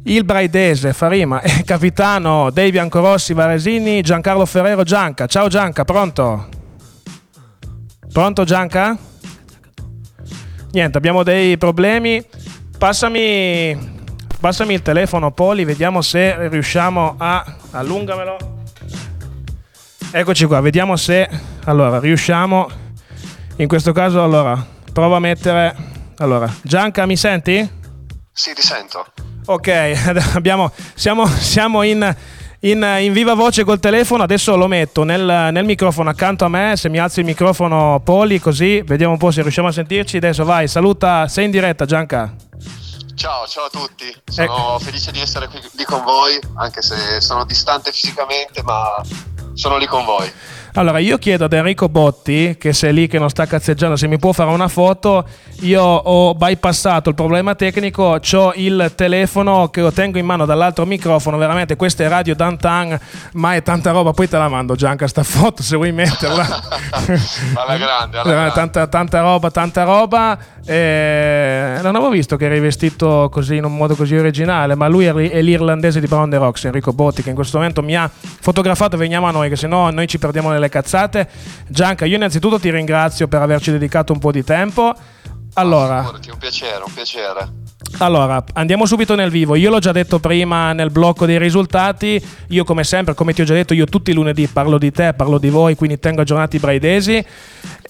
il 0.05 0.25
braidese 0.25 0.93
Farima 0.93 1.41
e 1.41 1.63
capitano 1.65 2.51
dei 2.51 2.71
biancorossi 2.71 3.33
varesini 3.33 4.03
Giancarlo 4.03 4.45
Ferrero 4.45 4.83
Gianca. 4.83 5.27
Ciao 5.27 5.49
Gianca, 5.49 5.85
pronto? 5.85 6.49
Pronto 8.13 8.45
Gianca? 8.45 8.97
Niente, 10.73 10.99
abbiamo 10.99 11.23
dei 11.23 11.57
problemi. 11.57 12.23
Passami 12.77 13.99
Passami 14.41 14.73
il 14.73 14.81
telefono, 14.81 15.33
Poli, 15.33 15.67
vediamo 15.67 16.01
se 16.01 16.49
riusciamo 16.49 17.17
a. 17.19 17.45
allungamelo. 17.73 18.39
Eccoci 20.11 20.47
qua, 20.47 20.61
vediamo 20.61 20.97
se. 20.97 21.29
Allora, 21.65 22.01
riusciamo. 22.01 22.67
In 23.57 23.69
questo 23.69 23.93
caso, 23.93 24.23
allora, 24.25 24.67
prova 24.95 25.17
a 25.17 25.21
mettere. 25.21 25.77
Allora, 26.17 26.51
Gianca, 26.63 27.05
mi 27.05 27.19
senti? 27.19 27.71
Sì, 28.33 28.55
ti 28.55 28.63
sento. 28.63 29.05
Ok, 29.45 29.69
abbiamo, 30.33 30.73
siamo, 30.95 31.27
siamo 31.27 31.83
in, 31.83 32.17
in, 32.61 32.97
in 33.01 33.13
viva 33.13 33.35
voce 33.35 33.63
col 33.63 33.79
telefono. 33.79 34.23
Adesso 34.23 34.57
lo 34.57 34.69
metto 34.69 35.05
nel, 35.05 35.51
nel 35.53 35.65
microfono 35.67 36.09
accanto 36.09 36.47
a 36.47 36.49
me. 36.49 36.73
Se 36.77 36.89
mi 36.89 36.97
alzi 36.97 37.21
il 37.21 37.27
microfono, 37.27 38.01
Poli, 38.03 38.41
così 38.41 38.81
vediamo 38.87 39.13
un 39.13 39.19
po' 39.19 39.33
se 39.33 39.43
riusciamo 39.43 39.69
a 39.69 39.73
sentirci. 39.73 40.17
Adesso 40.17 40.45
vai, 40.47 40.67
saluta. 40.67 41.29
Sei 41.29 41.45
in 41.45 41.51
diretta, 41.51 41.85
Gianca. 41.85 42.49
Ciao, 43.21 43.47
ciao 43.47 43.65
a 43.65 43.69
tutti. 43.69 44.11
Sono 44.31 44.79
felice 44.79 45.13
di 45.13 45.21
essere 45.21 45.47
qui 45.47 45.61
lì 45.73 45.85
con 45.85 46.03
voi, 46.05 46.41
anche 46.55 46.81
se 46.81 47.21
sono 47.21 47.45
distante 47.45 47.93
fisicamente, 47.93 48.63
ma 48.63 48.99
sono 49.53 49.77
lì 49.77 49.85
con 49.85 50.07
voi. 50.07 50.33
Allora, 50.75 50.99
io 50.99 51.19
chiedo 51.19 51.45
ad 51.45 51.53
Enrico 51.53 51.89
Botti, 51.89 52.57
che 52.59 52.73
se 52.73 52.89
è 52.89 52.93
lì 52.93 53.07
che 53.07 53.19
non 53.19 53.29
sta 53.29 53.47
cazzeggiando, 53.47 53.97
se 53.97 54.07
mi 54.07 54.19
può 54.19 54.33
fare 54.33 54.51
una 54.51 54.69
foto. 54.69 55.25
Io 55.63 55.83
ho 55.83 56.35
bypassato 56.35 57.11
il 57.11 57.15
problema 57.15 57.55
tecnico, 57.55 58.19
ho 58.21 58.53
il 58.55 58.93
telefono 58.95 59.69
che 59.69 59.81
lo 59.81 59.93
tengo 59.93 60.19
in 60.19 60.25
mano 60.25 60.47
dall'altro 60.47 60.87
microfono. 60.87 61.37
Veramente, 61.37 61.77
questa 61.77 62.05
è 62.05 62.09
Radio 62.09 62.35
Dantan, 62.35 62.99
ma 63.33 63.55
è 63.55 63.63
tanta 63.63 63.91
roba. 63.91 64.13
Poi 64.13 64.29
te 64.29 64.39
la 64.39 64.49
mando, 64.49 64.75
Gianca, 64.75 65.07
sta 65.07 65.23
foto 65.23 65.63
se 65.63 65.77
vuoi 65.77 65.93
metterla. 65.93 66.47
alla 67.55 67.77
grande, 67.77 68.19
alla 68.19 68.31
grande. 68.31 68.53
tanta, 68.53 68.87
tanta 68.87 69.21
roba, 69.21 69.51
tanta 69.51 69.83
roba. 69.85 70.39
Eh, 70.65 71.79
non 71.83 71.97
avevo 71.97 72.11
visto 72.11 72.37
che 72.37 72.47
eri 72.47 72.61
vestito 72.61 73.29
così 73.31 73.57
in 73.57 73.65
un 73.65 73.77
modo 73.77 73.97
così 73.97 74.17
originale, 74.17 74.75
ma 74.77 74.87
lui 74.87 75.07
è 75.07 75.13
è 75.13 75.43
l'irlandese 75.43 76.01
di 76.01 76.07
Brown 76.07 76.31
the 76.31 76.37
Rocks, 76.37 76.65
Enrico 76.65 76.93
Botti, 76.93 77.23
che 77.23 77.31
in 77.31 77.35
questo 77.35 77.59
momento 77.59 77.83
mi 77.83 77.97
ha 77.97 78.09
fotografato. 78.11 78.97
Veniamo 78.97 79.27
a 79.27 79.31
noi, 79.31 79.49
che 79.49 79.57
sennò 79.57 79.91
noi 79.91 80.07
ci 80.07 80.19
perdiamo 80.19 80.51
nelle 80.61 80.69
cazzate. 80.69 81.29
Gianca, 81.67 82.05
io 82.05 82.17
innanzitutto 82.17 82.61
ti 82.61 82.71
ringrazio 82.71 83.27
per 83.27 83.41
averci 83.43 83.71
dedicato 83.71 84.13
un 84.13 84.19
po' 84.19 84.31
di 84.31 84.45
tempo. 84.45 84.95
Allora, 85.55 86.03
Figurati, 86.03 86.31
un 86.31 86.39
piacere, 86.39 86.83
un 86.87 86.93
piacere. 86.95 87.49
allora, 87.99 88.43
andiamo 88.53 88.87
subito 88.87 89.17
nel 89.17 89.31
vivo. 89.31 89.57
Io 89.57 89.69
l'ho 89.69 89.81
già 89.81 89.91
detto 89.91 90.21
prima 90.21 90.73
nel 90.73 90.91
blocco 90.91 91.27
dei 91.27 91.39
risultati. 91.39 92.25
Io, 92.51 92.63
come 92.63 92.85
sempre, 92.85 93.15
come 93.15 93.33
ti 93.33 93.41
ho 93.41 93.45
già 93.45 93.55
detto, 93.55 93.75
io 93.75 93.87
tutti 93.87 94.13
i 94.13 94.15
lunedì 94.15 94.47
parlo 94.47 94.79
di 94.79 94.93
te, 94.93 95.13
parlo 95.13 95.39
di 95.39 95.49
voi, 95.51 95.75
quindi 95.75 95.99
tengo 95.99 96.21
aggiornati 96.21 96.57
i 96.57 96.61
braidesi. 96.61 97.25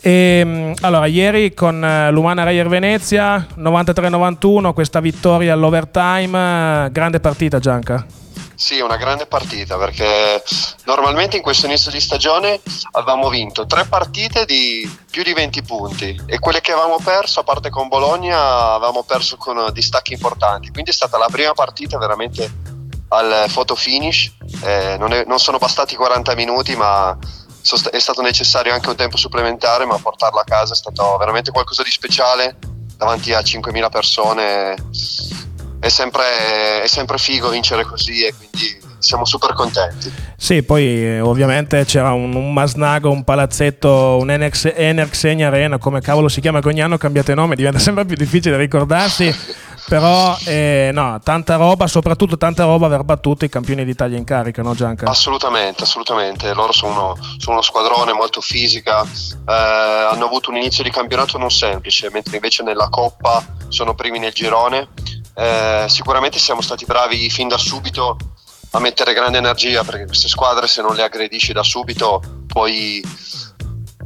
E, 0.01 0.43
mh, 0.45 0.73
allora, 0.81 1.05
ieri 1.05 1.53
con 1.53 1.85
eh, 1.85 2.11
l'Umana 2.11 2.45
Reyer 2.45 2.69
Venezia, 2.69 3.47
93-91, 3.59 4.73
questa 4.73 5.01
vittoria 5.01 5.53
all'overtime, 5.53 6.89
grande 6.91 7.21
partita 7.21 7.59
Gianca. 7.59 8.07
Sì, 8.61 8.79
una 8.79 8.99
grande 8.99 9.25
partita 9.25 9.79
perché 9.79 10.45
normalmente 10.85 11.35
in 11.35 11.43
questo 11.43 11.65
inizio 11.65 11.91
di 11.91 11.99
stagione 11.99 12.61
avevamo 12.91 13.31
vinto 13.31 13.65
tre 13.65 13.87
partite 13.87 14.45
di 14.45 14.87
più 15.11 15.23
di 15.23 15.33
20 15.33 15.63
punti 15.63 16.23
e 16.27 16.39
quelle 16.39 16.61
che 16.61 16.73
avevamo 16.73 16.99
perso, 17.03 17.41
a 17.41 17.43
parte 17.43 17.71
con 17.71 17.89
Bologna, 17.89 18.75
avevamo 18.75 19.03
perso 19.03 19.39
con 19.39 19.71
distacchi 19.73 20.13
importanti. 20.13 20.71
Quindi 20.71 20.91
è 20.91 20.93
stata 20.93 21.17
la 21.17 21.29
prima 21.31 21.55
partita 21.55 21.97
veramente 21.97 22.53
al 23.09 23.47
photo 23.51 23.75
finish. 23.75 24.31
Eh, 24.63 24.97
non, 24.99 25.15
è- 25.15 25.25
non 25.25 25.39
sono 25.39 25.57
bastati 25.57 25.97
40 25.97 26.35
minuti, 26.35 26.77
ma 26.77 27.17
è 27.91 27.99
stato 27.99 28.21
necessario 28.21 28.75
anche 28.75 28.91
un 28.91 28.97
tempo 28.97 29.17
supplementare, 29.17 29.87
ma 29.87 29.97
portarla 29.97 30.43
a 30.43 30.45
casa 30.45 30.75
è 30.75 30.77
stato 30.77 31.17
veramente 31.17 31.51
qualcosa 31.51 31.83
di 31.83 31.91
speciale 31.91 32.59
davanti 32.99 33.33
a 33.33 33.41
5.000 33.41 33.89
persone 33.89 34.77
è 35.81 35.89
sempre, 35.89 36.83
è 36.83 36.87
sempre 36.87 37.17
figo 37.19 37.49
vincere 37.49 37.85
così 37.85 38.25
e 38.25 38.35
quindi 38.37 38.89
siamo 38.99 39.25
super 39.25 39.55
contenti. 39.55 40.13
Sì, 40.37 40.63
poi 40.63 40.85
eh, 40.85 41.21
ovviamente 41.21 41.85
c'era 41.87 42.13
un, 42.13 42.35
un 42.35 42.53
Masnago, 42.53 43.11
un 43.11 43.25
palazzetto, 43.25 44.19
un 44.21 44.31
Enex, 44.31 44.73
Enerxenia 44.75 45.49
Arena, 45.49 45.79
come 45.79 46.01
cavolo 46.01 46.29
si 46.29 46.41
chiama, 46.41 46.61
che 46.61 46.69
ogni 46.69 46.83
anno 46.83 46.99
cambiate 46.99 47.35
nome, 47.35 47.57
diventa 47.57 47.79
sempre 47.81 48.05
più 48.05 48.15
difficile 48.15 48.59
ricordarsi, 48.59 49.35
però 49.89 50.37
eh, 50.45 50.91
no, 50.93 51.19
tanta 51.23 51.57
roba, 51.57 51.87
soprattutto 51.87 52.37
tanta 52.37 52.65
roba 52.65 52.87
aver 52.87 53.03
battuto 53.03 53.47
i 53.47 53.49
campioni 53.49 53.85
d'Italia 53.85 54.19
in 54.19 54.25
carica, 54.25 54.61
no 54.63 54.75
Gianca? 54.75 55.07
Assolutamente, 55.09 55.83
assolutamente. 55.83 56.53
Loro 56.53 56.73
sono, 56.73 57.17
sono 57.39 57.55
uno 57.55 57.63
squadrone 57.63 58.13
molto 58.13 58.43
fisica, 58.43 59.03
eh, 59.03 59.53
hanno 59.53 60.27
avuto 60.27 60.51
un 60.51 60.57
inizio 60.57 60.85
di 60.85 60.91
campionato 60.91 61.39
non 61.39 61.51
semplice, 61.51 62.11
mentre 62.13 62.37
invece 62.37 62.63
nella 62.63 62.89
Coppa 62.91 63.43
sono 63.69 63.95
primi 63.95 64.19
nel 64.19 64.33
girone. 64.33 64.89
Eh, 65.41 65.87
sicuramente 65.89 66.39
siamo 66.39 66.61
stati 66.61 66.85
bravi 66.85 67.31
fin 67.31 67.49
da 67.49 67.57
subito 67.57 68.19
a 68.73 68.79
mettere 68.79 69.15
grande 69.15 69.39
energia 69.39 69.83
perché 69.83 70.05
queste 70.05 70.29
squadre 70.29 70.67
se 70.67 70.83
non 70.83 70.95
le 70.95 71.03
aggredisci 71.03 71.55
da 71.55 71.63
subito 71.63 72.21
poi, 72.47 73.03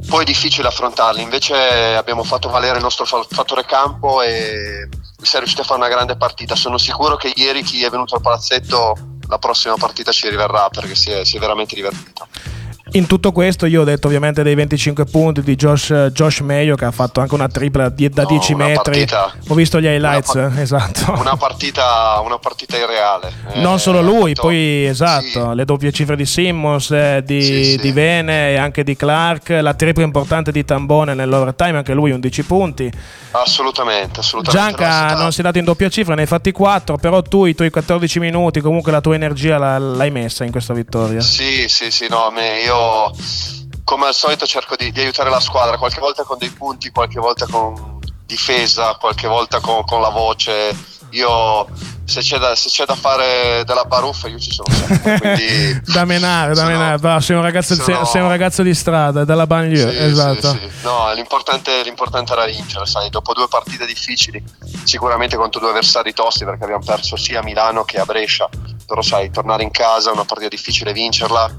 poi 0.07 0.21
è 0.21 0.25
difficile 0.25 0.69
affrontarle. 0.69 1.19
Invece 1.19 1.95
abbiamo 1.97 2.23
fatto 2.23 2.47
valere 2.47 2.77
il 2.77 2.83
nostro 2.83 3.03
fa- 3.03 3.25
fattore 3.29 3.65
campo 3.65 4.21
e 4.21 4.87
si 5.21 5.35
è 5.35 5.39
riusciti 5.39 5.59
a 5.59 5.65
fare 5.65 5.81
una 5.81 5.89
grande 5.89 6.15
partita. 6.15 6.55
Sono 6.55 6.77
sicuro 6.77 7.17
che 7.17 7.33
ieri 7.35 7.63
chi 7.63 7.83
è 7.83 7.89
venuto 7.89 8.15
al 8.15 8.21
palazzetto 8.21 8.95
la 9.27 9.37
prossima 9.37 9.75
partita 9.75 10.13
ci 10.13 10.29
riverrà 10.29 10.69
perché 10.69 10.95
si 10.95 11.11
è, 11.11 11.25
si 11.25 11.35
è 11.35 11.39
veramente 11.41 11.75
divertito. 11.75 12.29
In 12.95 13.07
tutto 13.07 13.33
questo 13.33 13.65
io 13.65 13.81
ho 13.81 13.83
detto 13.83 14.07
ovviamente 14.07 14.41
dei 14.41 14.55
25 14.55 15.03
punti 15.03 15.41
di 15.41 15.55
Josh, 15.55 15.91
Josh 16.13 16.39
Mayo 16.39 16.75
che 16.75 16.85
ha 16.85 16.91
fatto 16.91 17.19
anche 17.19 17.33
una 17.33 17.49
tripla 17.49 17.89
da 17.89 18.21
No, 18.21 18.27
10 18.29 18.53
una 18.53 18.67
metri. 18.67 18.81
partita- 18.83 19.33
Ho 19.49 19.53
visto 19.53 19.81
gli 19.81 19.85
highlights, 19.85 20.33
una 20.35 20.47
pa- 20.47 20.61
esatto. 20.61 21.11
Una 21.19 21.35
partita, 21.35 22.21
una 22.23 22.37
partita 22.39 22.77
irreale. 22.77 23.33
Eh, 23.53 23.59
Non 23.65 23.79
solo 23.79 24.01
lui, 24.01 24.29
fatto- 24.33 24.47
poi 24.47 24.85
esatto, 24.85 25.51
le 25.51 25.65
doppie 25.65 25.91
cifre 25.91 26.15
di 26.15 26.25
Simmons, 26.25 26.89
eh, 26.91 27.21
di, 27.25 27.41
Sì, 27.41 27.63
sì. 27.71 27.77
di 27.79 27.91
Vene 27.91 28.51
e 28.51 28.55
anche 28.55 28.85
di 28.85 28.95
Clark, 28.95 29.49
la 29.49 29.73
tripla 29.73 30.03
importante 30.03 30.53
di 30.53 30.63
Tambone 30.63 31.13
nell'overtime, 31.13 31.77
anche 31.77 31.93
lui 31.93 32.11
11 32.11 32.43
punti. 32.43 32.89
Assolutamente, 33.31 34.21
assolutamente. 34.21 34.77
Gianca 34.77 35.15
non 35.15 35.33
si 35.33 35.41
è 35.41 35.43
dato 35.43 35.57
in 35.57 35.65
doppia 35.65 35.89
cifra, 35.89 36.15
ne 36.15 36.21
hai 36.21 36.27
fatti 36.27 36.53
4, 36.53 36.95
però 36.95 37.21
tu 37.21 37.43
i 37.45 37.53
tuoi 37.55 37.69
14 37.69 38.19
minuti, 38.19 38.61
comunque 38.61 38.93
la 38.93 39.01
tua 39.01 39.15
energia 39.15 39.57
l'hai 39.77 40.11
messa 40.11 40.45
in 40.45 40.51
questa 40.51 40.73
vittoria. 40.73 41.19
Sì, 41.19 41.67
sì, 41.67 41.91
sì, 41.91 42.07
no, 42.09 42.31
me- 42.33 42.61
come 43.83 44.07
al 44.07 44.13
solito 44.13 44.45
cerco 44.45 44.75
di, 44.75 44.91
di 44.91 45.01
aiutare 45.01 45.29
la 45.29 45.39
squadra, 45.39 45.77
qualche 45.77 45.99
volta 45.99 46.23
con 46.23 46.37
dei 46.37 46.49
punti, 46.49 46.91
qualche 46.91 47.19
volta 47.19 47.45
con 47.45 47.99
difesa, 48.25 48.95
qualche 48.95 49.27
volta 49.27 49.59
con, 49.59 49.83
con 49.85 50.01
la 50.01 50.09
voce. 50.09 50.75
Io 51.11 51.67
se 52.05 52.21
c'è, 52.21 52.37
da, 52.37 52.55
se 52.55 52.69
c'è 52.69 52.85
da 52.85 52.95
fare 52.95 53.63
della 53.65 53.83
baruffa 53.85 54.27
io 54.27 54.39
ci 54.39 54.51
sono 54.51 54.69
sempre, 54.73 55.17
quindi 55.19 55.81
da 55.85 56.05
menare, 56.05 56.53
da 56.53 56.65
menare, 56.65 56.97
bravo, 56.99 57.19
sei 57.19 57.35
un 57.35 57.41
ragazzo, 57.41 57.75
sei- 57.75 57.83
sono- 57.95 58.05
sei 58.05 58.21
un 58.21 58.27
ragazzo 58.29 58.61
di 58.63 58.73
strada, 58.73 59.25
dalla 59.25 59.47
banlieue, 59.47 59.91
Sì, 59.91 59.97
esatto. 59.97 60.51
sì, 60.51 60.59
sì. 60.59 60.69
No, 60.83 61.11
l'importante, 61.13 61.81
l'importante 61.83 62.33
era 62.33 62.45
vincere, 62.45 62.85
sai, 62.85 63.09
dopo 63.09 63.33
due 63.33 63.47
partite 63.47 63.85
difficili, 63.85 64.41
sicuramente 64.83 65.35
contro 65.35 65.59
due 65.59 65.69
avversari 65.69 66.13
tosti 66.13 66.45
perché 66.45 66.63
abbiamo 66.63 66.83
perso 66.85 67.15
sia 67.17 67.39
a 67.39 67.43
Milano 67.43 67.83
che 67.83 67.99
a 67.99 68.05
Brescia, 68.05 68.47
però 68.85 69.01
sai, 69.01 69.31
tornare 69.31 69.63
in 69.63 69.71
casa, 69.71 70.11
una 70.11 70.25
partita 70.25 70.49
difficile, 70.49 70.93
vincerla, 70.93 71.49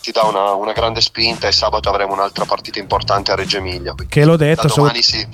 ti 0.00 0.12
dà 0.12 0.22
una, 0.22 0.52
una 0.52 0.72
grande 0.72 1.00
spinta 1.00 1.48
e 1.48 1.52
sabato 1.52 1.88
avremo 1.88 2.12
un'altra 2.12 2.44
partita 2.44 2.78
importante 2.78 3.32
a 3.32 3.34
Reggio 3.34 3.56
Emilia. 3.58 3.92
quindi 3.94 4.12
Che 4.12 4.24
l'ho 4.24 4.36
detto, 4.36 4.62
Da 4.62 4.68
so- 4.68 4.80
domani, 4.82 5.02
sì, 5.02 5.26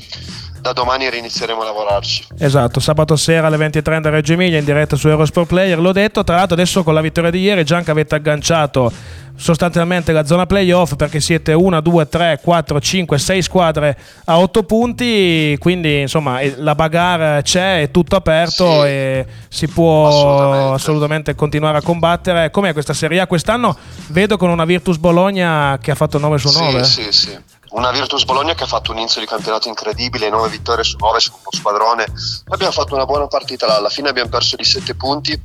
da 0.65 0.73
domani 0.73 1.11
rinizieremo 1.11 1.61
a 1.61 1.65
lavorarci. 1.67 2.25
Esatto, 2.39 2.81
sabato 2.81 3.17
sera 3.17 3.49
alle 3.49 3.59
20.30 3.59 4.07
a 4.07 4.09
Reggio 4.09 4.33
Emilia 4.33 4.59
in 4.59 4.65
diretta 4.65 4.97
su 4.97 5.09
Eurosport 5.09 5.47
Player. 5.47 5.79
L'ho 5.79 5.93
detto, 5.93 6.25
tra 6.25 6.37
l'altro 6.37 6.55
adesso 6.55 6.83
con 6.83 6.95
la 6.95 7.03
vittoria 7.03 7.29
di 7.29 7.41
ieri 7.41 7.65
Gianca 7.65 7.91
avete 7.91 8.15
agganciato 8.15 8.91
sostanzialmente 9.37 10.13
la 10.13 10.25
zona 10.25 10.47
playoff 10.47 10.95
perché 10.95 11.21
siete 11.21 11.53
1, 11.53 11.81
2, 11.83 12.09
3, 12.09 12.41
4, 12.43 12.81
5, 12.81 13.19
6 13.19 13.43
squadre 13.43 13.99
a 14.25 14.39
8 14.39 14.63
punti, 14.63 15.55
quindi 15.59 16.01
insomma 16.01 16.39
eh, 16.39 16.55
la 16.57 16.75
bagarre 16.75 17.43
c'è, 17.43 17.83
è 17.83 17.91
tutto 17.91 18.17
aperto 18.17 18.65
Sì. 18.83 18.87
e 18.87 19.27
si 19.49 19.69
può 19.69 20.07
Assolutamente. 20.07 20.75
assolutamente. 20.75 21.35
continuare 21.35 21.77
a 21.77 21.83
combattere. 21.83 22.51
Com'è 22.51 22.73
questa 22.73 22.95
Serie 22.95 23.21
A? 23.21 23.27
Quest'anno 23.27 23.77
vedo 24.09 24.39
con 24.39 24.49
una 24.49 24.65
Virtus 24.65 24.97
Bologna 24.97 25.77
che 25.79 25.91
ha 25.91 25.95
fatto 25.95 26.17
9 26.19 26.39
su 26.39 26.51
9. 26.59 26.85
Sì, 26.85 27.03
sì, 27.03 27.13
sì. 27.13 27.39
Una 27.75 27.91
Virtus 27.91 28.25
Bologna 28.25 28.55
che 28.55 28.63
ha 28.63 28.69
fatto 28.69 28.93
un 28.93 28.99
inizio 28.99 29.21
di 29.21 29.27
campionato 29.27 29.67
incredibile, 29.67 30.31
9 30.31 30.49
vittorie 30.49 30.85
su 30.85 30.97
9, 30.97 31.19
sono 31.19 31.39
uno 31.41 31.51
squadrone. 31.51 32.07
Abbiamo 32.51 32.71
fatto 32.71 32.95
una 32.95 33.05
buona 33.05 33.27
partita, 33.27 33.77
alla 33.77 33.89
fine 33.89 34.09
abbiamo 34.09 34.31
perso 34.31 34.55
di 34.55 34.63
7 34.63 34.95
punti, 34.95 35.37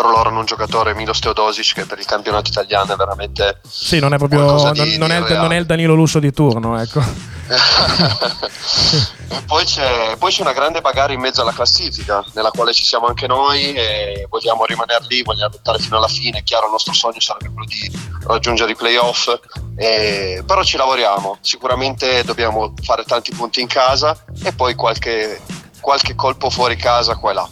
però 0.00 0.12
loro 0.12 0.30
hanno 0.30 0.38
un 0.38 0.46
giocatore, 0.46 0.94
Milos 0.94 1.18
Teodosic, 1.18 1.74
che 1.74 1.84
per 1.84 1.98
il 1.98 2.06
campionato 2.06 2.48
italiano 2.48 2.94
è 2.94 2.96
veramente... 2.96 3.60
Sì, 3.68 3.98
non 3.98 4.14
è 4.14 4.16
proprio 4.16 4.40
non, 4.40 4.72
di- 4.72 4.96
non 4.96 5.08
di 5.08 5.14
è, 5.14 5.18
il- 5.18 5.36
non 5.36 5.52
è 5.52 5.56
il 5.56 5.66
Danilo 5.66 5.94
Lusso 5.94 6.18
di 6.18 6.32
turno, 6.32 6.80
ecco. 6.80 7.02
poi 9.46 9.64
c'è, 9.64 10.16
poi 10.18 10.30
c'è 10.32 10.40
una 10.40 10.52
grande 10.52 10.80
bagarre 10.80 11.12
in 11.12 11.20
mezzo 11.20 11.42
alla 11.42 11.52
classifica, 11.52 12.24
nella 12.32 12.50
quale 12.50 12.72
ci 12.72 12.84
siamo 12.84 13.06
anche 13.08 13.26
noi 13.26 13.74
e 13.74 14.26
vogliamo 14.30 14.64
rimanere 14.64 15.04
lì, 15.08 15.22
vogliamo 15.22 15.50
lottare 15.52 15.78
fino 15.78 15.96
alla 15.98 16.08
fine. 16.08 16.42
Chiaro, 16.42 16.66
il 16.66 16.72
nostro 16.72 16.94
sogno 16.94 17.20
sarebbe 17.20 17.50
quello 17.52 17.66
di 17.66 17.90
raggiungere 18.26 18.70
i 18.70 18.76
playoff, 18.76 19.28
e- 19.76 20.42
però 20.46 20.62
ci 20.62 20.78
lavoriamo. 20.78 21.36
Sicuramente 21.42 22.24
dobbiamo 22.24 22.72
fare 22.82 23.04
tanti 23.04 23.32
punti 23.34 23.60
in 23.60 23.66
casa 23.66 24.16
e 24.42 24.52
poi 24.52 24.74
qualche, 24.74 25.40
qualche 25.80 26.14
colpo 26.14 26.48
fuori 26.48 26.76
casa 26.76 27.16
qua 27.16 27.30
e 27.32 27.34
là. 27.34 27.48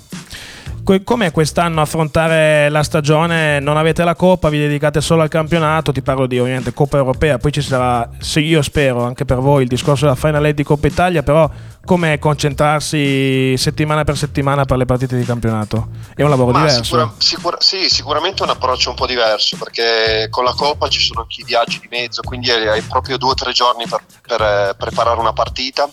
Com'è 1.05 1.31
quest'anno 1.33 1.83
affrontare 1.83 2.71
la 2.71 2.83
stagione? 2.83 3.61
Non 3.61 3.77
avete 3.77 4.05
la 4.05 4.15
Coppa, 4.15 4.49
vi 4.49 4.59
dedicate 4.59 5.03
solo 5.03 5.21
al 5.21 5.29
campionato. 5.29 5.93
Ti 5.93 6.01
parlo 6.01 6.27
di 6.27 6.39
ovviamente 6.39 6.73
Coppa 6.73 6.97
Europea, 6.97 7.37
poi 7.37 7.53
ci 7.53 7.61
sarà, 7.61 8.09
se 8.17 8.41
io 8.41 8.63
spero, 8.63 9.05
anche 9.05 9.27
per 9.27 9.37
voi 9.37 9.65
il 9.65 9.69
discorso 9.69 10.05
della 10.05 10.17
Final 10.17 10.47
Eight 10.47 10.57
di 10.57 10.63
Coppa 10.63 10.87
Italia. 10.87 11.23
Però, 11.23 11.51
com'è 11.85 12.19
concentrarsi 12.19 13.57
settimana 13.57 14.05
per 14.05 14.17
settimana 14.17 14.65
per 14.65 14.77
le 14.77 14.85
partite 14.85 15.17
di 15.17 15.25
campionato? 15.25 15.89
È 16.15 16.23
un 16.23 16.31
lavoro 16.31 16.53
Ma 16.53 16.61
diverso. 16.61 16.83
sicura- 16.83 17.15
sicura- 17.19 17.61
sì, 17.61 17.89
sicuramente 17.89 18.43
un 18.43 18.51
approccio 18.51 18.91
un 18.91 18.97
po' 18.97 19.07
diverso 19.07 19.57
perché 19.57 20.29
con 20.31 20.45
la 20.45 20.55
Coppa 20.55 20.89
ci 20.89 21.01
sono 21.01 21.21
anche 21.23 21.41
i 21.41 21.45
viaggi 21.45 21.79
di 21.81 21.89
mezzo, 21.91 22.23
quindi 22.23 22.51
hai 22.51 22.83
proprio 22.83 23.17
due 23.17 23.31
o 23.31 23.35
tre 23.35 23.53
giorni 23.53 23.87
per, 23.87 24.03
per, 24.27 24.41
eh, 24.41 24.75
preparare 24.77 25.19
una 25.19 25.33
partita. 25.33 25.89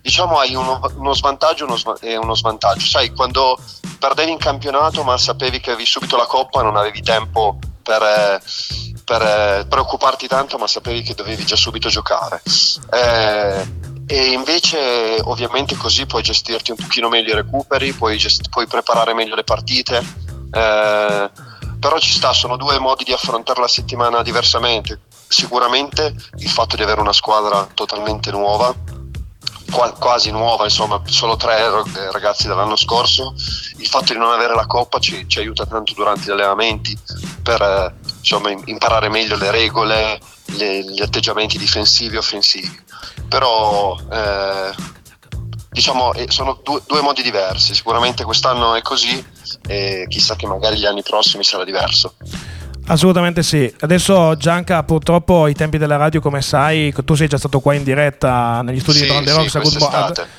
Diciamo 0.00 0.38
hai 0.38 0.54
uno, 0.54 0.80
uno 0.96 1.14
svantaggio 1.14 1.66
e 2.00 2.16
uno 2.16 2.34
svantaggio. 2.34 2.86
Sai, 2.86 3.10
quando 3.12 3.58
perdevi 3.98 4.32
in 4.32 4.38
campionato 4.38 5.04
ma 5.04 5.16
sapevi 5.16 5.60
che 5.60 5.70
avevi 5.70 5.86
subito 5.86 6.16
la 6.16 6.26
Coppa 6.26 6.62
non 6.62 6.76
avevi 6.76 7.02
tempo 7.02 7.58
per, 7.82 8.02
eh, 8.02 8.40
per, 9.04 9.22
eh, 9.22 9.66
preoccuparti 9.68 10.26
tanto 10.26 10.58
ma 10.58 10.66
sapevi 10.66 11.02
che 11.02 11.14
dovevi 11.14 11.44
già 11.44 11.56
subito 11.56 11.88
giocare. 11.88 12.42
Eh, 12.92 13.81
e 14.06 14.32
invece 14.32 15.20
ovviamente 15.22 15.76
così 15.76 16.06
puoi 16.06 16.22
gestirti 16.22 16.70
un 16.70 16.76
pochino 16.76 17.08
meglio 17.08 17.32
i 17.32 17.36
recuperi, 17.36 17.92
puoi, 17.92 18.16
gest- 18.18 18.48
puoi 18.48 18.66
preparare 18.66 19.14
meglio 19.14 19.34
le 19.34 19.44
partite, 19.44 19.98
eh, 20.52 21.30
però 21.78 21.98
ci 21.98 22.12
sta, 22.12 22.32
sono 22.32 22.56
due 22.56 22.78
modi 22.78 23.04
di 23.04 23.12
affrontare 23.12 23.60
la 23.60 23.68
settimana 23.68 24.22
diversamente. 24.22 25.00
Sicuramente 25.26 26.14
il 26.38 26.48
fatto 26.50 26.76
di 26.76 26.82
avere 26.82 27.00
una 27.00 27.12
squadra 27.12 27.66
totalmente 27.72 28.30
nuova, 28.30 28.74
qua- 29.70 29.92
quasi 29.92 30.30
nuova, 30.30 30.64
insomma, 30.64 31.00
solo 31.06 31.36
tre 31.36 31.68
ragazzi 32.12 32.46
dall'anno 32.46 32.76
scorso, 32.76 33.34
il 33.78 33.86
fatto 33.86 34.12
di 34.12 34.18
non 34.18 34.30
avere 34.30 34.54
la 34.54 34.66
coppa 34.66 34.98
ci, 34.98 35.24
ci 35.26 35.38
aiuta 35.38 35.64
tanto 35.66 35.94
durante 35.94 36.26
gli 36.26 36.30
allenamenti 36.30 36.96
per 37.42 37.62
eh, 37.62 37.94
insomma, 38.18 38.50
im- 38.50 38.62
imparare 38.66 39.08
meglio 39.08 39.36
le 39.36 39.50
regole, 39.50 40.20
le- 40.56 40.84
gli 40.84 41.00
atteggiamenti 41.00 41.56
difensivi 41.56 42.16
e 42.16 42.18
offensivi. 42.18 42.80
Però 43.28 43.96
eh, 44.10 44.74
diciamo 45.70 46.12
eh, 46.14 46.26
sono 46.28 46.60
due, 46.62 46.80
due 46.86 47.00
modi 47.00 47.22
diversi, 47.22 47.74
sicuramente 47.74 48.24
quest'anno 48.24 48.74
è 48.74 48.82
così 48.82 49.24
e 49.66 50.06
chissà 50.08 50.36
che 50.36 50.46
magari 50.46 50.78
gli 50.78 50.86
anni 50.86 51.02
prossimi 51.02 51.44
sarà 51.44 51.64
diverso. 51.64 52.14
Assolutamente 52.84 53.44
sì. 53.44 53.72
Adesso 53.80 54.36
Gianca, 54.36 54.82
purtroppo 54.82 55.46
i 55.46 55.54
tempi 55.54 55.78
della 55.78 55.96
radio, 55.96 56.20
come 56.20 56.42
sai, 56.42 56.92
tu 57.04 57.14
sei 57.14 57.28
già 57.28 57.38
stato 57.38 57.60
qua 57.60 57.74
in 57.74 57.84
diretta 57.84 58.60
negli 58.62 58.80
studi 58.80 58.98
Sì, 58.98 59.04
di 59.04 59.26
sì, 59.28 59.34
Rocks 59.34 59.54
a 59.54 59.60
Good, 59.60 59.76
Mo- 59.78 59.88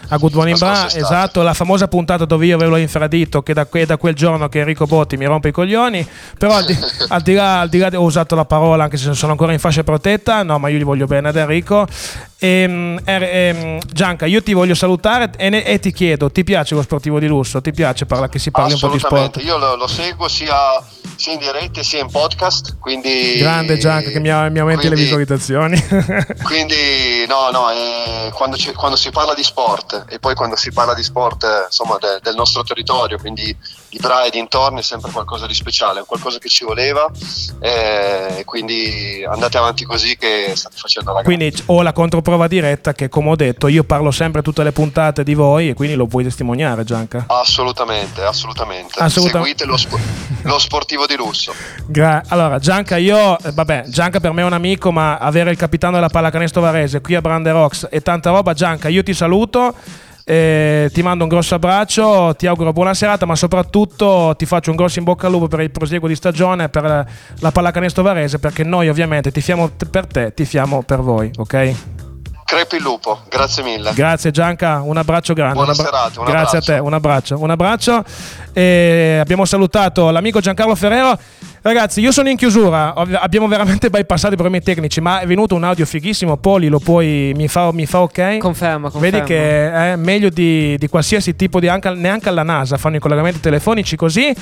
a, 0.10 0.18
Good 0.18 0.34
Morning 0.34 0.58
Bra. 0.58 0.94
Esatto, 0.94 1.42
la 1.42 1.54
famosa 1.54 1.88
puntata 1.88 2.26
dove 2.26 2.46
io 2.46 2.56
avevo 2.56 2.76
infradito 2.76 3.42
che 3.44 3.54
da, 3.54 3.66
que- 3.66 3.86
da 3.86 3.96
quel 3.96 4.14
giorno 4.14 4.50
che 4.50 4.60
Enrico 4.60 4.86
Botti 4.86 5.16
mi 5.16 5.26
rompe 5.26 5.48
i 5.48 5.52
coglioni. 5.54 6.06
Però 6.38 6.54
al 6.54 6.66
di, 6.66 6.78
al 7.08 7.22
di 7.22 7.34
là, 7.34 7.62
al 7.62 7.70
di 7.70 7.78
là- 7.78 7.90
ho 7.94 8.04
usato 8.04 8.36
la 8.36 8.46
parola 8.46 8.84
anche 8.84 8.98
se 8.98 9.14
sono 9.14 9.32
ancora 9.32 9.54
in 9.54 9.60
fascia 9.60 9.84
protetta, 9.84 10.44
no, 10.44 10.60
ma 10.60 10.68
io 10.68 10.78
gli 10.78 10.84
voglio 10.84 11.06
bene 11.06 11.30
ad 11.30 11.38
Enrico. 11.38 11.88
Ehm, 12.44 13.00
er- 13.06 13.24
ehm, 13.24 13.80
Gianca, 13.90 14.26
io 14.26 14.44
ti 14.44 14.52
voglio 14.52 14.76
salutare 14.76 15.32
e, 15.38 15.48
ne- 15.48 15.64
e 15.64 15.80
ti 15.80 15.94
chiedo, 15.94 16.30
ti 16.30 16.44
piace 16.44 16.76
lo 16.76 16.82
sportivo 16.82 17.18
di 17.18 17.28
lusso? 17.28 17.62
Ti 17.62 17.72
piace 17.72 18.06
parla- 18.06 18.28
che 18.28 18.38
si 18.38 18.52
parli 18.52 18.74
un 18.74 18.80
po' 18.80 18.90
di 18.90 19.00
sport? 19.00 19.14
Assolutamente, 19.38 19.40
io 19.50 19.58
lo, 19.58 19.78
lo 19.78 19.88
seguo 19.88 20.28
sia, 20.28 20.54
sia 21.16 21.32
in 21.32 21.40
diretta 21.40 21.82
sia 21.84 22.02
in 22.02 22.12
podcast, 22.12 22.80
quindi... 22.80 23.38
Grande 23.38 23.78
Gianca 23.78 24.10
che 24.10 24.20
mi, 24.20 24.30
mi 24.52 24.60
aumenti 24.60 24.90
le 24.90 24.96
visualizzazioni. 24.96 25.82
Quindi 26.44 27.26
no, 27.30 27.50
no, 27.52 27.72
eh, 27.72 28.30
quando, 28.34 28.58
quando 28.76 28.98
si 28.98 29.10
parla 29.10 29.34
di 29.34 29.44
sport 29.44 30.06
e 30.10 30.20
poi 30.20 30.36
quando 30.36 30.58
si 30.58 30.72
parla 30.74 30.94
di 30.94 31.02
sport 31.04 31.44
eh, 31.46 31.64
insomma, 31.68 31.98
de- 31.98 32.20
del 32.22 32.36
nostro 32.36 32.62
territorio, 32.64 33.18
quindi 33.20 33.56
di 33.94 34.00
Bra 34.02 34.24
e 34.26 34.32
dintorni, 34.32 34.80
è 34.80 34.82
sempre 34.84 35.12
qualcosa 35.12 35.46
di 35.46 35.54
speciale, 35.54 36.00
è 36.02 36.04
qualcosa 36.06 36.40
che 36.40 36.50
ci 36.50 36.64
voleva 36.66 37.10
eh, 37.60 38.42
quindi 38.46 39.24
andate 39.30 39.58
avanti 39.58 39.86
così 39.86 40.18
che 40.18 40.52
state 40.56 40.76
facendo 40.78 41.14
la 41.14 41.22
Quindi 41.22 41.52
c- 41.52 41.64
ho 41.68 41.82
la 41.84 41.94
controprova 41.94 42.48
diretta 42.48 42.94
che 42.94 43.08
come 43.08 43.30
ho 43.30 43.36
detto 43.36 43.68
io 43.68 43.84
parlo 43.84 44.10
sempre 44.12 44.42
tutte 44.42 44.64
le 44.64 44.72
puntate 44.72 45.24
di 45.24 45.36
voi 45.36 45.70
e 45.70 45.74
quindi 45.76 45.96
lo 45.96 46.08
puoi 46.08 46.24
testimoniare 46.24 46.84
Gianca. 46.84 47.26
Assolutamente, 47.28 48.24
assolutamente. 48.24 49.00
Assoluta- 49.00 49.38
Seguite 49.40 49.66
lo, 49.66 49.78
spo- 49.78 50.00
lo 50.42 50.58
sportivo 50.60 51.06
di 51.06 51.16
lusso. 51.16 51.54
Gra- 51.86 52.24
allora 52.30 52.58
Gianca 52.60 52.98
io, 52.98 53.38
eh, 53.40 53.52
vabbè 53.52 53.84
Gianca 53.88 54.20
per 54.20 54.32
me 54.34 54.42
è 54.42 54.46
un 54.46 54.54
amico 54.54 54.92
ma 54.92 55.18
avere 55.18 55.52
il 55.52 55.58
capitano 55.58 55.94
della 55.94 56.10
pallacanestro 56.10 56.62
Varese 56.62 57.00
qui 57.02 57.14
a 57.16 57.22
Brande 57.22 57.52
Rocks 57.52 57.88
e 57.92 58.02
tanta 58.02 58.32
roba 58.32 58.54
Gianca 58.54 58.88
io 58.90 59.04
ti 59.04 59.14
saluto. 59.14 59.76
Eh, 60.26 60.90
ti 60.94 61.02
mando 61.02 61.24
un 61.24 61.30
grosso 61.30 61.56
abbraccio, 61.56 62.36
ti 62.38 62.48
auguro 62.48 62.72
buona 62.72 62.94
serata, 62.94 63.26
ma 63.26 63.36
soprattutto 63.36 64.34
ti 64.38 64.46
faccio 64.46 64.70
un 64.70 64.76
grosso 64.76 65.00
in 65.00 65.06
bocca 65.06 65.28
al 65.28 65.34
lupo 65.34 65.48
per 65.48 65.62
il 65.62 65.72
proseguo 65.72 66.08
di 66.08 66.16
stagione 66.16 66.70
per 66.70 66.84
la, 66.84 67.06
la 67.40 67.52
pallacanestro 67.52 68.04
Varese, 68.04 68.40
perché 68.40 68.64
noi 68.64 68.90
ovviamente 68.90 69.32
tifiamo 69.32 69.72
t- 69.72 69.88
per 69.88 70.08
te, 70.08 70.34
tifiamo 70.34 70.84
per 70.84 71.00
voi, 71.00 71.32
ok? 71.36 72.03
Crepi 72.46 72.76
il 72.76 72.82
lupo, 72.82 73.22
grazie 73.30 73.64
mille. 73.64 73.92
Grazie 73.94 74.32
Gianca, 74.32 74.82
un 74.82 74.98
abbraccio 74.98 75.34
grande. 75.34 75.56
Buona 75.56 75.72
abbra- 75.72 75.86
serata, 75.86 76.20
un 76.20 76.26
Grazie 76.26 76.58
abbraccio. 76.58 76.72
a 76.72 76.76
te, 76.76 76.82
un 76.82 76.94
abbraccio. 76.94 77.40
Un 77.40 77.50
abbraccio. 77.50 78.04
E 78.54 79.18
abbiamo 79.20 79.46
salutato 79.46 80.10
l'amico 80.10 80.40
Giancarlo 80.40 80.76
Ferrero. 80.76 81.18
Ragazzi, 81.62 82.02
io 82.02 82.12
sono 82.12 82.28
in 82.28 82.36
chiusura, 82.36 82.94
abbiamo 82.94 83.48
veramente 83.48 83.90
bypassato 83.90 84.34
i 84.34 84.38
problemi 84.38 84.62
tecnici, 84.62 85.00
ma 85.00 85.22
è 85.22 85.26
venuto 85.26 85.56
un 85.56 85.64
audio 85.64 85.86
fighissimo. 85.86 86.36
Poli, 86.36 86.68
lo 86.68 86.80
puoi, 86.80 87.32
mi 87.36 87.48
fa, 87.48 87.72
mi 87.72 87.86
fa 87.86 88.02
ok? 88.02 88.38
Conferma, 88.38 88.90
conferma. 88.90 89.18
Vedi 89.18 89.26
che 89.26 89.72
è 89.72 89.96
meglio 89.96 90.28
di, 90.30 90.78
di 90.78 90.88
qualsiasi 90.90 91.38
tipo 91.38 91.62
di, 91.62 91.70
anche, 91.70 91.90
neanche 91.92 92.28
alla 92.28 92.44
NASA 92.44 92.76
fanno 92.78 92.98
i 92.98 93.00
collegamenti 93.00 93.40
telefonici 93.40 93.96
così. 93.96 94.36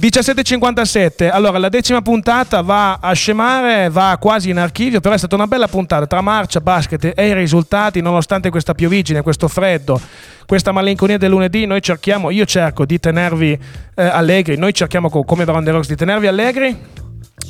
17.57, 0.00 1.30
allora 1.30 1.56
la 1.58 1.68
decima 1.68 2.02
puntata 2.02 2.62
va 2.62 2.94
a 2.94 3.12
scemare, 3.12 3.88
va 3.90 4.16
quasi 4.20 4.50
in 4.50 4.58
archivio, 4.58 5.00
però 5.00 5.14
è 5.14 5.18
stata 5.18 5.36
una 5.36 5.46
bella 5.46 5.68
puntata 5.68 6.04
tra 6.06 6.20
marcia, 6.20 6.60
basket 6.60 7.12
e 7.14 7.28
i 7.28 7.32
risultati, 7.32 8.00
nonostante 8.00 8.50
questa 8.50 8.74
piovigine, 8.74 9.22
questo 9.22 9.46
freddo, 9.46 10.00
questa 10.46 10.72
malinconia 10.72 11.16
del 11.16 11.30
lunedì, 11.30 11.64
noi 11.64 11.80
cerchiamo, 11.80 12.30
io 12.30 12.44
cerco 12.44 12.84
di 12.84 12.98
tenervi 12.98 13.56
eh, 13.94 14.04
allegri, 14.04 14.56
noi 14.56 14.74
cerchiamo 14.74 15.08
co- 15.08 15.22
come 15.22 15.44
Brand 15.44 15.68
Rocks 15.68 15.88
di 15.88 15.96
tenervi 15.96 16.26
allegri. 16.26 16.76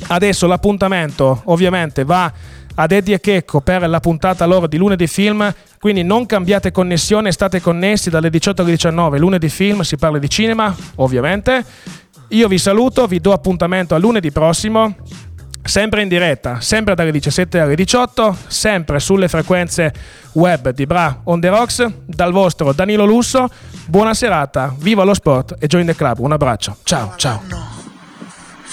Adesso 0.07 0.45
l'appuntamento 0.45 1.41
ovviamente 1.45 2.03
va 2.03 2.31
ad 2.75 2.91
Eddie 2.91 3.15
e 3.15 3.19
Checco 3.21 3.61
per 3.61 3.87
la 3.87 3.99
puntata 3.99 4.45
loro 4.45 4.67
di 4.67 4.77
lunedì 4.77 5.07
film, 5.07 5.51
quindi 5.79 6.03
non 6.03 6.27
cambiate 6.27 6.71
connessione, 6.71 7.31
state 7.31 7.59
connessi 7.59 8.11
dalle 8.11 8.29
18 8.29 8.61
alle 8.61 8.71
19, 8.71 9.17
lunedì 9.17 9.49
film, 9.49 9.81
si 9.81 9.97
parla 9.97 10.19
di 10.19 10.29
cinema 10.29 10.75
ovviamente. 10.95 12.03
Io 12.29 12.47
vi 12.47 12.57
saluto, 12.57 13.05
vi 13.05 13.19
do 13.19 13.31
appuntamento 13.31 13.93
a 13.93 13.97
lunedì 13.97 14.31
prossimo, 14.31 14.95
sempre 15.63 16.01
in 16.01 16.07
diretta, 16.07 16.59
sempre 16.59 16.95
dalle 16.95 17.11
17 17.11 17.59
alle 17.59 17.75
18, 17.75 18.35
sempre 18.47 18.99
sulle 18.99 19.27
frequenze 19.27 19.93
web 20.33 20.69
di 20.69 20.85
Bra 20.85 21.21
on 21.25 21.39
the 21.39 21.49
Rocks, 21.49 21.85
dal 22.05 22.31
vostro 22.31 22.73
Danilo 22.73 23.05
Lusso. 23.05 23.47
Buona 23.85 24.13
serata, 24.13 24.73
viva 24.77 25.03
lo 25.03 25.13
sport 25.13 25.55
e 25.59 25.67
join 25.67 25.85
the 25.85 25.95
club. 25.95 26.19
Un 26.19 26.31
abbraccio. 26.31 26.77
Ciao, 26.83 27.13
ciao. 27.15 27.41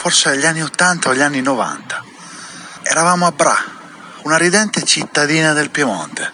forse 0.03 0.31
agli 0.31 0.45
anni 0.45 0.63
80 0.63 1.09
o 1.09 1.13
agli 1.13 1.21
anni 1.21 1.43
90. 1.43 2.03
Eravamo 2.83 3.27
a 3.27 3.31
Bra, 3.31 3.55
una 4.23 4.37
ridente 4.37 4.83
cittadina 4.83 5.53
del 5.53 5.71
Piemonte. 5.71 6.33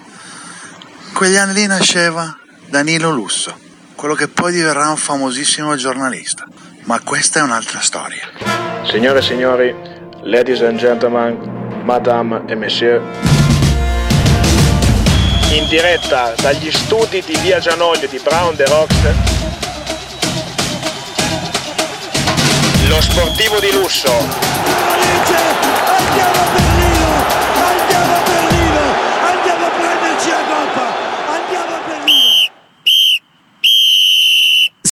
In 1.08 1.12
quegli 1.12 1.36
anni 1.36 1.52
lì 1.52 1.66
nasceva 1.66 2.34
Danilo 2.68 3.10
Lusso, 3.10 3.58
quello 3.94 4.14
che 4.14 4.28
poi 4.28 4.52
diverrà 4.52 4.88
un 4.88 4.96
famosissimo 4.96 5.76
giornalista. 5.76 6.46
Ma 6.88 7.00
questa 7.04 7.40
è 7.40 7.42
un'altra 7.42 7.80
storia. 7.80 8.30
Signore 8.84 9.18
e 9.18 9.22
signori, 9.22 9.74
ladies 10.22 10.62
and 10.62 10.78
gentlemen, 10.78 11.36
madame 11.84 12.44
e 12.46 12.54
monsieur. 12.54 13.02
In 15.50 15.68
diretta 15.68 16.32
dagli 16.40 16.70
studi 16.72 17.22
di 17.26 17.36
Via 17.42 17.58
Gianoglio 17.58 18.06
di 18.06 18.18
Brown 18.24 18.56
the 18.56 18.64
Rocks. 18.64 19.02
Lo 22.88 23.02
sportivo 23.02 23.60
di 23.60 23.70
lusso. 23.70 25.67